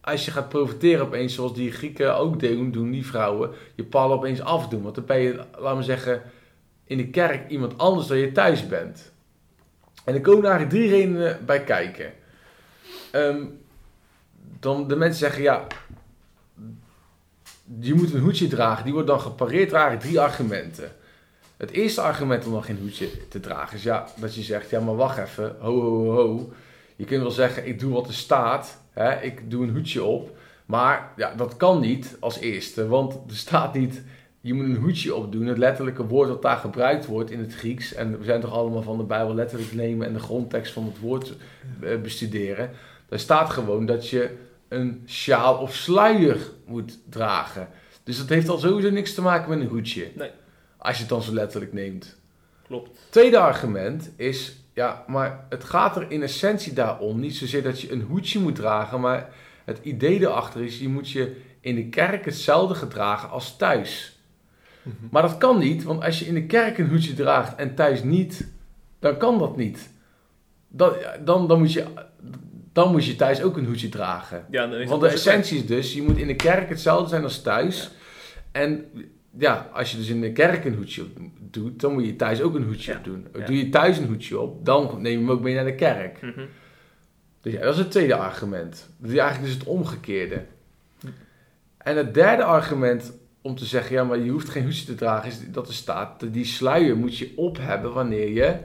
als 0.00 0.24
je 0.24 0.30
gaat 0.30 0.48
profiteren 0.48 1.06
opeens, 1.06 1.34
zoals 1.34 1.54
die 1.54 1.72
Grieken 1.72 2.16
ook 2.16 2.40
doen, 2.40 2.70
doen 2.70 2.90
die 2.90 3.06
vrouwen, 3.06 3.50
je 3.74 3.84
palla 3.84 4.14
opeens 4.14 4.40
afdoen. 4.40 4.82
Want 4.82 4.94
dan 4.94 5.04
ben 5.04 5.20
je, 5.20 5.40
laten 5.58 5.76
we 5.76 5.82
zeggen, 5.82 6.22
in 6.86 6.96
de 6.96 7.08
kerk 7.08 7.50
iemand 7.50 7.78
anders 7.78 8.06
dan 8.06 8.18
je 8.18 8.32
thuis 8.32 8.66
bent. 8.66 9.12
En 10.04 10.14
er 10.14 10.20
komen 10.20 10.44
eigenlijk 10.44 10.74
drie 10.74 10.90
redenen 10.90 11.46
bij 11.46 11.64
kijken. 11.64 12.12
Ehm, 13.10 13.44
dan 14.60 14.88
de 14.88 14.96
mensen 14.96 15.18
zeggen, 15.18 15.42
ja, 15.42 15.66
je 17.80 17.94
moet 17.94 18.14
een 18.14 18.20
hoedje 18.20 18.46
dragen. 18.46 18.84
Die 18.84 18.92
wordt 18.92 19.08
dan 19.08 19.20
gepareerd 19.20 19.68
dragen 19.68 19.98
drie 19.98 20.20
argumenten. 20.20 20.92
Het 21.56 21.70
eerste 21.70 22.00
argument 22.00 22.46
om 22.46 22.52
dan 22.52 22.64
geen 22.64 22.78
hoedje 22.78 23.28
te 23.28 23.40
dragen 23.40 23.76
is 23.76 23.82
ja, 23.82 24.08
dat 24.16 24.34
je 24.34 24.42
zegt, 24.42 24.70
ja 24.70 24.80
maar 24.80 24.96
wacht 24.96 25.18
even, 25.18 25.56
ho 25.58 25.80
ho, 25.80 26.12
ho. 26.12 26.52
Je 26.96 27.04
kunt 27.04 27.22
wel 27.22 27.30
zeggen, 27.30 27.66
ik 27.66 27.78
doe 27.78 27.92
wat 27.92 28.08
er 28.08 28.14
staat, 28.14 28.80
hè, 28.92 29.20
ik 29.20 29.50
doe 29.50 29.62
een 29.62 29.72
hoedje 29.72 30.04
op. 30.04 30.36
Maar 30.66 31.12
ja, 31.16 31.34
dat 31.34 31.56
kan 31.56 31.80
niet 31.80 32.16
als 32.20 32.38
eerste, 32.38 32.88
want 32.88 33.14
er 33.14 33.36
staat 33.36 33.74
niet, 33.74 34.02
je 34.44 34.54
moet 34.54 34.64
een 34.64 34.76
hoedje 34.76 35.14
opdoen. 35.14 35.46
Het 35.46 35.58
letterlijke 35.58 36.06
woord 36.06 36.28
dat 36.28 36.42
daar 36.42 36.56
gebruikt 36.56 37.06
wordt 37.06 37.30
in 37.30 37.38
het 37.38 37.54
Grieks, 37.54 37.94
en 37.94 38.18
we 38.18 38.24
zijn 38.24 38.40
toch 38.40 38.52
allemaal 38.52 38.82
van 38.82 38.96
de 38.96 39.04
Bijbel 39.04 39.34
letterlijk 39.34 39.72
nemen 39.72 40.06
en 40.06 40.12
de 40.12 40.18
grondtekst 40.18 40.72
van 40.72 40.84
het 40.84 40.98
woord 40.98 41.34
eh, 41.80 42.00
bestuderen. 42.00 42.70
Daar 43.08 43.18
staat 43.18 43.50
gewoon 43.50 43.86
dat 43.86 44.08
je 44.08 44.30
een 44.68 45.02
sjaal 45.06 45.56
of 45.56 45.74
sluier 45.74 46.38
moet 46.66 46.98
dragen. 47.08 47.68
Dus 48.02 48.18
dat 48.18 48.28
heeft 48.28 48.48
al 48.48 48.58
sowieso 48.58 48.90
niks 48.90 49.14
te 49.14 49.22
maken 49.22 49.48
met 49.50 49.60
een 49.60 49.66
hoedje. 49.66 50.10
Nee. 50.14 50.30
Als 50.76 50.94
je 50.94 51.00
het 51.00 51.10
dan 51.10 51.22
zo 51.22 51.32
letterlijk 51.32 51.72
neemt. 51.72 52.16
Klopt. 52.66 52.98
Tweede 53.10 53.38
argument 53.38 54.10
is, 54.16 54.56
ja, 54.72 55.04
maar 55.06 55.46
het 55.48 55.64
gaat 55.64 55.96
er 55.96 56.10
in 56.10 56.22
essentie 56.22 56.72
daarom 56.72 57.20
niet 57.20 57.36
zozeer 57.36 57.62
dat 57.62 57.80
je 57.80 57.92
een 57.92 58.02
hoedje 58.02 58.40
moet 58.40 58.54
dragen, 58.54 59.00
maar 59.00 59.30
het 59.64 59.78
idee 59.82 60.20
erachter 60.20 60.60
is, 60.64 60.78
je 60.78 60.88
moet 60.88 61.10
je 61.10 61.40
in 61.60 61.74
de 61.74 61.88
kerk 61.88 62.24
hetzelfde 62.24 62.74
gedragen 62.74 63.30
als 63.30 63.56
thuis. 63.56 64.13
Maar 65.10 65.22
dat 65.22 65.38
kan 65.38 65.58
niet, 65.58 65.82
want 65.82 66.04
als 66.04 66.18
je 66.18 66.24
in 66.26 66.34
de 66.34 66.46
kerk 66.46 66.78
een 66.78 66.88
hoedje 66.88 67.14
draagt 67.14 67.56
en 67.56 67.74
thuis 67.74 68.02
niet, 68.02 68.48
dan 68.98 69.16
kan 69.16 69.38
dat 69.38 69.56
niet. 69.56 69.90
Dan, 70.68 70.92
dan, 71.24 71.48
dan, 71.48 71.58
moet, 71.58 71.72
je, 71.72 71.84
dan 72.72 72.90
moet 72.90 73.04
je 73.04 73.16
thuis 73.16 73.42
ook 73.42 73.56
een 73.56 73.66
hoedje 73.66 73.88
dragen. 73.88 74.46
Ja, 74.50 74.66
dan 74.66 74.78
is 74.78 74.88
Want 74.88 75.00
de 75.00 75.08
essentie 75.08 75.58
is 75.58 75.66
dus, 75.66 75.94
je 75.94 76.02
moet 76.02 76.16
in 76.18 76.26
de 76.26 76.36
kerk 76.36 76.68
hetzelfde 76.68 77.08
zijn 77.08 77.22
als 77.22 77.42
thuis. 77.42 77.90
En 78.52 78.84
ja, 79.38 79.70
als 79.72 79.90
je 79.90 79.96
dus 79.96 80.08
in 80.08 80.20
de 80.20 80.32
kerk 80.32 80.64
een 80.64 80.74
hoedje 80.74 81.02
op 81.02 81.08
doet, 81.40 81.80
dan 81.80 81.92
moet 81.92 82.06
je 82.06 82.16
thuis 82.16 82.40
ook 82.42 82.54
een 82.54 82.64
hoedje 82.64 82.92
Ja. 82.92 82.98
op 82.98 83.04
doen. 83.04 83.26
Doe 83.46 83.56
je 83.56 83.68
thuis 83.68 83.98
een 83.98 84.06
hoedje 84.06 84.40
op, 84.40 84.64
dan 84.64 84.90
neem 84.94 85.12
je 85.12 85.18
hem 85.18 85.30
ook 85.30 85.42
mee 85.42 85.54
naar 85.54 85.64
de 85.64 85.74
kerk. 85.74 86.22
Mhm. 86.22 86.40
Dus 87.40 87.52
ja, 87.52 87.60
dat 87.60 87.72
is 87.72 87.78
het 87.78 87.90
tweede 87.90 88.14
argument. 88.14 88.90
Dat 88.98 89.10
is 89.10 89.16
eigenlijk 89.16 89.50
dus 89.50 89.60
het 89.60 89.68
omgekeerde. 89.68 90.42
En 91.76 91.96
het 91.96 92.14
derde 92.14 92.44
argument 92.44 93.12
om 93.44 93.54
te 93.54 93.64
zeggen, 93.64 93.94
ja, 93.94 94.04
maar 94.04 94.18
je 94.18 94.30
hoeft 94.30 94.48
geen 94.48 94.62
hoedje 94.62 94.84
te 94.84 94.94
dragen, 94.94 95.28
is 95.28 95.38
dat 95.50 95.68
er 95.68 95.74
staat, 95.74 96.32
die 96.32 96.44
sluier 96.44 96.96
moet 96.96 97.18
je 97.18 97.32
op 97.36 97.58
hebben 97.60 97.92
wanneer 97.92 98.28
je 98.28 98.56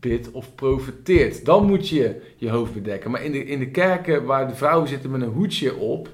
bidt 0.00 0.30
of 0.30 0.54
profeteert. 0.54 1.44
Dan 1.44 1.66
moet 1.66 1.88
je 1.88 2.22
je 2.36 2.50
hoofd 2.50 2.74
bedekken. 2.74 3.10
Maar 3.10 3.22
in 3.22 3.32
de, 3.32 3.44
in 3.44 3.58
de 3.58 3.70
kerken 3.70 4.24
waar 4.24 4.48
de 4.48 4.54
vrouwen 4.54 4.88
zitten 4.88 5.10
met 5.10 5.22
een 5.22 5.28
hoedje 5.28 5.74
op, 5.76 6.08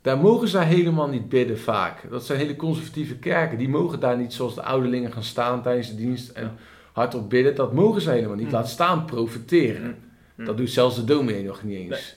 Daar 0.00 0.18
mogen 0.18 0.48
zij 0.48 0.64
helemaal 0.64 1.08
niet 1.08 1.28
bidden 1.28 1.58
vaak. 1.58 2.10
Dat 2.10 2.26
zijn 2.26 2.38
hele 2.38 2.56
conservatieve 2.56 3.16
kerken. 3.16 3.58
Die 3.58 3.68
mogen 3.68 4.00
daar 4.00 4.18
niet 4.18 4.32
zoals 4.32 4.54
de 4.54 4.62
ouderlingen 4.62 5.12
gaan 5.12 5.22
staan 5.22 5.62
tijdens 5.62 5.88
de 5.88 5.96
dienst 5.96 6.30
en 6.30 6.52
hardop 6.92 7.30
bidden. 7.30 7.54
Dat 7.54 7.72
mogen 7.72 8.00
ze 8.00 8.10
helemaal 8.10 8.36
niet. 8.36 8.46
Mm. 8.46 8.52
Laat 8.52 8.68
staan 8.68 9.04
profiteren. 9.04 9.96
Mm. 10.34 10.44
Dat 10.44 10.56
doet 10.56 10.70
zelfs 10.70 10.96
de 10.96 11.04
dominee 11.04 11.44
nog 11.44 11.62
niet 11.62 11.76
eens. 11.76 12.16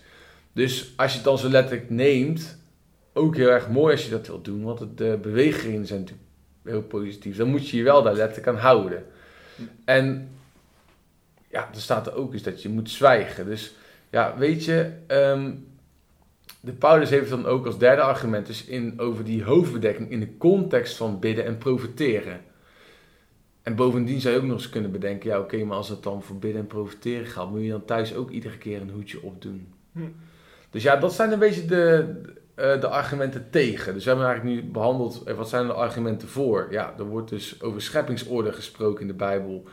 Dus 0.54 0.94
als 0.96 1.12
je 1.12 1.18
het 1.18 1.26
dan 1.26 1.38
zo 1.38 1.50
letterlijk 1.50 1.90
neemt, 1.90 2.59
ook 3.14 3.36
heel 3.36 3.50
erg 3.50 3.70
mooi 3.70 3.92
als 3.92 4.04
je 4.04 4.12
dat 4.12 4.28
wilt 4.28 4.46
doen. 4.46 4.64
Want 4.64 4.80
het, 4.80 4.98
de 4.98 5.20
bewegingen 5.22 5.88
zijn 5.88 6.00
natuurlijk 6.00 6.28
heel 6.64 6.84
positief. 6.84 7.38
Dan 7.38 7.50
moet 7.50 7.70
je 7.70 7.78
je 7.78 7.84
wel 7.84 8.04
daar 8.04 8.14
letterlijk 8.14 8.48
aan 8.48 8.64
houden. 8.64 9.06
En 9.86 10.30
ja, 11.50 11.70
er 11.74 11.82
staat 11.82 12.08
er 12.08 12.16
ook 12.16 12.34
eens 12.34 12.44
dat 12.44 12.62
je 12.62 12.70
moet 12.70 12.90
zwijgen. 12.90 13.46
Dus 13.46 13.76
ja, 14.10 14.38
weet 14.38 14.66
je, 14.66 14.92
ehm, 15.08 15.52
de 16.62 16.72
Paulus 16.72 17.10
heeft 17.10 17.30
dan 17.30 17.46
ook 17.46 17.66
als 17.66 17.78
derde 17.78 18.02
argument 18.02 18.48
dus 18.48 18.66
in, 18.66 19.00
over 19.00 19.24
die 19.24 19.44
hoofdbedekking 19.44 20.12
in 20.12 20.20
de 20.20 20.38
context 20.38 20.98
van 20.98 21.20
bidden 21.20 21.46
en 21.46 21.58
profiteren. 21.58 22.42
En 23.64 23.76
bovendien 23.76 24.22
zou 24.22 24.34
je 24.34 24.40
ook 24.40 24.46
nog 24.46 24.58
eens 24.58 24.70
kunnen 24.70 24.92
bedenken, 24.92 25.30
ja 25.30 25.40
oké, 25.40 25.64
maar 25.64 25.78
als 25.78 25.90
het 25.90 26.04
dan 26.04 26.24
voor 26.24 26.36
bidden 26.36 26.62
en 26.62 26.68
profiteren 26.68 27.26
gaat, 27.26 27.50
moet 27.50 27.64
je 27.64 27.70
dan 27.70 27.86
thuis 27.86 28.16
ook 28.16 28.30
iedere 28.30 28.58
keer 28.58 28.82
een 28.82 28.90
hoedje 28.90 29.22
opdoen. 29.22 29.74
Hm. 29.92 30.00
Dus 30.70 30.84
ja, 30.84 30.96
dat 30.96 31.14
zijn 31.14 31.32
een 31.32 31.40
beetje 31.40 31.66
de, 31.66 32.06
de 32.60 32.88
argumenten 32.88 33.48
tegen. 33.50 33.94
Dus 33.94 34.04
we 34.04 34.10
hebben 34.10 34.28
eigenlijk 34.28 34.62
nu 34.62 34.72
behandeld, 34.72 35.24
eh, 35.24 35.36
wat 35.36 35.50
zijn 35.50 35.68
de 35.68 35.74
argumenten 35.74 36.28
voor? 36.28 36.68
Ja, 36.72 36.94
er 36.98 37.06
wordt 37.06 37.30
dus 37.30 37.62
over 37.62 37.82
scheppingsorde 37.82 38.54
gesproken 38.54 39.02
in 39.02 39.08
de 39.08 39.14
Bijbel. 39.14 39.64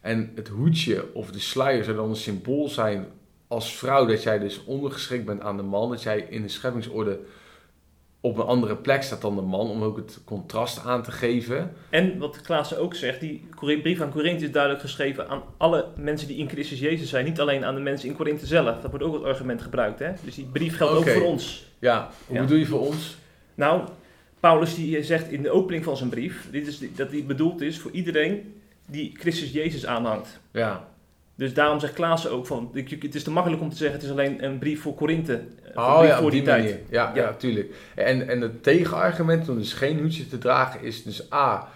En 0.00 0.32
het 0.34 0.48
hoedje 0.48 1.14
of 1.14 1.30
de 1.30 1.38
sluier 1.38 1.84
zou 1.84 1.96
dan 1.96 2.08
een 2.08 2.16
symbool 2.16 2.68
zijn 2.68 3.06
als 3.48 3.76
vrouw 3.76 4.06
dat 4.06 4.22
jij 4.22 4.38
dus 4.38 4.64
ondergeschikt 4.64 5.24
bent 5.24 5.40
aan 5.40 5.56
de 5.56 5.62
man. 5.62 5.90
Dat 5.90 6.02
jij 6.02 6.26
in 6.30 6.42
de 6.42 6.48
scheppingsorde 6.48 7.18
op 8.24 8.38
een 8.38 8.44
andere 8.44 8.76
plek 8.76 9.02
staat 9.02 9.20
dan 9.20 9.34
de 9.34 9.42
man, 9.42 9.70
om 9.70 9.82
ook 9.82 9.96
het 9.96 10.20
contrast 10.24 10.84
aan 10.84 11.02
te 11.02 11.12
geven. 11.12 11.72
En 11.90 12.18
wat 12.18 12.40
Klaassen 12.40 12.78
ook 12.78 12.94
zegt, 12.94 13.20
die 13.20 13.48
brief 13.60 14.00
aan 14.00 14.10
Korinthe 14.10 14.44
is 14.44 14.52
duidelijk 14.52 14.82
geschreven 14.82 15.28
aan 15.28 15.42
alle 15.56 15.86
mensen 15.96 16.28
die 16.28 16.36
in 16.36 16.48
Christus 16.48 16.78
Jezus 16.78 17.08
zijn. 17.08 17.24
Niet 17.24 17.40
alleen 17.40 17.64
aan 17.64 17.74
de 17.74 17.80
mensen 17.80 18.08
in 18.08 18.16
Korinthe 18.16 18.46
zelf. 18.46 18.80
Dat 18.80 18.90
wordt 18.90 19.04
ook 19.04 19.14
als 19.14 19.24
argument 19.24 19.62
gebruikt. 19.62 19.98
Hè? 19.98 20.12
Dus 20.24 20.34
die 20.34 20.44
brief 20.52 20.76
geldt 20.76 20.94
ook 20.94 21.08
voor 21.08 21.22
ons. 21.22 21.72
Ja, 21.84 22.10
hoe 22.26 22.36
Ja. 22.36 22.42
bedoel 22.42 22.58
je 22.58 22.66
voor 22.66 22.86
ons? 22.86 23.16
Nou, 23.54 23.82
Paulus 24.40 24.74
die 24.74 25.02
zegt 25.02 25.30
in 25.30 25.42
de 25.42 25.50
opening 25.50 25.84
van 25.84 25.96
zijn 25.96 26.08
brief 26.08 26.48
dit 26.50 26.66
is, 26.66 26.80
dat 26.96 27.10
die 27.10 27.22
bedoeld 27.24 27.60
is 27.60 27.78
voor 27.78 27.90
iedereen 27.90 28.54
die 28.86 29.14
Christus 29.18 29.52
Jezus 29.52 29.86
aanhangt. 29.86 30.40
Ja. 30.50 30.88
Dus 31.34 31.54
daarom 31.54 31.80
zegt 31.80 31.92
Klaassen 31.92 32.30
ook 32.30 32.46
van, 32.46 32.70
het 32.74 33.14
is 33.14 33.22
te 33.22 33.30
makkelijk 33.30 33.62
om 33.62 33.70
te 33.70 33.76
zeggen, 33.76 33.96
het 33.96 34.04
is 34.06 34.10
alleen 34.12 34.44
een 34.44 34.58
brief 34.58 34.82
voor 34.82 34.94
Korinthe. 34.94 35.32
Een 35.32 35.78
Oh 35.78 35.98
brief 35.98 36.10
ja, 36.10 36.18
voor 36.20 36.30
die, 36.30 36.40
die 36.40 36.48
tijd. 36.48 36.78
Ja, 36.90 37.12
ja. 37.14 37.22
Ja. 37.22 37.32
tuurlijk. 37.32 37.74
En, 37.94 38.28
en 38.28 38.40
het 38.40 38.62
tegenargument 38.62 39.48
om 39.48 39.58
dus 39.58 39.72
geen 39.72 39.98
hoedje 40.00 40.28
te 40.28 40.38
dragen 40.38 40.82
is 40.82 41.02
dus 41.02 41.32
A. 41.32 41.68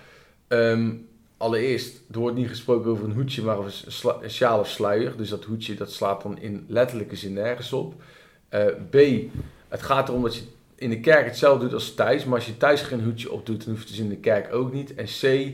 ehm, 0.48 0.90
allereerst, 1.36 2.00
er 2.12 2.18
wordt 2.18 2.36
niet 2.36 2.48
gesproken 2.48 2.90
over 2.90 3.04
een 3.04 3.12
hoedje, 3.14 3.42
maar 3.42 3.56
over 3.56 3.84
een 4.22 4.30
sjaal 4.30 4.60
of 4.60 4.68
sluier. 4.68 5.16
Dus 5.16 5.28
dat 5.28 5.44
hoedje 5.44 5.74
dat 5.74 5.92
slaat 5.92 6.22
dan 6.22 6.38
in 6.40 6.64
letterlijke 6.68 7.16
zin 7.16 7.32
nergens 7.32 7.72
op. 7.72 7.94
Eh, 8.48 8.66
B. 8.90 8.96
Het 9.68 9.82
gaat 9.82 10.08
erom 10.08 10.22
dat 10.22 10.34
je 10.36 10.42
in 10.74 10.90
de 10.90 11.00
kerk 11.00 11.26
hetzelfde 11.26 11.64
doet 11.64 11.74
als 11.74 11.94
thuis. 11.94 12.24
Maar 12.24 12.34
als 12.34 12.46
je 12.46 12.56
thuis 12.56 12.82
geen 12.82 13.02
hoedje 13.02 13.32
opdoet, 13.32 13.64
dan 13.64 13.68
hoeft 13.74 13.88
het 13.88 13.96
dus 13.96 14.04
in 14.04 14.08
de 14.08 14.16
kerk 14.16 14.54
ook 14.54 14.72
niet. 14.72 14.94
En 14.94 15.04
C. 15.04 15.52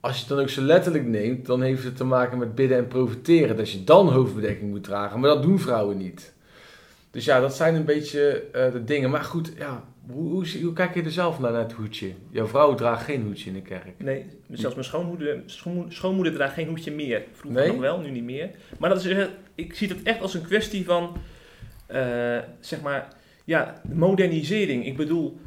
Als 0.00 0.14
je 0.14 0.20
het 0.20 0.28
dan 0.28 0.38
ook 0.40 0.48
zo 0.48 0.62
letterlijk 0.62 1.04
neemt, 1.04 1.46
dan 1.46 1.62
heeft 1.62 1.84
het 1.84 1.96
te 1.96 2.04
maken 2.04 2.38
met 2.38 2.54
bidden 2.54 2.78
en 2.78 2.88
profiteren. 2.88 3.56
Dat 3.56 3.70
je 3.70 3.84
dan 3.84 4.08
hoofdbedekking 4.08 4.70
moet 4.70 4.84
dragen. 4.84 5.20
Maar 5.20 5.30
dat 5.30 5.42
doen 5.42 5.58
vrouwen 5.58 5.96
niet. 5.96 6.34
Dus 7.10 7.24
ja, 7.24 7.40
dat 7.40 7.56
zijn 7.56 7.74
een 7.74 7.84
beetje 7.84 8.44
eh, 8.52 8.72
de 8.72 8.84
dingen. 8.84 9.10
Maar 9.10 9.24
goed, 9.24 9.52
ja, 9.58 9.84
hoe, 10.10 10.46
hoe, 10.62 10.72
kijk 10.72 10.94
je 10.94 11.02
er 11.02 11.10
zelf 11.10 11.38
naar, 11.38 11.52
naar 11.52 11.62
het 11.62 11.72
hoedje? 11.72 12.12
Jouw 12.30 12.46
vrouw 12.46 12.74
draagt 12.74 13.04
geen 13.04 13.22
hoedje 13.22 13.48
in 13.48 13.54
de 13.54 13.62
kerk. 13.62 13.92
Nee, 13.98 14.26
zelfs 14.50 14.74
mijn 14.74 14.86
schoonmoeder, 14.86 15.42
schoonmoeder, 15.46 15.92
schoonmoeder 15.92 16.32
draagt 16.32 16.54
geen 16.54 16.68
hoedje 16.68 16.90
meer. 16.92 17.22
Vroeger 17.32 17.60
Nee? 17.60 17.70
nog 17.70 17.80
wel, 17.80 18.00
nu 18.00 18.10
niet 18.10 18.24
meer. 18.24 18.50
Maar 18.78 18.88
dat 18.88 19.04
is, 19.04 19.06
echt- 19.06 19.30
ik 19.54 19.74
zie 19.74 19.88
het 19.88 20.02
echt 20.02 20.20
als 20.20 20.34
een 20.34 20.42
kwestie 20.42 20.84
van, 20.84 21.16
eh, 21.86 22.38
zeg 22.60 22.80
maar, 22.82 23.08
ja, 23.44 23.80
modernisering. 23.92 24.86
Ik 24.86 24.96
bedoel, 24.96 25.38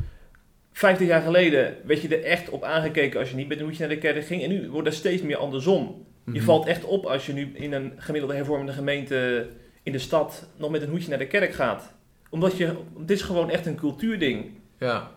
50 0.71 1.07
jaar 1.07 1.21
geleden 1.21 1.75
werd 1.85 2.01
je 2.01 2.07
er 2.17 2.23
echt 2.23 2.49
op 2.49 2.63
aangekeken 2.63 3.19
als 3.19 3.29
je 3.29 3.35
niet 3.35 3.47
met 3.47 3.57
een 3.57 3.63
hoedje 3.63 3.79
naar 3.79 3.89
de 3.95 3.97
kerk 3.97 4.25
ging. 4.25 4.43
En 4.43 4.49
nu 4.49 4.69
wordt 4.69 4.85
dat 4.87 4.95
steeds 4.97 5.21
meer 5.21 5.37
andersom. 5.37 6.05
Je 6.25 6.31
Mhm. 6.31 6.43
valt 6.43 6.65
echt 6.67 6.83
op 6.85 7.05
als 7.05 7.25
je 7.25 7.33
nu 7.33 7.51
in 7.53 7.73
een 7.73 7.93
gemiddelde 7.97 8.35
hervormende 8.35 8.71
gemeente 8.71 9.47
in 9.83 9.91
de 9.91 9.99
stad 9.99 10.47
nog 10.57 10.69
met 10.71 10.81
een 10.81 10.89
hoedje 10.89 11.09
naar 11.09 11.17
de 11.17 11.27
kerk 11.27 11.53
gaat. 11.53 11.93
Omdat 12.29 12.57
je, 12.57 12.73
het 12.99 13.11
is 13.11 13.21
gewoon 13.21 13.49
echt 13.49 13.65
een 13.65 13.75
cultuurding. 13.75 14.45
Ja, 14.79 15.11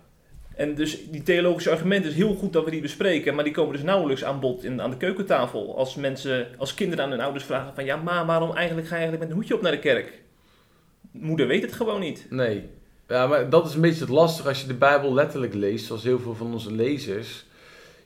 En 0.57 0.75
dus 0.75 1.11
die 1.11 1.23
theologische 1.23 1.71
argumenten 1.71 2.11
is 2.11 2.17
heel 2.17 2.35
goed 2.35 2.53
dat 2.53 2.65
we 2.65 2.71
die 2.71 2.81
bespreken, 2.81 3.35
maar 3.35 3.45
die 3.45 3.53
komen 3.53 3.73
dus 3.73 3.83
nauwelijks 3.83 4.25
aan 4.25 4.41
bod 4.41 4.65
in, 4.65 4.81
aan 4.83 4.91
de 4.91 4.97
keukentafel. 4.97 5.77
Als 5.77 5.95
mensen, 5.95 6.47
als 6.59 6.75
kinderen 6.75 7.05
aan 7.05 7.11
hun 7.11 7.21
ouders 7.21 7.45
vragen 7.45 7.75
van 7.75 7.85
ja, 7.85 7.97
maar 7.97 8.27
waarom 8.27 8.57
eigenlijk 8.57 8.87
ga 8.87 8.95
je 8.97 9.01
eigenlijk 9.01 9.23
met 9.23 9.31
een 9.31 9.37
hoedje 9.43 9.55
op 9.55 9.63
naar 9.63 9.73
de 9.73 9.79
kerk? 9.79 10.22
Moeder 11.13 11.47
weet 11.47 11.63
het 11.63 11.73
gewoon 11.73 12.01
niet. 12.01 12.27
nee. 12.31 12.69
Ja, 13.09 13.27
maar 13.27 13.51
dat 13.51 13.67
is 13.67 13.75
een 13.75 13.81
beetje 13.81 14.01
het 14.01 14.09
lastig 14.09 14.47
als 14.47 14.61
je 14.61 14.67
de 14.67 14.75
Bijbel 14.75 15.15
letterlijk 15.15 15.55
leest, 15.55 15.87
zoals 15.87 16.03
heel 16.03 16.19
veel 16.19 16.35
van 16.35 16.53
onze 16.53 16.73
lezers. 16.73 17.45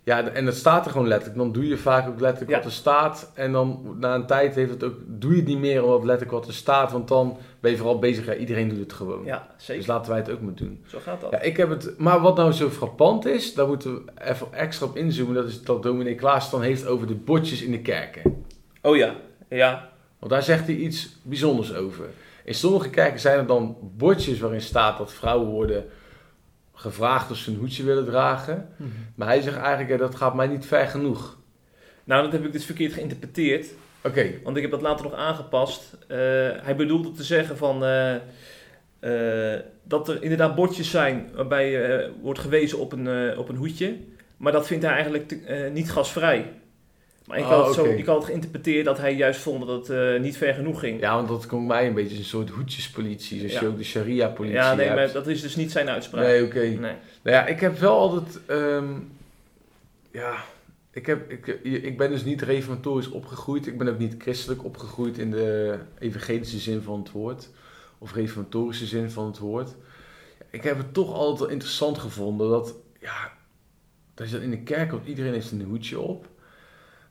Ja, 0.05 0.29
en 0.29 0.47
het 0.47 0.57
staat 0.57 0.85
er 0.85 0.91
gewoon 0.91 1.09
letterlijk. 1.09 1.39
Dan 1.39 1.53
doe 1.53 1.67
je 1.69 1.77
vaak 1.77 2.09
ook 2.09 2.21
letterlijk 2.21 2.51
Ja. 2.51 2.57
wat 2.57 2.67
er 2.67 2.73
staat. 2.73 3.31
En 3.35 3.53
dan 3.53 3.97
na 4.01 4.15
een 4.15 4.27
tijd 4.27 4.55
heeft 4.55 4.71
het 4.71 4.85
ook, 4.85 4.95
doe 5.07 5.31
je 5.31 5.37
het 5.37 5.47
niet 5.47 5.59
meer 5.59 5.83
omdat 5.85 6.05
letterlijk 6.05 6.31
wat 6.31 6.47
er 6.47 6.55
staat. 6.55 6.93
Want 6.93 7.09
dan 7.09 7.39
ben 7.61 7.71
je 7.71 7.77
vooral 7.77 7.99
bezig, 7.99 8.27
ja, 8.27 8.35
iedereen 8.35 8.69
doet 8.69 8.79
het 8.79 8.93
gewoon. 8.93 9.25
Ja, 9.25 9.49
zeker. 9.57 9.77
Dus 9.77 9.87
laten 9.87 10.11
wij 10.11 10.21
het 10.21 10.31
ook 10.31 10.41
maar 10.41 10.55
doen. 10.55 10.85
Zo 10.87 10.99
gaat 11.03 11.21
dat. 11.21 11.31
Ja, 11.31 11.41
ik 11.41 11.57
heb 11.57 11.69
het, 11.71 11.95
maar 11.99 12.21
wat 12.21 12.37
nou 12.37 12.53
zo 12.53 12.71
frappant 12.71 13.27
is, 13.27 13.55
daar 13.55 13.67
moeten 13.67 13.95
we 13.95 14.03
even 14.25 14.47
extra 14.53 14.87
op 14.87 14.97
inzoomen. 14.97 15.35
Dat 15.35 15.47
is 15.47 15.63
dat 15.63 15.83
dominee 15.83 16.15
Klaas 16.15 16.51
dan 16.51 16.63
heeft 16.63 16.87
over 16.87 17.07
de 17.07 17.15
bordjes 17.15 17.63
in 17.63 17.71
de 17.71 17.81
kerken. 17.81 18.45
Oh 18.83 18.97
ja, 18.97 19.15
ja. 19.49 19.91
Want 20.19 20.33
daar 20.33 20.43
zegt 20.43 20.67
hij 20.67 20.75
iets 20.77 21.17
bijzonders 21.23 21.75
over. 21.75 22.05
In 22.47 22.55
sommige 22.55 22.91
kerken 22.91 23.21
zijn 23.21 23.39
er 23.39 23.47
dan 23.47 23.77
bordjes 23.97 24.39
waarin 24.39 24.61
staat 24.61 24.99
dat 24.99 25.13
vrouwen 25.13 25.49
worden 25.49 25.85
gevraagd 26.75 27.31
of 27.31 27.37
ze 27.37 27.51
een 27.51 27.57
hoedje 27.57 27.85
willen 27.85 28.05
dragen. 28.05 28.69
Maar 29.15 29.29
hij 29.29 29.41
zegt 29.41 29.57
eigenlijk, 29.57 29.89
ja, 29.91 29.97
dat 29.97 30.15
gaat 30.15 30.35
mij 30.35 30.47
niet 30.47 30.67
ver 30.67 30.87
genoeg. 30.87 31.39
Nou, 32.05 32.23
dat 32.23 32.33
heb 32.33 32.45
ik 32.45 32.53
dus 32.53 32.65
verkeerd 32.65 32.93
geïnterpreteerd, 32.93 33.67
Oké, 34.05 34.31
want 34.43 34.57
ik 34.57 34.63
heb 34.63 34.71
dat 34.71 34.83
later 34.83 35.05
nog 35.05 35.15
aangepast. 35.15 35.97
Eh, 36.09 36.17
hij 36.63 36.75
bedoelde 36.77 37.11
te 37.13 37.23
zeggen 37.23 37.57
van 37.57 37.85
eh, 37.85 38.15
eh, 39.55 39.61
dat 39.83 40.09
er 40.09 40.23
inderdaad 40.23 40.55
bordjes 40.55 40.91
zijn 40.91 41.31
waarbij 41.35 41.85
eh, 41.99 42.11
wordt 42.23 42.39
gewezen 42.39 42.79
op 42.79 42.93
een, 42.93 43.07
eh, 43.09 43.39
op 43.39 43.49
een 43.49 43.57
hoedje, 43.57 43.97
maar 44.37 44.53
dat 44.53 44.67
vindt 44.67 44.85
hij 44.85 44.93
eigenlijk 44.93 45.29
te- 45.29 45.41
eh, 45.47 45.71
niet 45.73 45.91
gasvrij. 45.91 46.53
Maar 47.27 47.39
ik, 47.39 47.45
Oh, 47.45 47.51
had 47.51 47.67
het 47.67 47.75
zo, 47.75 47.85
ik 47.85 48.07
had 48.07 48.17
het 48.17 48.25
geïnterpreteerd 48.25 48.85
dat 48.85 48.99
hij 48.99 49.15
juist 49.15 49.41
vond 49.41 49.67
dat 49.67 49.89
het 49.89 49.99
eh, 50.15 50.21
niet 50.21 50.37
ver 50.37 50.55
genoeg 50.55 50.81
ging. 50.81 51.01
ja, 51.01 51.15
want 51.15 51.29
dat 51.29 51.47
komt 51.47 51.67
mij 51.67 51.87
een 51.87 51.95
beetje 51.95 52.17
een 52.19 52.25
soort 52.25 52.51
hoedjespolitie. 52.51 53.49
Ja. 53.49 53.61
je 53.61 53.67
ook 53.67 53.77
de 53.77 53.85
sharia-politie 53.85 54.57
Ja, 54.59 54.75
nee, 54.75 54.87
hebt. 54.87 54.97
maar 54.99 55.13
dat 55.13 55.27
is 55.27 55.41
dus 55.43 55.57
niet 55.57 55.71
zijn 55.73 55.89
uitspraak. 55.89 56.25
Nee, 56.25 56.45
oké. 56.45 56.59
Nee. 56.61 56.77
Nou 56.79 56.97
ja, 57.23 57.47
ik 57.47 57.61
heb 57.61 57.79
wel 57.79 57.99
altijd. 57.99 58.41
ehm, 58.47 58.85
ja, 60.11 60.37
ik, 60.91 61.07
heb, 61.07 61.31
ik, 61.31 61.47
ik 61.63 61.97
ben 61.97 62.11
dus 62.11 62.25
niet 62.25 62.43
reformatorisch 62.43 63.09
opgegroeid. 63.11 63.67
Ik 63.67 63.79
ben 63.79 63.89
ook 63.89 63.99
niet 63.99 64.15
christelijk 64.19 64.65
opgegroeid 64.65 65.19
in 65.19 65.31
de 65.31 65.79
evangelische 65.99 66.59
zin 66.59 66.83
van 66.83 66.99
het 66.99 67.11
woord. 67.11 67.49
Of 67.99 68.15
reformatorische 68.15 68.87
zin 68.87 69.11
van 69.11 69.27
het 69.27 69.39
woord. 69.39 69.75
Ik 70.51 70.63
heb 70.63 70.77
het 70.79 70.95
toch 70.95 71.13
altijd 71.15 71.39
wel 71.41 71.49
interessant 71.49 71.99
gevonden 71.99 72.49
dat. 72.51 72.75
Ja, 73.01 73.33
dat 74.15 74.27
je 74.27 74.33
dat 74.35 74.43
in 74.43 74.51
de 74.51 74.63
kerk 74.63 74.89
komt, 74.89 75.07
iedereen 75.07 75.33
heeft 75.33 75.51
een 75.51 75.63
hoedje 75.63 76.01
op. 76.01 76.27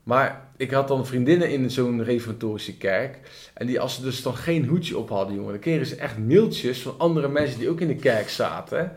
Maar 0.05 0.47
ik 0.57 0.71
had 0.71 0.87
dan 0.87 1.05
vriendinnen 1.05 1.51
in 1.51 1.71
zo'n 1.71 2.03
reformatorische 2.03 2.77
kerk. 2.77 3.19
En 3.53 3.67
die, 3.67 3.79
als 3.79 3.95
ze 3.95 4.01
dus 4.01 4.21
dan 4.21 4.35
geen 4.35 4.65
hoedje 4.65 4.97
op 4.97 5.09
hadden, 5.09 5.35
jongen, 5.35 5.51
dan 5.51 5.59
kregen 5.59 5.85
ze 5.85 5.95
echt 5.95 6.17
mailtjes 6.17 6.81
van 6.81 6.95
andere 6.97 7.27
mensen 7.27 7.59
die 7.59 7.69
ook 7.69 7.81
in 7.81 7.87
de 7.87 7.95
kerk 7.95 8.29
zaten. 8.29 8.95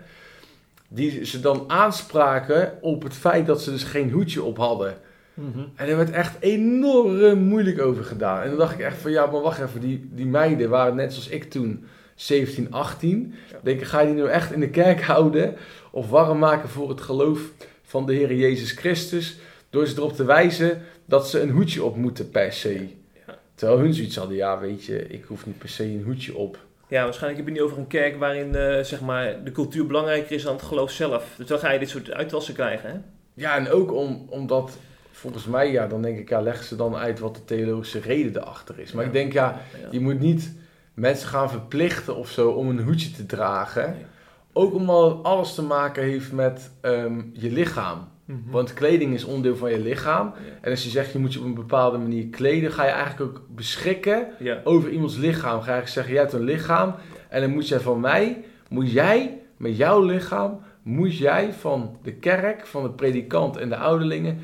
Die 0.88 1.24
ze 1.24 1.40
dan 1.40 1.64
aanspraken 1.66 2.78
op 2.80 3.02
het 3.02 3.14
feit 3.14 3.46
dat 3.46 3.62
ze 3.62 3.70
dus 3.70 3.82
geen 3.84 4.10
hoedje 4.10 4.42
op 4.42 4.56
hadden. 4.56 4.96
Mhm. 5.34 5.58
En 5.74 5.88
er 5.88 5.96
werd 5.96 6.10
echt 6.10 6.36
enorm 6.40 7.38
moeilijk 7.38 7.80
over 7.80 8.04
gedaan. 8.04 8.42
En 8.42 8.48
dan 8.48 8.58
dacht 8.58 8.72
ik 8.72 8.80
echt 8.80 8.96
van, 8.96 9.10
ja, 9.10 9.26
maar 9.26 9.40
wacht 9.40 9.60
even, 9.60 9.80
die, 9.80 10.08
die 10.12 10.26
meiden 10.26 10.70
waren 10.70 10.94
net 10.94 11.12
zoals 11.12 11.28
ik 11.28 11.50
toen 11.50 11.84
17, 12.14 12.72
18. 12.72 13.34
Ja. 13.50 13.58
Denk 13.62 13.80
ik, 13.80 13.86
ga 13.86 14.00
je 14.00 14.06
die 14.06 14.16
nou 14.16 14.28
echt 14.28 14.52
in 14.52 14.60
de 14.60 14.70
kerk 14.70 15.02
houden? 15.02 15.56
Of 15.90 16.10
warm 16.10 16.38
maken 16.38 16.68
voor 16.68 16.88
het 16.88 17.00
geloof 17.00 17.40
van 17.82 18.06
de 18.06 18.12
Heer 18.12 18.34
Jezus 18.34 18.72
Christus? 18.72 19.38
Door 19.70 19.86
ze 19.86 19.96
erop 19.96 20.12
te 20.16 20.24
wijzen 20.24 20.82
dat 21.04 21.28
ze 21.28 21.40
een 21.40 21.50
hoedje 21.50 21.82
op 21.84 21.96
moeten 21.96 22.30
per 22.30 22.52
se. 22.52 22.88
Ja. 23.26 23.38
Terwijl 23.54 23.78
hun 23.80 23.94
zoiets 23.94 24.16
hadden, 24.16 24.36
ja, 24.36 24.58
weet 24.58 24.84
je, 24.84 25.06
ik 25.08 25.24
hoef 25.24 25.46
niet 25.46 25.58
per 25.58 25.68
se 25.68 25.84
een 25.84 26.02
hoedje 26.04 26.36
op. 26.36 26.58
Ja, 26.88 27.04
waarschijnlijk 27.04 27.36
heb 27.44 27.46
je 27.48 27.60
niet 27.60 27.62
over 27.70 27.78
een 27.78 27.86
kerk 27.86 28.18
waarin 28.18 28.54
eh, 28.54 28.82
zeg 28.84 29.00
maar, 29.00 29.44
de 29.44 29.52
cultuur 29.52 29.86
belangrijker 29.86 30.32
is 30.32 30.42
dan 30.42 30.52
het 30.54 30.62
geloof 30.62 30.90
zelf. 30.90 31.34
Dus 31.36 31.46
dan 31.46 31.58
ga 31.58 31.70
je 31.70 31.78
dit 31.78 31.88
soort 31.88 32.10
uitwassen 32.10 32.54
krijgen. 32.54 32.90
Hè? 32.90 32.96
Ja, 33.34 33.56
en 33.56 33.70
ook 33.70 33.92
om, 33.92 34.26
omdat, 34.30 34.78
volgens 35.12 35.44
mij, 35.46 35.70
ja, 35.72 35.86
dan 35.86 36.02
denk 36.02 36.18
ik, 36.18 36.28
ja, 36.28 36.40
leggen 36.40 36.64
ze 36.64 36.76
dan 36.76 36.96
uit 36.96 37.18
wat 37.18 37.34
de 37.34 37.44
theologische 37.44 38.00
reden 38.00 38.42
erachter 38.42 38.78
is. 38.78 38.92
Maar 38.92 39.02
Ja. 39.02 39.08
ik 39.08 39.14
denk, 39.14 39.32
ja, 39.32 39.60
Ja. 39.82 39.88
je 39.90 40.00
moet 40.00 40.20
niet 40.20 40.52
mensen 40.94 41.28
gaan 41.28 41.50
verplichten 41.50 42.16
of 42.16 42.28
zo 42.30 42.50
om 42.50 42.68
een 42.68 42.82
hoedje 42.82 43.10
te 43.10 43.26
dragen. 43.26 43.90
Nee. 43.90 44.04
Ook 44.52 44.74
omdat 44.74 45.22
alles 45.22 45.54
te 45.54 45.62
maken 45.62 46.02
heeft 46.02 46.32
met 46.32 46.70
ehm, 46.80 47.20
je 47.32 47.50
lichaam. 47.50 48.08
Mhm. 48.28 48.50
Want 48.50 48.72
kleding 48.74 49.14
is 49.14 49.24
onderdeel 49.24 49.56
van 49.56 49.70
je 49.70 49.80
lichaam. 49.80 50.26
Ja. 50.26 50.58
En 50.60 50.70
als 50.70 50.84
je 50.84 50.90
zegt 50.90 51.12
je 51.12 51.18
moet 51.18 51.32
je 51.32 51.38
op 51.38 51.44
een 51.44 51.54
bepaalde 51.54 51.98
manier 51.98 52.26
kleden, 52.26 52.72
ga 52.72 52.84
je 52.84 52.90
eigenlijk 52.90 53.20
ook 53.30 53.42
beschikken 53.54 54.26
Ja. 54.38 54.60
over 54.64 54.90
iemands 54.90 55.16
lichaam. 55.16 55.60
Ga 55.60 55.66
je 55.66 55.72
eigenlijk 55.72 55.88
zeggen, 55.88 56.12
jij 56.12 56.22
hebt 56.22 56.34
een 56.34 56.44
lichaam. 56.44 56.94
En 57.28 57.40
dan 57.40 57.50
moet 57.50 57.68
jij 57.68 57.80
van 57.80 58.00
mij, 58.00 58.44
moet 58.68 58.90
jij 58.92 59.38
met 59.56 59.76
jouw 59.76 60.02
lichaam, 60.04 60.60
moet 60.82 61.16
jij 61.16 61.52
van 61.52 61.96
de 62.02 62.12
kerk, 62.12 62.66
van 62.66 62.82
de 62.82 62.90
predikant 62.90 63.56
en 63.56 63.68
de 63.68 63.76
ouderlingen, 63.76 64.38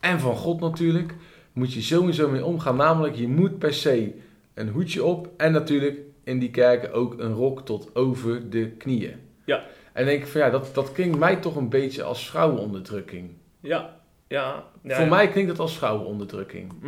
en 0.00 0.20
van 0.20 0.36
God 0.36 0.60
natuurlijk, 0.60 1.14
moet 1.52 1.72
je 1.72 1.80
sowieso 1.82 2.28
mee 2.30 2.44
omgaan. 2.44 2.76
Namelijk, 2.76 3.14
je 3.14 3.28
moet 3.28 3.58
per 3.58 3.74
se 3.74 4.12
een 4.54 4.68
hoedje 4.68 5.04
op 5.04 5.28
en 5.36 5.52
natuurlijk 5.52 5.98
in 6.24 6.38
die 6.38 6.50
kerken 6.50 6.92
ook 6.92 7.18
een 7.18 7.32
rok 7.32 7.64
tot 7.64 7.94
over 7.96 8.50
de 8.50 8.68
knieën. 8.68 9.14
Ja. 9.44 9.62
En 9.92 10.04
denk 10.04 10.22
ik 10.22 10.28
van 10.28 10.40
ja, 10.40 10.50
dat, 10.50 10.74
dat 10.74 10.92
klinkt 10.92 11.18
mij 11.18 11.36
toch 11.36 11.56
een 11.56 11.68
beetje 11.68 12.02
als 12.02 12.28
vrouwenonderdrukking. 12.28 13.30
Ja. 13.60 13.96
Ja. 14.28 14.64
ja. 14.82 14.96
Voor 14.96 15.08
mij 15.08 15.28
klinkt 15.28 15.50
het 15.50 15.60
als 15.60 15.76
vrouwenonderdrukking. 15.76 16.72
Hm. 16.80 16.86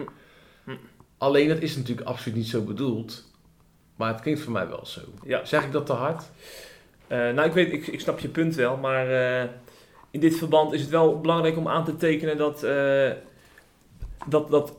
Hm. 0.64 0.76
Alleen 1.18 1.48
dat 1.48 1.61
is 1.61 1.76
natuurlijk 1.76 2.07
absoluut 2.07 2.36
niet 2.36 2.48
zo 2.48 2.62
bedoeld. 2.62 3.30
Maar 3.96 4.12
het 4.12 4.20
klinkt 4.20 4.40
voor 4.40 4.53
mij 4.53 4.68
wel 4.68 4.86
zo. 4.86 5.00
Ja. 5.24 5.44
Zeg 5.44 5.64
ik 5.64 5.72
dat 5.72 5.86
te 5.86 5.92
hard? 5.92 6.30
Eh, 7.07 7.18
nou, 7.18 7.42
ik 7.42 7.53
weet, 7.53 7.72
ik, 7.72 7.86
ik 7.86 8.00
snap 8.00 8.18
je 8.18 8.28
punt 8.28 8.55
wel, 8.55 8.76
maar 8.76 9.11
eh, 9.11 9.48
in 10.11 10.20
dit 10.20 10.36
verband 10.36 10.72
is 10.72 10.80
het 10.80 10.90
wel 10.90 11.20
belangrijk 11.20 11.57
om 11.57 11.68
aan 11.68 11.84
te 11.84 11.96
tekenen 11.96 12.36
dat, 12.36 12.62
eh, 12.62 13.11
dat, 14.26 14.50
dat, 14.50 14.76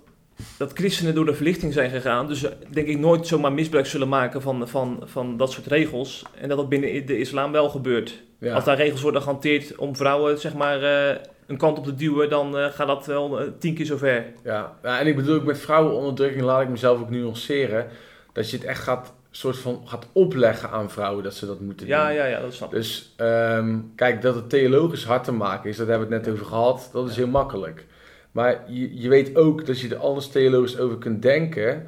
dat 0.57 0.71
christenen 0.73 1.15
door 1.15 1.25
de 1.25 1.33
verlichting 1.33 1.73
zijn 1.73 1.89
gegaan. 1.89 2.27
Dus 2.27 2.43
eh, 2.43 2.51
denk 2.69 2.87
ik 2.87 2.99
nooit 2.99 3.27
zomaar 3.27 3.53
misbruik 3.53 3.85
zullen 3.85 4.09
maken 4.09 4.41
van, 4.41 4.67
van, 4.67 4.99
van 5.03 5.37
dat 5.37 5.51
soort 5.51 5.67
regels. 5.67 6.23
En 6.41 6.47
dat 6.49 6.57
dat 6.57 6.69
binnen 6.69 7.05
de 7.05 7.17
islam 7.17 7.51
wel 7.51 7.69
gebeurt. 7.69 8.21
Ja. 8.39 8.53
Als 8.53 8.63
daar 8.63 8.77
regels 8.77 9.01
worden 9.01 9.21
gehanteerd 9.21 9.75
om 9.75 9.95
vrouwen 9.95 10.39
zeg 10.39 10.53
maar, 10.53 10.83
eh, 10.83 11.15
een 11.47 11.57
kant 11.57 11.77
op 11.77 11.83
te 11.83 11.95
duwen, 11.95 12.29
dan 12.29 12.57
eh, 12.57 12.65
gaat 12.65 12.87
dat 12.87 13.05
wel 13.05 13.39
eh, 13.39 13.47
tien 13.59 13.73
keer 13.73 13.85
zo 13.85 13.97
ver. 13.97 14.25
Ja. 14.43 14.77
ja, 14.83 14.99
en 14.99 15.07
ik 15.07 15.15
bedoel 15.15 15.35
ook 15.35 15.43
met 15.43 15.59
vrouwenonderdrukking 15.59 16.43
laat 16.43 16.61
ik 16.61 16.69
mezelf 16.69 16.99
ook 16.99 17.09
nuanceren. 17.09 17.87
Dat 18.33 18.49
je 18.49 18.57
het 18.57 18.65
echt 18.65 18.81
gaat, 18.81 19.13
soort 19.31 19.57
van, 19.57 19.81
gaat 19.85 20.07
opleggen 20.11 20.69
aan 20.69 20.89
vrouwen 20.91 21.23
dat 21.23 21.33
ze 21.33 21.45
dat 21.45 21.59
moeten 21.59 21.87
Ja, 21.87 22.07
doen. 22.07 22.15
ja, 22.15 22.25
ja, 22.25 22.39
dat 22.41 22.53
snap 22.53 22.69
ik. 22.69 22.75
Dus 22.75 23.13
ehm, 23.15 23.77
kijk, 23.95 24.21
dat 24.21 24.35
het 24.35 24.49
theologisch 24.49 25.05
hard 25.05 25.23
te 25.23 25.31
maken 25.31 25.69
is, 25.69 25.77
dat 25.77 25.87
hebben 25.87 26.07
we 26.07 26.13
het 26.13 26.25
net 26.25 26.33
over 26.33 26.45
gehad, 26.45 26.89
dat 26.93 27.09
is 27.09 27.15
heel 27.15 27.27
makkelijk. 27.27 27.85
Maar 28.33 28.63
je, 28.67 29.01
je 29.01 29.09
weet 29.09 29.35
ook 29.35 29.65
dat 29.65 29.79
je 29.79 29.89
er 29.89 29.95
anders 29.97 30.27
theologisch 30.27 30.79
over 30.79 30.97
kunt 30.97 31.21
denken. 31.21 31.87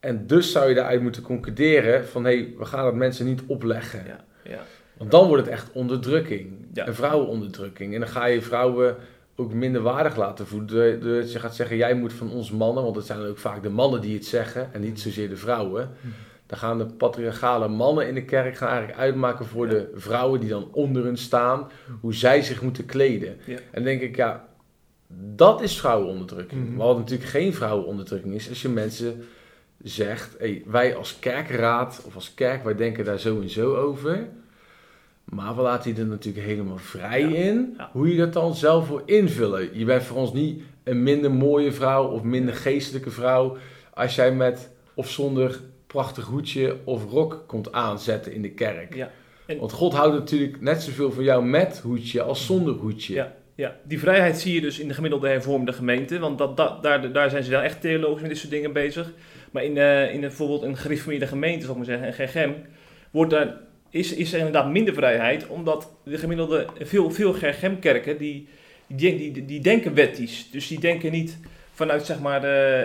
En 0.00 0.26
dus 0.26 0.52
zou 0.52 0.68
je 0.68 0.74
daaruit 0.74 1.02
moeten 1.02 1.22
concluderen 1.22 2.06
van 2.06 2.24
hé, 2.24 2.30
hey, 2.34 2.54
we 2.58 2.64
gaan 2.64 2.86
het 2.86 2.94
mensen 2.94 3.26
niet 3.26 3.42
opleggen. 3.46 4.04
Ja, 4.06 4.24
ja. 4.42 4.60
Want 4.96 5.10
dan 5.10 5.26
wordt 5.28 5.42
het 5.44 5.52
echt 5.52 5.72
onderdrukking. 5.72 6.52
Ja. 6.72 6.86
En 6.86 6.94
vrouwenonderdrukking. 6.94 7.94
En 7.94 8.00
dan 8.00 8.08
ga 8.08 8.26
je 8.26 8.42
vrouwen 8.42 8.96
ook 9.36 9.52
minder 9.52 9.82
waardig 9.82 10.16
laten 10.16 10.46
voelen. 10.46 11.00
Doordat 11.00 11.32
je 11.32 11.38
gaat 11.38 11.54
zeggen, 11.54 11.76
jij 11.76 11.94
moet 11.94 12.12
van 12.12 12.30
ons 12.30 12.50
mannen, 12.50 12.82
want 12.84 12.96
het 12.96 13.06
zijn 13.06 13.20
ook 13.20 13.38
vaak 13.38 13.62
de 13.62 13.70
mannen 13.70 14.00
die 14.00 14.14
het 14.14 14.26
zeggen 14.26 14.68
en 14.72 14.80
niet 14.80 15.00
zozeer 15.00 15.28
de 15.28 15.36
vrouwen. 15.36 15.90
Dan 16.46 16.58
gaan 16.58 16.78
de 16.78 16.86
patriarchale 16.86 17.68
mannen 17.68 18.08
in 18.08 18.14
de 18.14 18.24
kerk 18.24 18.56
gaan 18.56 18.68
eigenlijk 18.68 18.98
uitmaken 18.98 19.46
voor 19.46 19.66
Ja. 19.66 19.72
de 19.72 19.90
vrouwen 19.94 20.40
die 20.40 20.48
dan 20.48 20.68
onder 20.72 21.04
hun 21.04 21.16
staan, 21.18 21.68
hoe 22.00 22.14
zij 22.14 22.42
zich 22.42 22.62
moeten 22.62 22.84
kleden. 22.86 23.36
Ja. 23.44 23.54
En 23.54 23.60
dan 23.72 23.82
denk 23.82 24.00
ik, 24.00 24.16
ja, 24.16 24.47
dat 25.16 25.60
is 25.62 25.78
vrouwenonderdrukking. 25.78 26.76
Maar 26.76 26.86
wat 26.86 26.98
natuurlijk 26.98 27.28
geen 27.30 27.54
vrouwenonderdrukking 27.54 28.34
is, 28.34 28.48
als 28.48 28.62
je 28.62 28.68
mensen 28.68 29.24
zegt, 29.82 30.34
hey, 30.38 30.62
wij 30.66 30.96
als 30.96 31.18
kerkraad 31.18 32.02
of 32.06 32.14
als 32.14 32.34
kerk, 32.34 32.64
wij 32.64 32.74
denken 32.74 33.04
daar 33.04 33.18
zo 33.18 33.40
en 33.40 33.50
zo 33.50 33.74
over. 33.74 34.28
Maar 35.24 35.56
we 35.56 35.62
laten 35.62 35.94
je 35.94 36.00
er 36.00 36.06
natuurlijk 36.06 36.46
helemaal 36.46 36.76
vrij 36.78 37.20
Ja. 37.20 37.36
in 37.36 37.74
Ja. 37.76 37.90
hoe 37.92 38.08
je 38.12 38.16
dat 38.18 38.32
dan 38.32 38.54
zelf 38.54 38.88
wil 38.88 39.02
invullen. 39.04 39.78
Je 39.78 39.84
bent 39.84 40.02
voor 40.02 40.16
ons 40.16 40.32
niet 40.32 40.62
een 40.84 41.02
minder 41.02 41.30
mooie 41.30 41.72
vrouw 41.72 42.06
of 42.06 42.22
minder 42.22 42.54
geestelijke 42.54 43.10
vrouw 43.10 43.56
als 43.94 44.14
jij 44.14 44.32
met 44.34 44.70
of 44.94 45.10
zonder 45.10 45.60
prachtig 45.86 46.24
hoedje 46.24 46.76
of 46.84 47.10
rok 47.10 47.44
komt 47.46 47.72
aanzetten 47.72 48.32
in 48.32 48.42
de 48.42 48.50
kerk. 48.50 48.94
Ja. 48.94 49.10
En- 49.46 49.58
Want 49.58 49.72
God 49.72 49.92
houdt 49.92 50.14
natuurlijk 50.18 50.60
net 50.60 50.82
zoveel 50.82 51.12
van 51.12 51.24
jou 51.24 51.44
met 51.44 51.78
hoedje 51.78 52.22
als 52.22 52.46
zonder 52.46 52.74
hoedje. 52.74 53.14
Ja. 53.14 53.36
Ja, 53.58 53.76
die 53.82 53.98
vrijheid 53.98 54.38
zie 54.38 54.54
je 54.54 54.60
dus 54.60 54.78
in 54.78 54.88
de 54.88 54.94
gemiddelde 54.94 55.28
hervormde 55.28 55.72
gemeente, 55.72 56.18
want 56.18 56.38
dat, 56.38 56.56
dat, 56.56 56.82
daar, 56.82 57.12
daar 57.12 57.30
zijn 57.30 57.42
ze 57.42 57.50
wel 57.50 57.60
echt 57.60 57.80
theologisch 57.80 58.20
met 58.20 58.30
dit 58.30 58.38
soort 58.38 58.50
dingen 58.50 58.72
bezig. 58.72 59.12
Maar 59.50 59.64
in, 59.64 59.78
eh, 59.78 60.14
in 60.14 60.20
bijvoorbeeld 60.20 60.62
een 60.62 60.76
gereformeerde 60.76 61.26
gemeente, 61.26 61.60
zal 61.66 61.70
ik 61.70 61.76
maar 61.76 61.98
zeggen, 61.98 62.06
een 62.06 62.28
GGM, 62.28 62.50
wordt 63.10 63.30
daar, 63.30 63.54
is, 63.90 64.14
is 64.14 64.32
er 64.32 64.38
inderdaad 64.38 64.70
minder 64.70 64.94
vrijheid, 64.94 65.46
omdat 65.46 65.92
de 66.04 66.18
gemiddelde, 66.18 66.66
veel, 66.80 67.10
veel 67.10 67.32
GGM-kerken, 67.32 68.18
die, 68.18 68.48
die, 68.86 69.32
die, 69.32 69.44
die 69.44 69.60
denken 69.60 69.94
wettisch. 69.94 70.48
Dus 70.50 70.68
die 70.68 70.80
denken 70.80 71.12
niet 71.12 71.38
vanuit 71.72 72.06
zeg 72.06 72.20
maar 72.20 72.42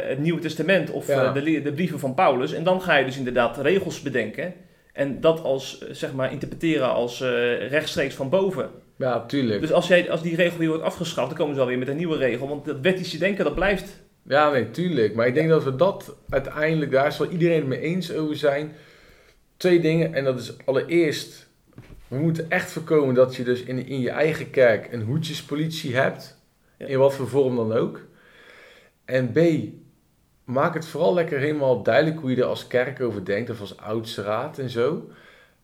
het 0.08 0.20
Nieuwe 0.20 0.42
Testament 0.42 0.90
of 0.90 1.08
Ja. 1.08 1.36
eh, 1.36 1.44
de, 1.44 1.62
de 1.62 1.74
brieven 1.74 2.00
van 2.00 2.14
Paulus. 2.14 2.54
En 2.54 2.64
dan 2.64 2.82
ga 2.82 2.96
je 2.96 3.06
dus 3.06 3.18
inderdaad 3.18 3.58
regels 3.58 4.02
bedenken 4.02 4.54
en 4.94 5.22
dat 5.22 5.44
als, 5.44 5.80
eh, 5.80 5.94
zeg 5.94 6.14
maar, 6.14 6.32
interpreteren 6.32 6.94
als 6.94 7.22
rechtstreeks 7.70 8.16
van 8.16 8.30
boven. 8.30 8.70
Ja, 8.96 9.26
tuurlijk. 9.26 9.62
Dus 9.62 9.72
als, 9.72 9.88
jij, 9.88 10.12
als 10.12 10.22
die 10.22 10.36
regel 10.36 10.58
weer 10.58 10.68
wordt 10.68 10.84
afgeschaft, 10.84 11.28
dan 11.28 11.38
komen 11.38 11.54
ze 11.54 11.60
wel 11.60 11.70
weer 11.70 11.78
met 11.78 11.88
een 11.88 11.98
nieuwe 11.98 12.18
regel. 12.18 12.48
Want 12.48 12.66
dat 12.66 12.80
wettische 12.80 13.18
denken, 13.18 13.44
dat 13.44 13.56
blijft. 13.56 14.02
Ja, 14.28 14.52
nee, 14.52 14.72
tuurlijk. 14.72 15.16
Maar 15.16 15.28
ik 15.28 15.34
denk 15.34 15.50
dat 15.50 15.64
we 15.64 15.76
dat 15.76 16.16
uiteindelijk, 16.30 16.92
daar 16.92 17.12
zal 17.12 17.30
iedereen 17.30 17.60
het 17.60 17.68
mee 17.68 17.80
eens 17.80 18.14
over 18.14 18.36
zijn. 18.36 18.72
Twee 19.58 19.80
dingen. 19.80 20.14
En 20.14 20.24
dat 20.24 20.40
is 20.40 20.54
allereerst, 20.66 21.50
we 22.08 22.18
moeten 22.18 22.50
echt 22.50 22.72
voorkomen 22.72 23.16
dat 23.16 23.36
je 23.36 23.44
dus 23.44 23.64
in, 23.64 23.88
in 23.88 24.00
je 24.00 24.10
eigen 24.10 24.50
kerk 24.50 24.94
een 24.94 25.02
hoedjespolitie 25.02 25.96
hebt. 25.96 26.42
Ja. 26.78 26.86
In 26.86 26.98
wat 26.98 27.14
voor 27.14 27.28
vorm 27.28 27.56
dan 27.56 27.74
ook. 27.74 28.02
En 29.06 29.32
B, 29.32 29.40
maak 30.44 30.74
het 30.74 30.86
vooral 30.86 31.14
lekker 31.14 31.40
helemaal 31.40 31.84
duidelijk 31.84 32.20
hoe 32.20 32.30
je 32.30 32.36
er 32.36 32.44
als 32.44 32.68
kerk 32.68 33.02
over 33.02 33.26
denkt. 33.26 33.50
Of 33.50 33.60
als 33.60 33.78
oudste 33.78 34.22
raad 34.22 34.58
en 34.58 34.70
zo. 34.70 35.10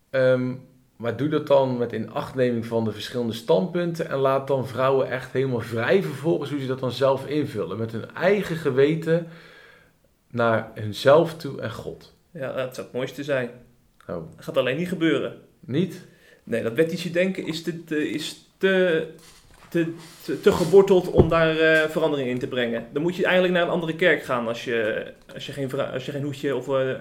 Ehm, 0.10 0.54
maar 1.00 1.18
doe 1.18 1.28
dat 1.28 1.48
dan 1.48 1.78
met 1.78 1.92
inachtneming 1.92 2.66
van 2.66 2.84
de 2.84 2.92
verschillende 2.92 3.34
standpunten. 3.34 4.10
En 4.10 4.18
laat 4.18 4.48
dan 4.48 4.68
vrouwen 4.68 5.10
echt 5.10 5.32
helemaal 5.34 5.60
vrij 5.60 6.04
vervolgens 6.04 6.50
hoe 6.50 6.60
ze 6.60 6.68
dat 6.68 6.80
dan 6.80 6.92
zelf 6.92 7.28
invullen. 7.28 7.78
Met 7.78 7.92
hun 7.92 8.16
eigen 8.16 8.56
geweten 8.56 9.28
naar 10.32 10.72
hunzelf 10.74 11.36
toe 11.36 11.62
en 11.62 11.72
God. 11.72 12.14
Ja, 12.32 12.54
dat 12.54 12.76
zou 12.76 12.88
het 12.88 12.96
mooiste 12.96 13.24
zijn. 13.24 13.50
Oh, 14.08 14.16
Dat 14.36 14.46
gaat 14.46 14.58
alleen 14.58 14.78
niet 14.78 14.88
gebeuren. 14.88 15.38
niet? 15.60 16.06
Nee, 16.44 16.64
dat 16.64 16.74
wettische 16.74 17.12
denken 17.12 17.46
is 17.48 17.64
te, 17.64 17.84
te- 17.84 18.10
is 18.10 18.46
te, 18.58 19.08
te, 19.70 19.94
te, 20.24 20.42
te 20.42 20.52
geworteld 20.52 21.12
om 21.12 21.30
daar 21.30 21.58
eh, 21.58 21.90
verandering 21.90 22.30
in 22.30 22.40
te 22.40 22.48
brengen. 22.48 22.88
Dan 22.94 23.02
moet 23.02 23.16
je 23.16 23.24
eigenlijk 23.24 23.54
naar 23.54 23.64
een 23.64 23.70
andere 23.70 23.96
kerk 23.96 24.24
gaan 24.24 24.48
als 24.48 24.64
je, 24.64 25.06
als 25.34 25.46
je, 25.46 25.52
geen, 25.52 25.80
als 25.92 26.06
je 26.06 26.12
geen 26.12 26.24
hoedje 26.24 26.56
of, 26.56 26.68
eh, 26.68 26.96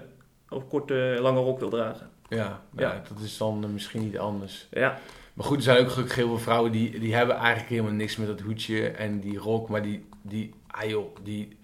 of 0.48 0.68
korte, 0.68 1.16
lange 1.20 1.40
rok 1.40 1.58
wil 1.60 1.68
dragen. 1.68 2.10
Ja, 2.28 2.36
ja. 2.76 2.82
Ja. 2.92 3.02
dat 3.08 3.20
is 3.24 3.36
dan 3.38 3.64
eh, 3.64 3.70
misschien 3.70 4.02
niet 4.02 4.18
anders. 4.18 4.66
Ja, 4.70 4.98
Maar 5.34 5.46
goed, 5.46 5.56
er 5.56 5.62
zijn 5.62 5.78
ook 5.78 5.90
gelukkig 5.90 6.16
heel 6.16 6.28
veel 6.28 6.38
vrouwen 6.38 6.72
die, 6.72 6.98
die 7.00 7.14
hebben 7.14 7.36
eigenlijk 7.36 7.68
helemaal 7.68 7.92
niks 7.92 8.16
met 8.16 8.26
dat 8.26 8.40
hoedje 8.40 8.88
en 8.88 9.20
die 9.20 9.38
rok. 9.38 9.68
Maar 9.68 9.82
die, 9.82 10.04
die, 10.22 10.54
ah 10.66 10.88
joh, 10.88 11.16
die, 11.22 11.56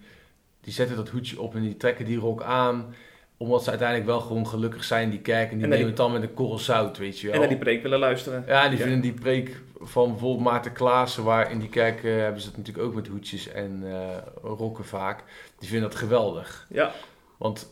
die 0.61 0.73
zetten 0.73 0.95
dat 0.95 1.09
hoedje 1.09 1.41
op 1.41 1.55
en 1.55 1.61
die 1.61 1.77
trekken 1.77 2.05
die 2.05 2.17
rok 2.17 2.41
aan. 2.43 2.95
Omdat 3.37 3.63
ze 3.63 3.69
uiteindelijk 3.69 4.07
wel 4.09 4.19
gewoon 4.19 4.47
gelukkig 4.47 4.83
zijn 4.83 5.09
die 5.09 5.19
kerk. 5.19 5.51
En 5.51 5.55
die 5.57 5.63
En 5.63 5.69
nemen 5.69 5.77
die- 5.77 5.85
het 5.85 5.97
dan 5.97 6.11
met 6.11 6.21
een 6.21 6.33
korrel 6.33 6.57
zout, 6.59 6.97
weet 6.97 7.19
je 7.19 7.25
wel. 7.25 7.33
en 7.33 7.39
naar 7.39 7.49
die 7.49 7.57
preek 7.57 7.81
willen 7.81 7.99
luisteren. 7.99 8.43
Ja, 8.47 8.67
die 8.69 8.77
Ja. 8.77 8.83
vinden 8.83 9.01
die 9.01 9.13
preek 9.13 9.61
van 9.79 10.09
bijvoorbeeld 10.09 10.43
Maarten 10.43 10.71
Klaassen, 10.73 11.23
waar 11.23 11.51
in 11.51 11.59
die 11.59 11.69
kerk 11.69 12.03
eh, 12.03 12.15
hebben 12.17 12.41
ze 12.41 12.47
het 12.47 12.57
natuurlijk 12.57 12.85
ook 12.87 12.93
met 12.95 13.07
hoedjes 13.07 13.47
en 13.47 13.81
eh, 13.91 14.17
rokken 14.43 14.85
vaak. 14.85 15.23
Die 15.59 15.69
vinden 15.69 15.89
dat 15.89 15.99
geweldig. 15.99 16.67
Ja, 16.69 16.91
Want 17.37 17.69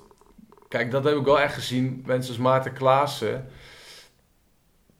kijk, 0.77 0.91
dat 0.91 1.03
heb 1.03 1.17
ik 1.17 1.25
wel 1.25 1.39
echt 1.39 1.53
gezien. 1.53 2.03
Mensen 2.05 2.33
als 2.33 2.41
Maarten 2.43 2.73
Klaassen, 2.73 3.45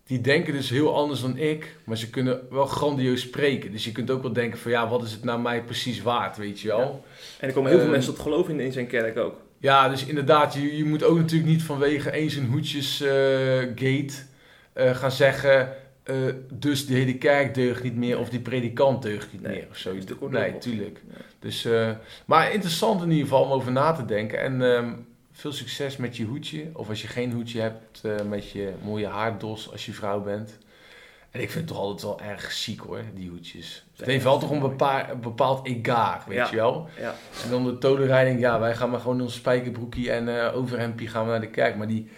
die 0.05 0.21
denken 0.21 0.53
dus 0.53 0.69
heel 0.69 0.95
anders 0.95 1.21
dan 1.21 1.37
ik, 1.37 1.77
maar 1.85 1.97
ze 1.97 2.09
kunnen 2.09 2.39
wel 2.49 2.65
grandioos 2.65 3.21
spreken. 3.21 3.71
Dus 3.71 3.83
je 3.85 3.91
kunt 3.91 4.11
ook 4.11 4.21
wel 4.21 4.33
denken 4.33 4.59
van 4.59 4.71
ja, 4.71 4.87
wat 4.89 5.03
is 5.03 5.11
het 5.11 5.23
nou 5.23 5.39
mij 5.41 5.63
precies 5.63 6.01
waard, 6.01 6.37
weet 6.37 6.59
je 6.59 6.67
wel. 6.67 7.05
en 7.39 7.47
er 7.47 7.53
komen 7.53 7.69
heel 7.69 7.79
veel 7.79 7.87
Ehm, 7.87 7.95
mensen 7.95 8.13
tot 8.13 8.23
geloof 8.23 8.49
in, 8.49 8.59
in 8.59 8.71
zijn 8.71 8.87
kerk 8.87 9.17
ook. 9.17 9.41
Ja, 9.57 9.89
dus 9.89 10.05
inderdaad, 10.05 10.53
je, 10.53 10.77
je 10.77 10.85
moet 10.85 11.03
ook 11.03 11.17
natuurlijk 11.17 11.49
niet 11.49 11.63
vanwege 11.63 12.11
eens 12.11 12.35
een 12.35 12.47
hoedjesgate 12.47 14.13
eh 14.73 14.95
gaan 14.95 15.11
zeggen... 15.11 15.75
eh, 16.03 16.15
dus 16.49 16.85
de 16.85 16.93
hele 16.93 17.17
kerk 17.17 17.53
deugt 17.53 17.83
niet 17.83 17.95
meer 17.95 18.19
of 18.19 18.29
die 18.29 18.39
predikant 18.39 19.01
deugt 19.01 19.31
niet 19.31 19.41
Nee, 19.41 19.55
meer 19.55 19.67
of 19.69 19.77
zo. 19.77 19.89
dat 19.89 19.97
is 19.99 20.05
de 20.05 20.15
Nee, 20.29 20.57
tuurlijk. 20.57 21.01
Ja. 21.09 21.17
Dus, 21.39 21.65
eh, 21.65 21.89
maar 22.25 22.51
interessant 22.51 23.01
in 23.01 23.09
ieder 23.11 23.23
geval 23.27 23.43
om 23.43 23.51
over 23.51 23.71
na 23.71 23.91
te 23.91 24.05
denken. 24.05 24.39
En 24.39 24.61
ehm, 24.61 24.91
veel 25.33 25.51
succes 25.51 25.97
met 25.97 26.17
je 26.17 26.25
hoedje. 26.25 26.69
Of 26.73 26.89
als 26.89 27.01
je 27.01 27.07
geen 27.07 27.31
hoedje 27.31 27.61
hebt, 27.61 28.01
eh, 28.03 28.11
met 28.29 28.49
je 28.51 28.73
mooie 28.83 29.07
haardos 29.07 29.71
als 29.71 29.85
je 29.85 29.91
vrouw 29.93 30.21
bent. 30.21 30.57
En 31.31 31.41
ik 31.41 31.49
vind 31.51 31.69
het 31.69 31.73
toch 31.77 31.83
altijd 31.83 32.01
wel 32.01 32.21
erg 32.29 32.51
chic 32.53 32.79
hoor, 32.79 33.01
die 33.15 33.29
hoedjes. 33.29 33.85
Het 33.97 34.05
heeft 34.05 34.23
wel 34.23 34.39
toch 34.39 34.49
een, 34.51 34.59
bepaal, 34.59 35.09
een 35.09 35.19
bepaald 35.19 35.67
egaar, 35.67 36.23
weet 36.27 36.37
Ja. 36.37 36.47
je 36.49 36.55
wel. 36.55 36.87
Ja. 36.99 37.15
En 37.43 37.49
dan 37.49 37.63
de 37.65 37.77
tolenrijding, 37.77 38.39
ja, 38.39 38.59
wij 38.59 38.75
gaan 38.75 38.89
maar 38.89 38.99
gewoon 38.99 39.15
in 39.17 39.21
ons 39.23 39.33
spijkerbroekje 39.33 40.11
en 40.11 40.39
eh 40.47 40.55
overhempje 40.57 41.07
gaan 41.07 41.23
we 41.25 41.31
naar 41.31 41.41
de 41.41 41.49
kerk. 41.49 41.75
Maar 41.75 41.87
die, 41.87 42.09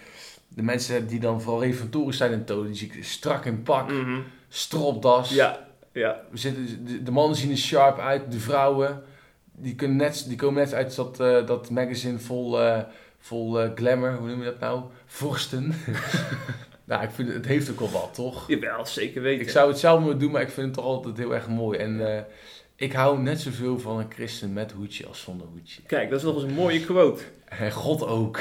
de 0.48 0.62
mensen 0.62 1.06
die 1.06 1.20
dan 1.20 1.40
vooral 1.42 1.62
reformatorisch 1.62 2.16
zijn 2.16 2.32
in 2.32 2.44
tolen, 2.44 2.66
die 2.66 2.74
zie 2.76 2.92
ik 2.92 3.04
strak 3.04 3.44
in 3.44 3.62
pak, 3.62 3.90
Mhm. 3.92 4.20
stropdas. 4.48 5.30
Ja, 5.30 5.66
ja. 5.92 6.20
We 6.30 6.36
zitten, 6.38 6.84
de, 6.86 7.02
de 7.02 7.10
mannen 7.10 7.36
zien 7.36 7.50
er 7.50 7.56
sharp 7.56 7.98
uit, 7.98 8.32
de 8.32 8.38
vrouwen, 8.40 9.02
die, 9.52 9.74
kunnen 9.74 9.96
net, 9.96 10.24
die 10.28 10.36
komen 10.36 10.62
net 10.62 10.74
uit 10.74 10.96
dat, 10.96 11.20
eh, 11.20 11.46
dat 11.46 11.70
magazine 11.70 12.18
vol, 12.18 12.60
vol 13.26 13.60
eh, 13.60 13.70
glamour, 13.74 14.16
hoe 14.16 14.28
noem 14.28 14.38
je 14.38 14.44
dat 14.44 14.58
nou? 14.60 14.82
Vorsten. 15.06 15.74
nou, 16.84 17.02
ik 17.02 17.10
vind 17.10 17.28
het, 17.28 17.36
het 17.36 17.46
heeft 17.46 17.70
ook 17.70 17.80
wel 17.80 17.90
wat, 17.90 18.14
toch? 18.14 18.48
Jawel, 18.48 18.86
zeker 18.86 19.22
weten. 19.22 19.40
Ik 19.42 19.50
zou 19.50 19.68
het 19.68 19.78
zelf 19.78 20.00
moeten 20.00 20.18
doen, 20.18 20.30
maar 20.30 20.42
ik 20.42 20.50
vind 20.50 20.66
het 20.66 20.74
toch 20.74 20.84
altijd 20.84 21.16
heel 21.16 21.34
erg 21.34 21.48
mooi. 21.48 21.78
En 21.78 22.14
eh, 22.16 22.22
ik 22.76 22.92
hou 22.92 23.18
net 23.18 23.40
zoveel 23.40 23.78
van 23.78 23.98
een 23.98 24.10
christen 24.10 24.52
met 24.52 24.72
hoedje 24.72 25.06
als 25.06 25.20
zonder 25.20 25.46
hoedje. 25.46 25.82
Kijk, 25.86 26.10
dat 26.10 26.18
is 26.18 26.24
nog 26.24 26.34
eens 26.34 26.44
een 26.44 26.54
mooie 26.54 26.80
quote. 26.80 27.22
En 27.44 27.72
God 27.72 28.06
ook. 28.06 28.40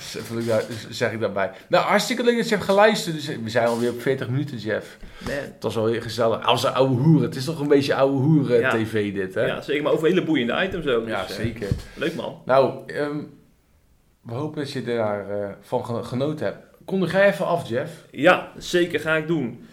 Zeg 0.90 1.12
ik 1.12 1.20
daarbij. 1.20 1.50
Nou, 1.68 1.84
hartstikke 1.84 2.24
leuk 2.24 2.36
dat 2.36 2.48
je 2.48 2.54
hebt 2.54 2.66
geluisterd. 2.66 3.14
Dus 3.16 3.26
we 3.26 3.50
zijn 3.50 3.66
alweer 3.66 3.90
op 3.90 4.00
40 4.00 4.28
minuten, 4.28 4.58
Jeff. 4.58 4.96
Man. 5.24 5.34
Het 5.34 5.62
was 5.62 5.74
wel 5.74 5.86
heel 5.86 6.00
gezellig. 6.00 6.44
Als 6.44 6.64
een 6.64 6.72
oude 6.72 6.94
hoeren. 6.94 7.22
Het 7.22 7.36
is 7.36 7.44
toch 7.44 7.60
een 7.60 7.68
beetje 7.68 7.94
oude 7.94 8.16
hoeren 8.16 8.60
Ja. 8.60 8.70
tv 8.70 9.14
dit, 9.14 9.34
hè? 9.34 9.44
Ja, 9.46 9.60
zeker. 9.60 9.82
Maar 9.82 9.92
over 9.92 10.08
hele 10.08 10.24
boeiende 10.24 10.64
items 10.64 10.86
ook. 10.86 11.08
Ja, 11.08 11.22
dus, 11.26 11.36
eh, 11.36 11.42
zeker. 11.44 11.68
leuk 11.94 12.14
man. 12.14 12.42
Nou, 12.44 12.86
ehm, 12.86 13.18
we 14.26 14.34
hopen 14.34 14.58
dat 14.58 14.72
je 14.72 14.82
daarvan 14.82 15.54
van 15.60 15.84
ge- 15.84 16.02
genoten 16.04 16.46
hebt. 16.46 16.64
Kondig 16.84 17.12
jij 17.12 17.28
even 17.28 17.46
af, 17.46 17.68
Jeff? 17.68 18.06
Ja, 18.10 18.52
zeker 18.58 19.00
ga 19.00 19.16
ik 19.16 19.26
doen. 19.26 19.64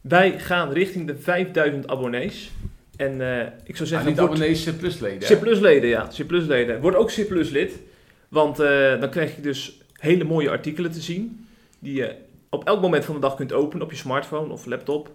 Wij 0.00 0.38
gaan 0.38 0.72
richting 0.72 1.06
de 1.06 1.16
5000 1.16 1.88
abonnees. 1.88 2.50
En 2.96 3.20
eh, 3.20 3.40
ik 3.64 3.76
zou 3.76 3.80
Ah, 3.80 3.86
zeggen, 3.86 4.06
niet 4.08 4.18
word 4.18 4.30
abonnees, 4.30 4.64
C 4.64 4.78
plus 4.78 4.98
leden. 4.98 5.28
hè? 5.28 5.36
C 5.36 5.40
plus 5.40 5.58
leden, 5.60 5.88
ja. 5.88 6.08
C 6.18 6.26
plus 6.26 6.46
leden. 6.46 6.80
Word 6.80 6.94
ook 6.94 7.08
C 7.12 7.26
plus 7.28 7.50
lid. 7.50 7.72
Want 8.28 8.58
eh, 8.60 9.00
dan 9.00 9.10
krijg 9.10 9.36
je 9.36 9.42
dus 9.42 9.80
hele 9.92 10.24
mooie 10.24 10.50
artikelen 10.50 10.90
te 10.90 11.00
zien. 11.00 11.46
Die 11.78 11.94
je 11.94 12.14
op 12.50 12.64
elk 12.66 12.80
moment 12.80 13.04
van 13.04 13.14
de 13.14 13.20
dag 13.20 13.34
kunt 13.36 13.52
openen 13.52 13.84
op 13.84 13.90
je 13.90 13.96
smartphone 13.96 14.52
of 14.52 14.66
laptop. 14.66 15.10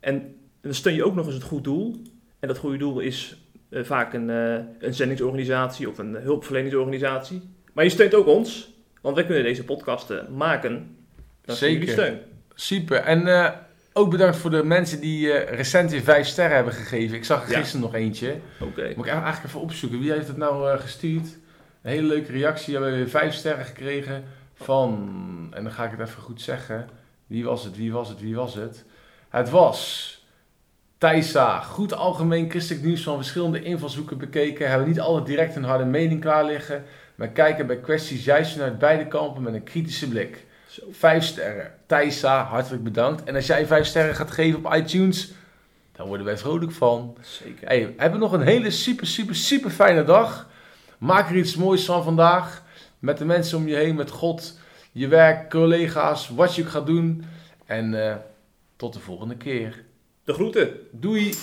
En 0.00 0.34
dan 0.60 0.74
steun 0.74 0.94
je 0.94 1.04
ook 1.04 1.14
nog 1.14 1.26
eens 1.26 1.34
het 1.34 1.44
goed 1.44 1.64
doel. 1.64 1.96
En 2.40 2.48
dat 2.48 2.58
goede 2.58 2.76
doel 2.78 3.00
is 3.00 3.36
eh, 3.68 3.84
vaak 3.84 4.12
een, 4.14 4.30
eh, 4.30 4.54
een 4.78 4.94
zendingsorganisatie 4.94 5.88
of 5.88 5.98
een 5.98 6.14
hulpverleningsorganisatie. 6.14 7.42
Maar 7.76 7.84
je 7.84 7.90
steunt 7.90 8.14
ook 8.14 8.26
ons. 8.26 8.68
Want 9.00 9.14
wij 9.16 9.24
kunnen 9.26 9.42
deze 9.42 9.64
podcasten 9.64 10.36
maken. 10.36 10.96
Dankzij 11.44 11.72
jullie 11.72 11.88
Zeker. 11.88 12.04
steun. 12.04 12.20
Super. 12.54 12.96
En 12.96 13.26
eh, 13.26 13.50
ook 13.92 14.10
bedankt 14.10 14.36
voor 14.36 14.50
de 14.50 14.64
mensen 14.64 15.00
die 15.00 15.32
eh, 15.32 15.56
recent 15.56 15.90
weer 15.90 16.02
vijf 16.02 16.26
sterren 16.26 16.54
hebben 16.56 16.74
gegeven. 16.74 17.16
Ik 17.16 17.24
zag 17.24 17.44
er 17.44 17.50
Ja. 17.50 17.58
gisteren 17.58 17.80
nog 17.80 17.94
eentje. 17.94 18.36
Oké. 18.60 18.92
Moet 18.96 19.06
ik 19.06 19.12
eigenlijk 19.12 19.44
even 19.44 19.60
opzoeken. 19.60 20.00
Wie 20.00 20.12
heeft 20.12 20.28
het 20.28 20.36
nou 20.36 20.70
eh, 20.70 20.80
gestuurd? 20.80 21.26
Een 21.82 21.90
hele 21.90 22.06
leuke 22.06 22.32
reactie. 22.32 22.74
We 22.74 22.80
hebben 22.80 22.98
weer 22.98 23.08
vijf 23.10 23.34
sterren 23.34 23.64
gekregen 23.64 24.24
van... 24.54 25.08
En 25.50 25.62
dan 25.62 25.72
ga 25.72 25.84
ik 25.84 25.90
het 25.90 26.08
even 26.08 26.22
goed 26.22 26.40
zeggen. 26.42 26.88
Wie 27.26 27.44
was 27.44 27.64
het? 27.64 27.76
Wie 27.76 27.92
was 27.92 28.08
het? 28.08 28.20
Wie 28.20 28.34
was 28.34 28.54
het? 28.54 28.84
Het 29.28 29.50
was... 29.50 30.10
Thijsa, 30.98 31.60
goed 31.60 31.94
algemeen 31.94 32.50
christelijk 32.50 32.84
nieuws 32.84 33.02
van 33.02 33.16
verschillende 33.16 33.62
invalshoeken 33.62 34.18
bekeken. 34.18 34.68
Hebben 34.68 34.88
niet 34.88 35.00
altijd 35.00 35.26
direct 35.26 35.56
een 35.56 35.64
harde 35.64 35.84
mening 35.84 36.20
klaar 36.20 36.44
liggen. 36.44 36.84
Maar 37.16 37.28
kijken 37.28 37.66
bij 37.66 37.76
kwesties 37.76 38.24
juist 38.24 38.52
vanuit 38.52 38.78
beide 38.78 39.06
kampen 39.06 39.42
met 39.42 39.54
een 39.54 39.62
kritische 39.62 40.08
blik. 40.08 40.44
Zo. 40.68 40.82
Vijf 40.90 41.24
sterren. 41.24 41.74
Thijsa, 41.86 42.44
hartelijk 42.44 42.82
bedankt. 42.82 43.24
En 43.24 43.34
als 43.34 43.46
jij 43.46 43.66
vijf 43.66 43.86
sterren 43.86 44.14
gaat 44.14 44.30
geven 44.30 44.64
op 44.64 44.74
iTunes, 44.74 45.32
dan 45.92 46.06
worden 46.06 46.26
wij 46.26 46.38
vrolijk 46.38 46.72
van. 46.72 47.16
Zeker. 47.20 47.68
Hey, 47.68 47.94
hebben 47.96 48.20
nog 48.20 48.32
een 48.32 48.40
hele 48.40 48.70
super, 48.70 49.06
super, 49.06 49.34
super 49.34 49.70
fijne 49.70 50.04
dag. 50.04 50.48
Maak 50.98 51.30
er 51.30 51.36
iets 51.36 51.56
moois 51.56 51.84
van 51.84 52.04
vandaag. 52.04 52.62
Met 52.98 53.18
de 53.18 53.24
mensen 53.24 53.58
om 53.58 53.68
je 53.68 53.76
heen, 53.76 53.94
met 53.94 54.10
God, 54.10 54.58
je 54.92 55.08
werk, 55.08 55.50
collega's, 55.50 56.28
wat 56.28 56.54
je 56.54 56.62
ook 56.62 56.68
gaat 56.68 56.86
doen. 56.86 57.24
En 57.66 58.08
eh, 58.08 58.16
tot 58.76 58.92
de 58.92 59.00
volgende 59.00 59.36
keer. 59.36 59.84
De 60.24 60.32
groeten. 60.32 60.70
Doei! 60.92 61.34